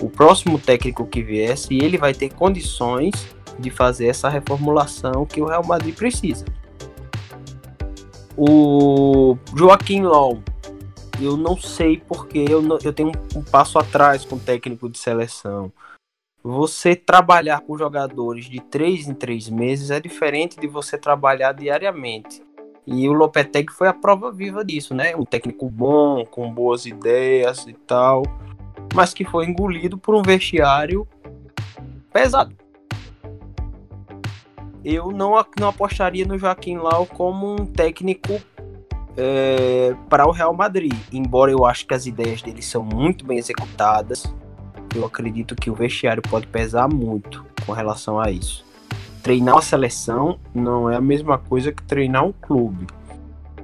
o 0.00 0.08
próximo 0.08 0.58
técnico 0.58 1.06
que 1.06 1.22
vier 1.22 1.56
se 1.56 1.76
ele 1.76 1.98
vai 1.98 2.14
ter 2.14 2.32
condições 2.32 3.12
de 3.58 3.70
fazer 3.70 4.06
essa 4.06 4.28
reformulação 4.28 5.26
que 5.26 5.40
o 5.40 5.46
Real 5.46 5.64
Madrid 5.66 5.94
precisa. 5.94 6.44
O 8.36 9.36
Joaquim 9.56 10.02
Low, 10.02 10.40
eu 11.20 11.36
não 11.36 11.56
sei 11.56 11.98
porque 11.98 12.44
eu, 12.48 12.62
não, 12.62 12.78
eu 12.84 12.92
tenho 12.92 13.08
um, 13.08 13.38
um 13.38 13.42
passo 13.42 13.78
atrás 13.78 14.24
com 14.24 14.36
o 14.36 14.40
técnico 14.40 14.88
de 14.88 14.96
seleção 14.96 15.72
você 16.42 16.94
trabalhar 16.94 17.60
com 17.60 17.76
jogadores 17.76 18.46
de 18.46 18.60
três 18.60 19.08
em 19.08 19.14
três 19.14 19.48
meses 19.48 19.90
é 19.90 20.00
diferente 20.00 20.58
de 20.58 20.66
você 20.66 20.96
trabalhar 20.96 21.52
diariamente. 21.52 22.42
E 22.90 23.06
o 23.06 23.12
Lopetegui 23.12 23.72
foi 23.72 23.86
a 23.86 23.92
prova 23.92 24.32
viva 24.32 24.64
disso, 24.64 24.94
né? 24.94 25.14
Um 25.14 25.24
técnico 25.24 25.68
bom, 25.68 26.24
com 26.24 26.50
boas 26.50 26.86
ideias 26.86 27.66
e 27.66 27.74
tal, 27.74 28.22
mas 28.94 29.12
que 29.12 29.24
foi 29.24 29.44
engolido 29.44 29.98
por 29.98 30.14
um 30.14 30.22
vestiário 30.22 31.06
pesado. 32.10 32.56
Eu 34.82 35.10
não, 35.10 35.34
não 35.60 35.68
apostaria 35.68 36.24
no 36.24 36.38
Joaquim 36.38 36.78
Lau 36.78 37.04
como 37.04 37.60
um 37.60 37.66
técnico 37.66 38.40
é, 39.16 39.94
para 40.08 40.26
o 40.26 40.30
Real 40.30 40.54
Madrid, 40.54 40.94
embora 41.12 41.50
eu 41.50 41.66
acho 41.66 41.86
que 41.86 41.92
as 41.92 42.06
ideias 42.06 42.40
dele 42.40 42.62
são 42.62 42.82
muito 42.82 43.26
bem 43.26 43.36
executadas 43.36 44.32
eu 44.94 45.04
acredito 45.04 45.54
que 45.54 45.70
o 45.70 45.74
vestiário 45.74 46.22
pode 46.22 46.46
pesar 46.46 46.88
muito 46.88 47.44
com 47.66 47.72
relação 47.72 48.18
a 48.18 48.30
isso. 48.30 48.64
Treinar 49.22 49.54
uma 49.54 49.62
seleção 49.62 50.38
não 50.54 50.90
é 50.90 50.96
a 50.96 51.00
mesma 51.00 51.38
coisa 51.38 51.72
que 51.72 51.82
treinar 51.82 52.24
um 52.24 52.32
clube. 52.32 52.86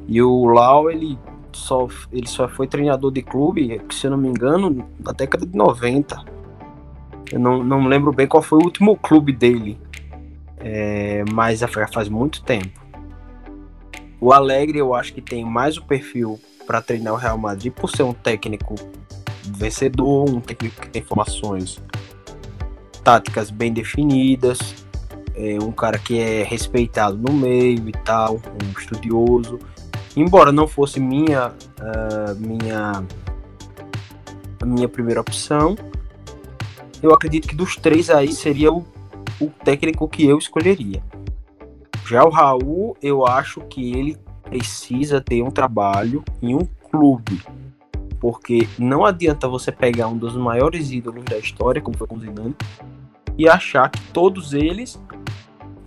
E 0.07 0.21
o 0.21 0.45
Lau, 0.47 0.91
ele 0.91 1.19
só, 1.53 1.89
ele 2.13 2.27
só 2.27 2.49
foi 2.49 2.67
treinador 2.67 3.11
de 3.11 3.23
clube, 3.23 3.81
se 3.91 4.07
eu 4.07 4.11
não 4.11 4.19
me 4.19 4.29
engano, 4.29 4.87
na 4.99 5.13
década 5.13 5.47
de 5.47 5.57
90. 5.57 6.25
Eu 7.33 7.41
não, 7.41 7.65
não 7.65 7.87
lembro 7.87 8.13
bem 8.13 8.27
qual 8.27 8.43
foi 8.43 8.59
o 8.59 8.65
último 8.65 8.97
clube 8.97 9.33
dele, 9.33 9.79
é, 10.59 11.25
mas 11.33 11.61
faz 11.93 12.09
muito 12.09 12.43
tempo. 12.43 12.85
O 14.21 14.33
Alegre 14.33 14.79
eu 14.79 14.95
acho 14.95 15.13
que 15.13 15.21
tem 15.21 15.45
mais 15.45 15.77
o 15.77 15.83
perfil 15.83 16.41
para 16.67 16.81
treinar 16.81 17.15
o 17.15 17.17
Real 17.17 17.37
Madrid 17.39 17.73
por 17.73 17.91
ser 17.91 18.03
um 18.03 18.13
técnico 18.13 18.75
vencedor, 19.43 20.29
um 20.29 20.41
técnico 20.41 20.81
que 20.81 20.89
tem 20.89 21.03
formações 21.03 21.79
táticas 23.03 23.51
bem 23.51 23.73
definidas, 23.73 24.84
é 25.35 25.59
um 25.63 25.73
cara 25.73 25.99
que 25.99 26.19
é 26.19 26.43
respeitado 26.43 27.17
no 27.17 27.33
meio 27.33 27.89
e 27.89 27.93
tal, 27.93 28.35
um 28.37 28.79
estudioso. 28.79 29.59
Embora 30.17 30.53
não 30.53 30.69
fosse 30.69 31.01
minha 31.01 31.49
uh, 31.49 32.35
minha 32.39 33.05
minha 34.65 34.89
primeira 34.89 35.21
opção, 35.21 35.77
eu 37.03 37.13
acredito 37.13 37.49
que 37.49 37.55
dos 37.55 37.77
três 37.77 38.09
aí 38.09 38.33
seria 38.33 38.73
o, 38.73 38.85
o 39.41 39.51
técnico 39.65 40.09
que 40.09 40.25
eu 40.25 40.39
escolheria. 40.39 41.03
Já 42.07 42.25
o 42.25 42.31
Raul, 42.31 42.97
eu 43.03 43.27
acho 43.27 43.61
que 43.63 43.93
ele 43.93 44.17
precisa 44.43 45.21
ter 45.21 45.43
um 45.43 45.51
trabalho 45.51 46.23
em 46.41 46.55
um 46.55 46.67
clube. 46.91 47.43
Porque 48.21 48.69
não 48.79 49.05
adianta 49.05 49.49
você 49.49 49.71
pegar 49.71 50.09
um 50.09 50.17
dos 50.17 50.37
maiores 50.37 50.91
ídolos 50.91 51.25
da 51.25 51.37
história, 51.37 51.83
como 51.83 51.97
foi 51.97 52.07
com 52.07 52.17
o 52.17 52.21
Zidane, 52.21 52.57
e 53.37 53.49
achar 53.49 53.91
que 53.91 54.01
todos 54.13 54.55
eles 54.55 54.99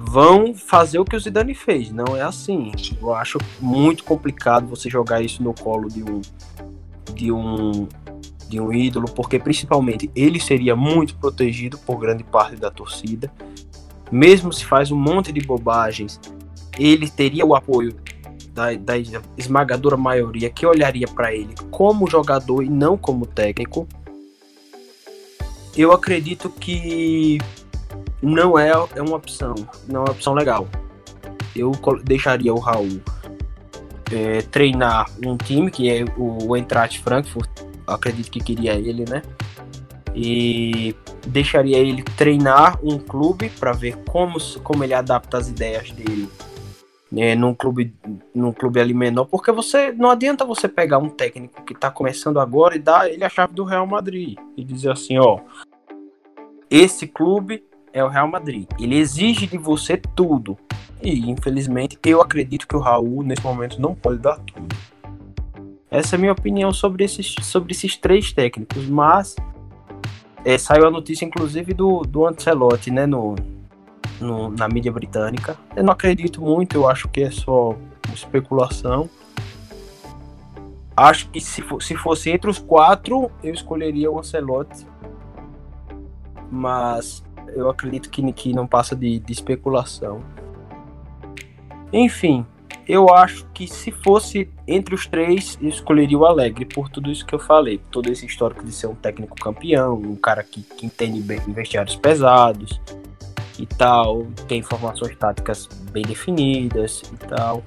vão 0.08 0.56
fazer 0.56 1.00
o 1.00 1.06
que 1.06 1.16
o 1.16 1.20
Zidane 1.20 1.54
fez. 1.54 1.92
Não 1.92 2.16
é 2.16 2.22
assim. 2.22 2.72
Eu 3.02 3.14
acho 3.14 3.38
muito 3.60 4.06
complicado 4.06 4.66
você 4.66 4.90
jogar 4.90 5.22
isso 5.22 5.44
no 5.44 5.54
colo 5.54 5.90
de 5.90 6.02
um 6.02 6.22
de 7.14 7.32
um 7.32 7.88
de 8.48 8.62
um 8.62 8.72
ídolo, 8.72 9.08
porque 9.12 9.38
principalmente 9.38 10.10
ele 10.16 10.40
seria 10.40 10.74
muito 10.74 11.18
protegido 11.18 11.78
por 11.80 11.98
grande 12.00 12.24
parte 12.24 12.56
da 12.56 12.72
torcida. 12.72 13.30
Mesmo 14.10 14.54
se 14.54 14.64
faz 14.64 14.90
um 14.90 14.96
monte 14.96 15.34
de 15.34 15.42
bobagens, 15.42 16.18
ele 16.80 17.10
teria 17.10 17.46
o 17.46 17.54
apoio 17.54 17.94
da, 18.54 18.74
da 18.76 18.94
esmagadora 19.38 19.98
maioria 19.98 20.50
que 20.50 20.66
olharia 20.66 21.08
para 21.10 21.34
ele 21.34 21.54
como 21.70 22.10
jogador 22.10 22.64
e 22.64 22.70
não 22.70 22.98
como 22.98 23.26
técnico. 23.26 23.86
Eu 25.76 25.92
acredito 25.92 26.50
que 26.50 27.40
não 28.22 28.58
é, 28.58 28.70
é 28.70 29.02
uma 29.02 29.16
opção, 29.16 29.56
não 29.88 30.02
é 30.02 30.04
uma 30.06 30.12
opção 30.12 30.34
legal. 30.34 30.68
Eu 31.56 31.72
deixaria 32.04 32.54
o 32.54 32.60
Raul 32.60 33.02
é, 34.12 34.42
treinar 34.44 35.10
um 35.26 35.36
time 35.38 35.72
que 35.72 35.90
é 35.90 36.06
o 36.18 36.56
Eintracht 36.56 37.00
Frankfurt, 37.00 37.50
acredito 37.86 38.32
que 38.32 38.40
queria 38.40 38.74
ele, 38.74 39.06
né? 39.10 39.22
E 40.16 40.96
deixaria 41.28 41.78
ele 41.78 42.04
treinar 42.04 42.80
um 42.84 42.98
clube 42.98 43.50
para 43.50 43.72
ver 43.72 43.98
como, 44.08 44.38
como 44.64 44.84
ele 44.84 44.94
adapta 44.94 45.38
as 45.38 45.48
ideias 45.48 45.92
dele 45.92 46.28
né, 47.12 47.36
num 47.36 47.54
clube 47.54 47.94
num 48.34 48.52
clube 48.52 48.80
ali 48.80 48.94
menor, 48.94 49.26
porque 49.26 49.52
você 49.52 49.92
não 49.92 50.12
adianta 50.12 50.46
você 50.46 50.68
pegar 50.68 50.98
um 50.98 51.10
técnico 51.10 51.64
que 51.64 51.74
está 51.74 51.90
começando 51.90 52.40
agora 52.40 52.76
e 52.76 52.80
dar 52.80 53.10
ele 53.10 53.24
a 53.24 53.30
chave 53.30 53.54
do 53.54 53.64
Real 53.64 53.88
Madrid 53.88 54.38
e 54.56 54.64
dizer 54.64 54.92
assim, 54.92 55.18
ó, 55.18 55.40
esse 56.70 57.08
clube 57.08 57.64
é 57.98 58.04
o 58.04 58.08
Real 58.08 58.28
Madrid. 58.28 58.68
Ele 58.80 58.96
exige 58.96 59.48
de 59.48 59.58
você 59.58 59.98
tudo. 59.98 60.56
E, 61.02 61.30
infelizmente, 61.30 61.98
eu 62.06 62.22
acredito 62.22 62.68
que 62.68 62.76
o 62.76 62.80
Raul, 62.80 63.24
nesse 63.24 63.44
momento, 63.44 63.82
não 63.82 63.96
pode 63.96 64.20
dar 64.20 64.38
tudo. 64.40 64.76
Essa 65.90 66.16
é 66.16 66.18
a 66.18 66.20
minha 66.20 66.32
opinião 66.32 66.72
sobre 66.72 67.04
esses, 67.04 67.36
sobre 67.42 67.72
esses 67.72 67.98
três 67.98 68.32
técnicos. 68.32 68.88
Mas 68.88 69.36
é, 70.46 70.58
saiu 70.58 70.86
a 70.86 70.92
notícia, 70.92 71.26
inclusive, 71.26 71.74
do, 71.74 72.02
do 72.02 72.28
Ancelotti, 72.28 72.92
né? 72.92 73.08
No, 73.08 73.36
no, 74.22 74.50
na 74.50 74.68
mídia 74.68 74.92
britânica. 74.92 75.58
Eu 75.76 75.84
não 75.84 75.94
acredito 75.94 76.40
muito, 76.40 76.76
eu 76.76 76.88
acho 76.88 77.08
que 77.08 77.22
é 77.22 77.32
só 77.32 77.76
especulação. 78.14 79.10
Acho 80.96 81.30
que 81.30 81.40
se, 81.40 81.64
se 81.80 81.96
fosse 81.96 82.30
entre 82.30 82.50
os 82.50 82.60
quatro, 82.60 83.32
eu 83.44 83.54
escolheria 83.54 84.12
o 84.12 84.20
Ancelotti. 84.20 84.86
Mas 86.52 87.24
eu 87.56 87.70
acredito 87.70 88.10
que, 88.10 88.32
que 88.34 88.54
não 88.54 88.68
passa 88.68 88.96
de, 88.96 89.20
de 89.20 89.34
especulação. 89.34 90.22
Enfim, 91.92 92.46
eu 92.88 93.14
acho 93.14 93.46
que 93.54 93.68
se 93.68 93.92
fosse 93.92 94.50
entre 94.68 94.96
os 94.96 95.06
três, 95.08 95.58
eu 95.62 95.70
escolheria 95.70 96.18
o 96.18 96.26
Alegre 96.26 96.66
por 96.66 96.90
tudo 96.90 97.12
isso 97.12 97.26
que 97.26 97.36
eu 97.36 97.40
falei, 97.40 97.82
todo 97.92 98.10
esse 98.10 98.26
histórico 98.26 98.64
de 98.64 98.72
ser 98.72 98.88
um 98.88 98.96
técnico 98.96 99.36
campeão, 99.36 99.96
um 99.96 100.16
cara 100.16 100.44
que, 100.44 100.62
que 100.62 100.86
entende 100.86 101.20
bem 101.20 101.40
vestiários 101.48 101.96
pesados 101.96 102.80
e 103.60 103.66
tal, 103.66 104.28
tem 104.48 104.62
formações 104.62 105.16
táticas 105.18 105.68
bem 105.92 106.04
definidas 106.04 107.02
e 107.12 107.18
tal. 107.28 107.64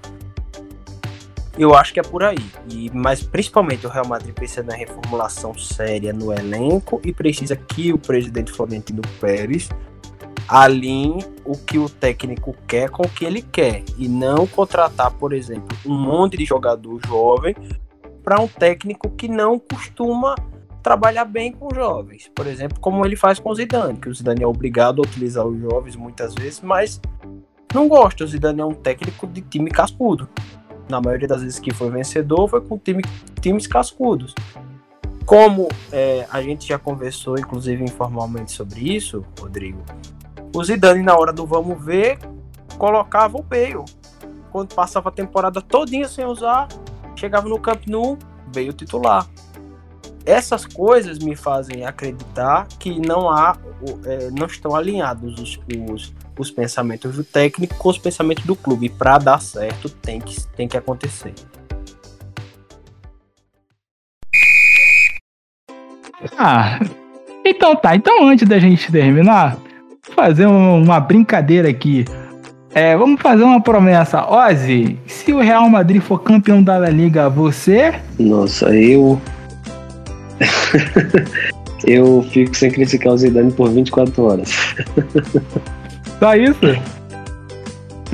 Eu 1.59 1.75
acho 1.75 1.93
que 1.93 2.01
é 2.01 2.03
por 2.03 2.23
aí. 2.23 2.39
E, 2.71 2.91
mas 2.95 3.23
principalmente 3.23 3.87
o 3.87 3.91
Real 3.91 4.07
Madrid 4.07 4.35
precisa 4.35 4.63
de 4.63 4.71
uma 4.71 4.77
reformulação 4.77 5.57
séria 5.59 6.13
no 6.13 6.33
elenco 6.33 7.01
e 7.05 7.13
precisa 7.13 7.57
que 7.57 7.93
o 7.93 7.99
presidente 7.99 8.53
Florentino 8.53 9.03
Pérez 9.21 9.69
alinhe 10.49 11.25
o 11.45 11.57
que 11.57 11.79
o 11.79 11.89
técnico 11.89 12.57
quer 12.67 12.91
com 12.91 13.05
o 13.05 13.09
que 13.09 13.25
ele 13.25 13.43
quer. 13.43 13.85
E 13.97 14.09
não 14.09 14.47
contratar, 14.47 15.11
por 15.13 15.33
exemplo, 15.33 15.77
um 15.87 15.95
monte 15.95 16.37
de 16.37 16.45
jogador 16.45 17.01
jovem 17.07 17.55
para 18.23 18.41
um 18.41 18.49
técnico 18.49 19.11
que 19.11 19.29
não 19.29 19.59
costuma 19.59 20.35
trabalhar 20.83 21.25
bem 21.25 21.53
com 21.53 21.73
jovens. 21.75 22.31
Por 22.35 22.47
exemplo, 22.47 22.81
como 22.81 23.05
ele 23.05 23.17
faz 23.17 23.39
com 23.39 23.51
o 23.51 23.55
Zidane, 23.55 23.99
que 23.99 24.09
o 24.09 24.15
Zidane 24.15 24.43
é 24.43 24.47
obrigado 24.47 25.01
a 25.01 25.07
utilizar 25.07 25.47
os 25.47 25.59
jovens 25.61 25.95
muitas 25.97 26.35
vezes, 26.35 26.61
mas 26.61 27.01
não 27.75 27.89
gosta. 27.89 28.25
O 28.25 28.27
Zidane 28.27 28.61
é 28.61 28.65
um 28.65 28.75
técnico 28.75 29.27
de 29.27 29.41
time 29.43 29.71
cascudo 29.71 30.29
na 30.91 31.01
maioria 31.01 31.29
das 31.29 31.43
vezes 31.43 31.59
que 31.59 31.73
foi 31.73 31.91
vencedor, 31.91 32.49
foi 32.49 32.61
com 32.61 32.77
time, 32.79 33.03
times 33.41 33.67
cascudos. 33.67 34.35
Como 35.25 35.69
é, 35.93 36.27
a 36.31 36.43
gente 36.43 36.67
já 36.67 36.79
conversou, 36.79 37.39
inclusive 37.39 37.85
informalmente, 37.85 38.53
sobre 38.53 38.81
isso, 38.81 39.25
Rodrigo, 39.39 39.83
o 40.55 40.65
Zidane, 40.65 41.03
na 41.03 41.17
hora 41.17 41.33
do 41.33 41.47
vamos 41.47 41.83
ver, 41.85 42.19
colocava 42.77 43.39
o 43.39 43.43
Bale. 43.43 43.85
Quando 44.51 44.75
passava 44.75 45.09
a 45.09 45.13
temporada 45.13 45.63
todinha 45.63 46.09
sem 46.09 46.25
usar, 46.25 46.67
chegava 47.15 47.49
no 47.49 47.61
Camp 47.61 47.87
Nou, 47.87 48.19
veio 48.53 48.73
titular. 48.73 49.29
Essas 50.27 50.67
coisas 50.67 51.19
me 51.19 51.35
fazem 51.35 51.85
acreditar 51.85 52.67
que 52.79 53.01
não 53.01 53.31
há, 53.31 53.57
é, 54.05 54.31
não 54.31 54.47
estão 54.47 54.77
alinhados 54.77 55.39
os, 55.41 55.61
os, 55.91 56.13
os 56.39 56.51
pensamentos 56.51 57.17
do 57.17 57.25
técnico 57.25 57.75
com 57.77 57.89
os 57.89 57.99
pensamentos 57.99 58.45
do 58.45 58.55
clube. 58.55 58.89
Para 58.89 59.19
dar 59.19 59.41
certo, 59.41 59.89
tem 59.89 60.21
que, 60.21 60.41
tem 60.57 60.69
que 60.69 60.77
acontecer. 60.77 61.35
Ah, 66.37 66.79
então 67.45 67.75
tá. 67.77 67.97
Então 67.97 68.29
antes 68.29 68.47
da 68.47 68.59
gente 68.59 68.93
terminar, 68.93 69.57
fazer 70.15 70.47
uma 70.47 71.01
brincadeira 71.01 71.69
aqui. 71.69 72.05
É, 72.73 72.97
vamos 72.97 73.21
fazer 73.21 73.43
uma 73.43 73.61
promessa. 73.61 74.25
Ozzy, 74.31 74.99
se 75.07 75.33
o 75.33 75.41
Real 75.41 75.69
Madrid 75.69 76.01
for 76.01 76.23
campeão 76.23 76.63
da 76.63 76.79
La 76.79 76.89
Liga, 76.89 77.29
você? 77.29 77.95
Nossa, 78.19 78.75
eu. 78.75 79.21
eu 81.87 82.23
fico 82.31 82.57
sem 82.57 82.71
criticar 82.71 83.13
o 83.13 83.19
Zidane 83.19 83.53
por 83.53 83.71
24 83.71 84.23
horas. 84.23 84.51
Só 86.19 86.35
isso? 86.35 87.01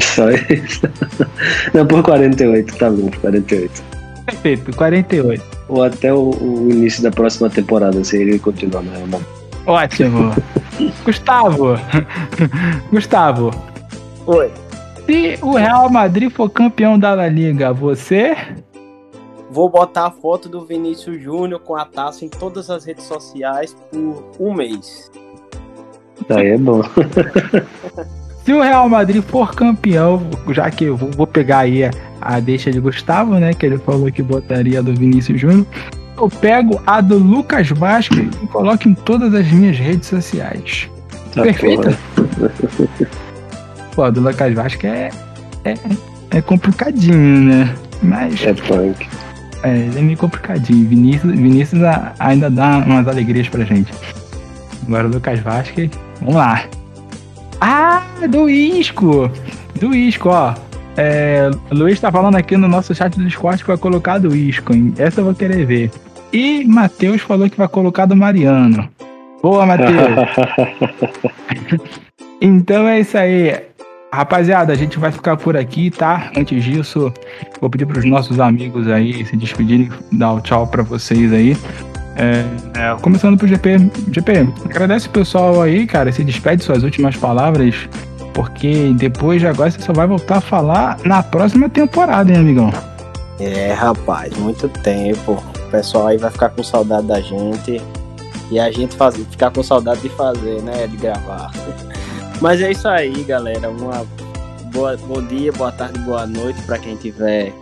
Só 0.01 0.31
isso. 0.31 0.89
Não, 1.75 1.87
por 1.87 2.03
48, 2.03 2.77
tá 2.77 2.91
bom, 2.91 3.11
48. 3.21 3.83
Perfeito, 4.27 4.77
48. 4.77 5.43
Ou 5.69 5.83
até 5.83 6.13
o, 6.13 6.31
o 6.31 6.69
início 6.71 7.03
da 7.03 7.11
próxima 7.11 7.49
temporada, 7.49 8.03
se 8.05 8.17
ele 8.17 8.39
continuar 8.39 8.83
no 8.83 8.91
Real 8.91 9.07
Madrid. 9.07 9.29
Ótimo. 9.67 10.35
Gustavo. 11.05 11.79
Gustavo. 12.91 13.51
Oi. 14.27 14.51
Se 15.07 15.39
o 15.41 15.55
Real 15.55 15.89
Madrid 15.89 16.31
for 16.31 16.51
campeão 16.51 16.99
da 16.99 17.15
La 17.15 17.29
Liga, 17.29 17.73
você? 17.73 18.37
Vou 19.57 19.71
botar 19.71 20.09
a 20.09 20.11
foto 20.11 20.51
do 20.51 20.67
Vinícius 20.67 21.19
Júnior 21.19 21.61
com 21.61 21.75
a 21.75 21.87
taça 21.87 22.27
em 22.27 22.29
todas 22.29 22.69
as 22.69 22.85
redes 22.85 23.05
sociais 23.05 23.75
por 23.91 24.31
um 24.39 24.53
mês. 24.53 25.11
Aí 26.29 26.49
é 26.49 26.59
bom. 26.59 26.83
Se 28.45 28.53
o 28.53 28.61
Real 28.61 28.87
Madrid 28.87 29.23
for 29.23 29.55
campeão, 29.55 30.21
já 30.51 30.71
que 30.71 30.85
eu 30.85 30.95
vou 30.95 31.27
pegar 31.27 31.61
aí 31.61 31.91
a 32.21 32.39
deixa 32.39 32.71
de 32.71 32.79
Gustavo, 32.79 33.37
né? 33.37 33.55
Que 33.55 33.65
ele 33.65 33.79
falou 33.79 34.13
que 34.13 34.23
botaria 34.23 34.83
do 34.83 34.93
Vinícius 34.95 35.41
Júnior. 35.41 35.67
Eu 36.19 36.29
pego 36.29 36.79
a 36.87 37.01
do 37.01 37.17
Lucas 37.17 37.71
Vasquez 37.71 38.29
e 38.43 38.47
coloco 38.49 38.87
em 38.87 38.93
todas 38.93 39.33
as 39.33 39.51
minhas 39.51 39.79
redes 39.79 40.07
sociais. 40.07 40.87
Tá 41.35 41.45
Perfeito? 41.45 41.97
pô, 43.97 44.11
do 44.11 44.21
Lucas 44.21 44.53
Vasco 44.53 44.87
é, 44.87 45.11
é, 45.65 45.75
é 46.31 46.43
complicadinho, 46.43 47.41
né? 47.41 47.75
Mas. 48.03 48.45
É 48.45 48.53
punk. 48.53 49.09
É, 49.63 49.77
ele 49.77 49.99
é 49.99 50.03
meio 50.03 50.19
complicadinho. 50.19 50.89
Vinícius, 50.89 51.33
Vinícius 51.33 51.83
ainda 52.19 52.51
dá 52.51 52.79
umas 52.79 53.09
alegrias 53.09 53.49
pra 53.49 53.65
gente. 53.65 53.93
Agora 54.87 55.09
o 55.09 55.11
Lucas 55.11 55.41
Vasquez, 55.41 55.91
vamos 56.21 56.37
lá. 56.37 56.65
Ah, 57.61 58.03
do 58.29 58.49
Isco! 58.49 59.31
Do 59.79 59.95
Isco, 59.95 60.29
ó. 60.29 60.55
É, 60.97 61.51
Luiz 61.71 62.01
tá 62.01 62.11
falando 62.11 62.37
aqui 62.37 62.57
no 62.57 62.69
nosso 62.69 62.95
chat 62.95 63.17
do 63.17 63.25
Discord 63.25 63.63
que 63.63 63.69
vai 63.69 63.77
colocar 63.77 64.19
do 64.19 64.35
Isco, 64.35 64.73
hein? 64.73 64.95
Essa 64.97 65.21
eu 65.21 65.27
vou 65.27 65.35
querer 65.35 65.67
ver. 65.67 65.91
E 66.33 66.65
Matheus 66.65 67.21
falou 67.21 67.51
que 67.51 67.57
vai 67.57 67.69
colocar 67.69 68.07
do 68.07 68.17
Mariano. 68.17 68.89
Boa, 69.43 69.67
Matheus! 69.67 69.93
então 72.41 72.89
é 72.89 73.01
isso 73.01 73.19
aí. 73.19 73.61
Rapaziada, 74.13 74.73
a 74.73 74.77
gente 74.77 74.99
vai 74.99 75.11
ficar 75.11 75.37
por 75.37 75.57
aqui, 75.57 75.91
tá? 75.91 76.31
Antes 76.37 76.63
disso, 76.63 77.13
vou 77.61 77.69
pedir 77.69 77.87
para 77.87 77.99
os 77.99 78.05
nossos 78.05 78.41
amigos 78.41 78.89
aí 78.89 79.25
se 79.27 79.37
despedirem, 79.37 79.91
dar 80.13 80.33
o 80.33 80.37
um 80.37 80.41
tchau 80.41 80.67
para 80.67 80.83
vocês 80.83 81.33
aí. 81.33 81.57
É, 82.17 82.45
é, 82.79 82.97
começando 83.03 83.37
pro 83.37 83.47
GP. 83.47 83.79
GP, 84.11 84.49
agradece 84.65 85.07
o 85.07 85.11
pessoal 85.11 85.61
aí, 85.61 85.87
cara. 85.87 86.11
Se 86.11 86.25
despede 86.25 86.65
suas 86.65 86.83
últimas 86.83 87.17
palavras. 87.17 87.89
Porque 88.33 88.93
depois 88.95 89.41
de 89.41 89.47
agora 89.47 89.71
você 89.71 89.81
só 89.81 89.93
vai 89.93 90.07
voltar 90.07 90.39
a 90.39 90.41
falar 90.41 90.99
na 91.05 91.23
próxima 91.23 91.69
temporada, 91.69 92.31
hein, 92.31 92.39
amigão? 92.39 92.71
É, 93.41 93.73
rapaz, 93.73 94.35
muito 94.37 94.69
tempo. 94.69 95.33
O 95.33 95.71
pessoal 95.71 96.09
aí 96.09 96.19
vai 96.19 96.31
ficar 96.31 96.51
com 96.51 96.63
saudade 96.63 97.07
da 97.07 97.21
gente. 97.21 97.83
E 98.51 98.61
a 98.61 98.71
gente 98.71 98.95
faz, 98.95 99.17
ficar 99.17 99.51
com 99.51 99.63
saudade 99.63 100.01
de 100.03 100.09
fazer, 100.11 100.63
né? 100.63 100.87
De 100.87 100.97
gravar. 100.97 101.51
Mas 102.41 102.61
é 102.61 102.71
isso 102.71 102.87
aí, 102.87 103.25
galera. 103.25 103.71
Uma 103.71 104.07
boa, 104.73 104.97
bom 104.97 105.23
dia, 105.23 105.53
boa 105.53 105.73
tarde, 105.73 105.99
boa 106.01 106.27
noite 106.27 106.61
para 106.63 106.79
quem 106.79 106.95
estiver 106.95 107.53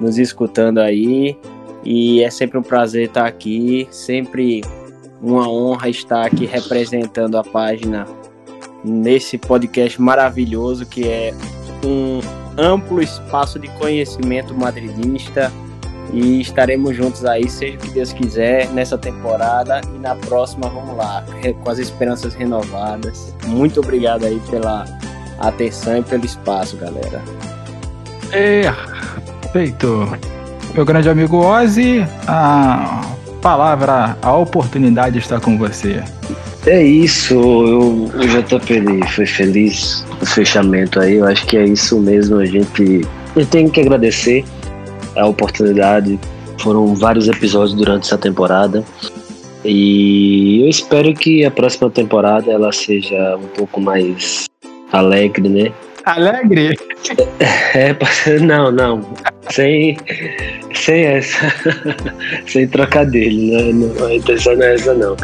nos 0.00 0.18
escutando 0.18 0.78
aí. 0.78 1.36
E 1.84 2.22
é 2.22 2.30
sempre 2.30 2.58
um 2.58 2.62
prazer 2.62 3.08
estar 3.08 3.26
aqui, 3.26 3.86
sempre 3.90 4.62
uma 5.20 5.48
honra 5.48 5.88
estar 5.88 6.24
aqui 6.24 6.46
representando 6.46 7.36
a 7.36 7.44
página 7.44 8.06
nesse 8.82 9.38
podcast 9.38 10.00
maravilhoso 10.00 10.84
que 10.84 11.08
é 11.08 11.32
um 11.84 12.20
amplo 12.58 13.02
espaço 13.02 13.58
de 13.58 13.68
conhecimento 13.68 14.54
madridista 14.54 15.50
e 16.12 16.40
estaremos 16.40 16.96
juntos 16.96 17.24
aí, 17.24 17.48
seja 17.48 17.76
o 17.76 17.78
que 17.78 17.90
Deus 17.90 18.12
quiser, 18.12 18.68
nessa 18.70 18.96
temporada 18.96 19.80
e 19.94 19.98
na 19.98 20.14
próxima, 20.14 20.68
vamos 20.68 20.96
lá, 20.96 21.24
com 21.62 21.70
as 21.70 21.78
esperanças 21.78 22.34
renovadas. 22.34 23.34
Muito 23.46 23.80
obrigado 23.80 24.24
aí 24.24 24.40
pela 24.50 24.84
atenção 25.38 25.98
e 25.98 26.02
pelo 26.02 26.24
espaço, 26.24 26.76
galera. 26.76 27.22
É, 28.32 28.72
feito. 29.52 30.08
Meu 30.74 30.84
grande 30.84 31.08
amigo 31.08 31.36
Ozzy, 31.36 32.04
a 32.26 33.02
palavra, 33.40 34.16
a 34.20 34.32
oportunidade 34.34 35.18
está 35.18 35.38
com 35.38 35.56
você. 35.56 36.02
É 36.66 36.82
isso, 36.82 37.34
eu, 37.34 38.04
o 38.04 38.26
JP 38.26 39.06
foi 39.14 39.26
feliz 39.26 40.04
no 40.18 40.26
fechamento 40.26 40.98
aí, 40.98 41.16
eu 41.16 41.26
acho 41.26 41.44
que 41.46 41.58
é 41.58 41.64
isso 41.64 42.00
mesmo, 42.00 42.38
a 42.38 42.46
gente, 42.46 43.06
a 43.36 43.38
gente 43.38 43.50
tem 43.50 43.68
que 43.68 43.82
agradecer 43.82 44.44
a 45.16 45.26
oportunidade. 45.26 46.18
Foram 46.58 46.94
vários 46.94 47.28
episódios 47.28 47.74
durante 47.74 48.04
essa 48.04 48.18
temporada. 48.18 48.84
E 49.64 50.60
eu 50.62 50.68
espero 50.68 51.12
que 51.14 51.44
a 51.44 51.50
próxima 51.50 51.90
temporada 51.90 52.52
ela 52.52 52.70
seja 52.70 53.36
um 53.36 53.48
pouco 53.48 53.80
mais 53.80 54.44
alegre, 54.92 55.48
né? 55.48 55.72
Alegre? 56.04 56.76
É, 57.74 57.96
não, 58.40 58.70
não. 58.70 59.00
Sem, 59.50 59.96
sem 60.74 61.04
essa. 61.04 61.52
sem 62.46 62.68
trocadilho, 62.68 63.56
né? 63.56 63.72
Não, 63.72 64.06
a 64.06 64.14
intenção 64.14 64.54
não 64.54 64.64
é 64.64 64.74
essa, 64.74 64.92
não. 64.94 65.16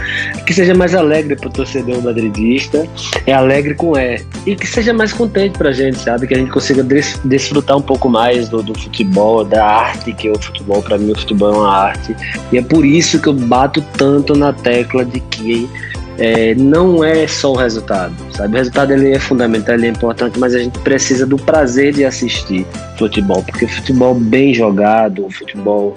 Que 0.46 0.54
seja 0.54 0.74
mais 0.74 0.94
alegre 0.94 1.36
pro 1.36 1.50
torcedor 1.50 2.02
madridista. 2.02 2.86
É 3.26 3.34
alegre 3.34 3.74
com 3.74 3.96
E. 3.96 4.24
E 4.46 4.56
que 4.56 4.66
seja 4.66 4.92
mais 4.92 5.12
contente 5.12 5.58
pra 5.58 5.70
gente, 5.70 5.98
sabe? 5.98 6.26
Que 6.26 6.34
a 6.34 6.38
gente 6.38 6.50
consiga 6.50 6.82
des 6.82 7.20
desfrutar 7.24 7.76
um 7.76 7.82
pouco 7.82 8.08
mais 8.08 8.48
do, 8.48 8.62
do 8.62 8.78
futebol, 8.78 9.44
da 9.44 9.64
arte 9.64 10.12
que 10.14 10.28
é 10.28 10.32
o 10.32 10.38
futebol. 10.38 10.82
Pra 10.82 10.96
mim, 10.96 11.12
o 11.12 11.18
futebol 11.18 11.52
é 11.52 11.56
uma 11.56 11.76
arte. 11.76 12.16
E 12.52 12.58
é 12.58 12.62
por 12.62 12.86
isso 12.86 13.20
que 13.20 13.28
eu 13.28 13.34
bato 13.34 13.82
tanto 13.98 14.34
na 14.34 14.52
tecla 14.52 15.04
de 15.04 15.20
que 15.20 15.68
é, 16.20 16.54
não 16.54 17.02
é 17.02 17.26
só 17.26 17.52
o 17.52 17.56
resultado, 17.56 18.14
sabe? 18.30 18.54
O 18.54 18.58
resultado 18.58 18.92
ele 18.92 19.12
é 19.12 19.18
fundamental, 19.18 19.74
ele 19.74 19.86
é 19.86 19.90
importante, 19.90 20.38
mas 20.38 20.54
a 20.54 20.58
gente 20.58 20.78
precisa 20.80 21.26
do 21.26 21.36
prazer 21.36 21.94
de 21.94 22.04
assistir 22.04 22.66
futebol, 22.98 23.42
porque 23.42 23.66
futebol 23.66 24.14
bem 24.14 24.52
jogado, 24.52 25.26
futebol 25.30 25.96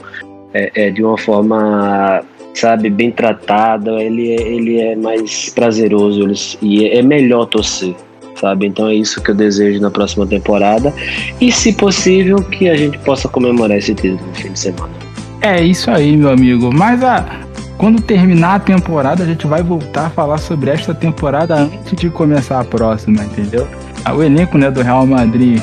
é, 0.53 0.71
é 0.87 0.89
de 0.89 1.03
uma 1.03 1.17
forma, 1.17 2.23
sabe, 2.53 2.89
bem 2.89 3.11
tratada, 3.11 4.01
ele 4.01 4.31
é, 4.31 4.41
ele 4.41 4.79
é 4.79 4.95
mais 4.95 5.49
prazeroso 5.49 6.23
ele, 6.23 6.35
e 6.61 6.87
é 6.87 7.01
melhor 7.01 7.45
torcer. 7.45 7.93
Sabe? 8.39 8.65
Então 8.65 8.87
é 8.87 8.95
isso 8.95 9.21
que 9.21 9.31
eu 9.31 9.35
desejo 9.35 9.79
na 9.79 9.91
próxima 9.91 10.25
temporada 10.25 10.93
e, 11.39 11.51
se 11.51 11.71
possível, 11.71 12.37
que 12.37 12.67
a 12.67 12.75
gente 12.75 12.97
possa 12.99 13.29
comemorar 13.29 13.77
esse 13.77 13.93
título 13.93 14.25
no 14.25 14.33
fim 14.33 14.51
de 14.51 14.59
semana. 14.59 14.91
É 15.39 15.61
isso 15.61 15.89
aí, 15.91 16.17
meu 16.17 16.29
amigo. 16.29 16.69
Mas 16.73 17.01
a, 17.03 17.42
quando 17.83 18.01
terminar 18.01 18.55
a 18.55 18.59
temporada, 18.59 19.25
a 19.25 19.27
gente 19.27 19.45
vai 19.45 19.61
voltar 19.61 20.05
a 20.05 20.09
falar 20.09 20.37
sobre 20.37 20.69
esta 20.69 20.95
temporada 20.95 21.53
antes 21.53 21.93
de 21.99 22.09
começar 22.09 22.61
a 22.61 22.63
próxima, 22.63 23.21
entendeu? 23.25 23.67
O 24.09 24.23
elenco 24.23 24.57
né, 24.57 24.71
do 24.71 24.81
Real 24.81 25.05
Madrid, 25.05 25.61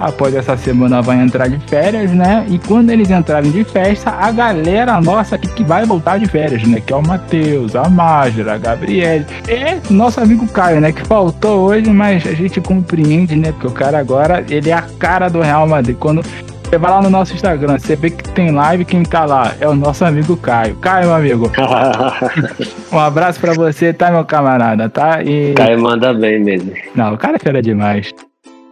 após 0.00 0.34
essa 0.34 0.56
semana, 0.56 1.00
vai 1.00 1.20
entrar 1.20 1.46
de 1.46 1.60
férias, 1.68 2.10
né? 2.10 2.44
E 2.48 2.58
quando 2.58 2.90
eles 2.90 3.08
entrarem 3.08 3.52
de 3.52 3.62
festa, 3.62 4.10
a 4.10 4.32
galera 4.32 5.00
nossa 5.00 5.36
aqui 5.36 5.46
que 5.46 5.62
vai 5.62 5.86
voltar 5.86 6.18
de 6.18 6.26
férias, 6.26 6.64
né? 6.64 6.80
Que 6.84 6.92
é 6.92 6.96
o 6.96 7.06
Matheus, 7.06 7.76
a 7.76 7.88
Mágira, 7.88 8.54
a 8.54 8.58
Gabriele 8.58 9.24
e 9.48 9.92
nosso 9.92 10.20
amigo 10.20 10.48
Caio, 10.48 10.80
né? 10.80 10.90
Que 10.90 11.06
faltou 11.06 11.68
hoje, 11.68 11.88
mas 11.88 12.26
a 12.26 12.32
gente 12.32 12.60
compreende, 12.60 13.36
né? 13.36 13.52
Porque 13.52 13.68
o 13.68 13.70
cara 13.70 13.96
agora, 13.96 14.44
ele 14.50 14.70
é 14.70 14.74
a 14.74 14.82
cara 14.82 15.28
do 15.28 15.40
Real 15.40 15.68
Madrid. 15.68 15.96
Quando 15.96 16.20
você 16.70 16.78
vai 16.78 16.88
lá 16.88 17.02
no 17.02 17.10
nosso 17.10 17.34
Instagram, 17.34 17.80
você 17.80 17.96
vê 17.96 18.10
que 18.10 18.22
tem 18.30 18.52
live, 18.52 18.84
quem 18.84 19.02
tá 19.02 19.24
lá 19.24 19.56
é 19.58 19.66
o 19.66 19.74
nosso 19.74 20.04
amigo 20.04 20.36
Caio. 20.36 20.76
Caio, 20.76 21.06
meu 21.06 21.16
amigo. 21.16 21.50
um 22.92 22.98
abraço 22.98 23.40
pra 23.40 23.54
você, 23.54 23.92
tá, 23.92 24.08
meu 24.12 24.24
camarada, 24.24 24.88
tá? 24.88 25.20
E... 25.20 25.52
Caio 25.54 25.82
manda 25.82 26.14
bem 26.14 26.38
mesmo. 26.38 26.72
Não, 26.94 27.14
o 27.14 27.18
cara 27.18 27.34
é 27.34 27.38
fera 27.40 27.60
demais. 27.60 28.14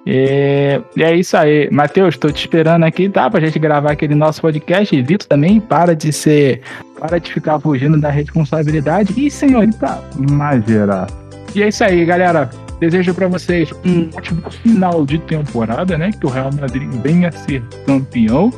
E, 0.06 0.80
e 0.96 1.02
é 1.02 1.16
isso 1.16 1.36
aí. 1.36 1.68
Matheus, 1.72 2.16
tô 2.16 2.30
te 2.30 2.38
esperando 2.38 2.84
aqui, 2.84 3.08
tá? 3.08 3.28
Pra 3.28 3.40
gente 3.40 3.58
gravar 3.58 3.90
aquele 3.90 4.14
nosso 4.14 4.40
podcast. 4.40 4.94
E 4.94 5.02
Vitor 5.02 5.26
também, 5.26 5.58
para 5.58 5.96
de 5.96 6.12
ser. 6.12 6.62
Para 7.00 7.18
de 7.18 7.32
ficar 7.32 7.58
fugindo 7.58 8.00
da 8.00 8.10
responsabilidade. 8.10 9.12
E 9.16 9.28
senhorita 9.28 10.00
Magera. 10.30 11.04
E 11.52 11.64
é 11.64 11.68
isso 11.68 11.82
aí, 11.82 12.04
galera. 12.04 12.48
Desejo 12.80 13.12
para 13.14 13.28
vocês 13.28 13.72
um 13.84 14.08
ótimo 14.16 14.50
final 14.50 15.04
de 15.04 15.18
temporada, 15.18 15.98
né? 15.98 16.10
Que 16.12 16.26
o 16.26 16.28
Real 16.28 16.50
Madrid 16.52 16.88
venha 17.02 17.32
ser 17.32 17.62
campeão. 17.84 18.52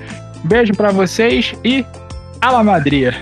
Beijo 0.44 0.74
para 0.74 0.90
vocês 0.90 1.54
e 1.64 1.84
Ala 2.40 2.62
Madrid! 2.62 3.14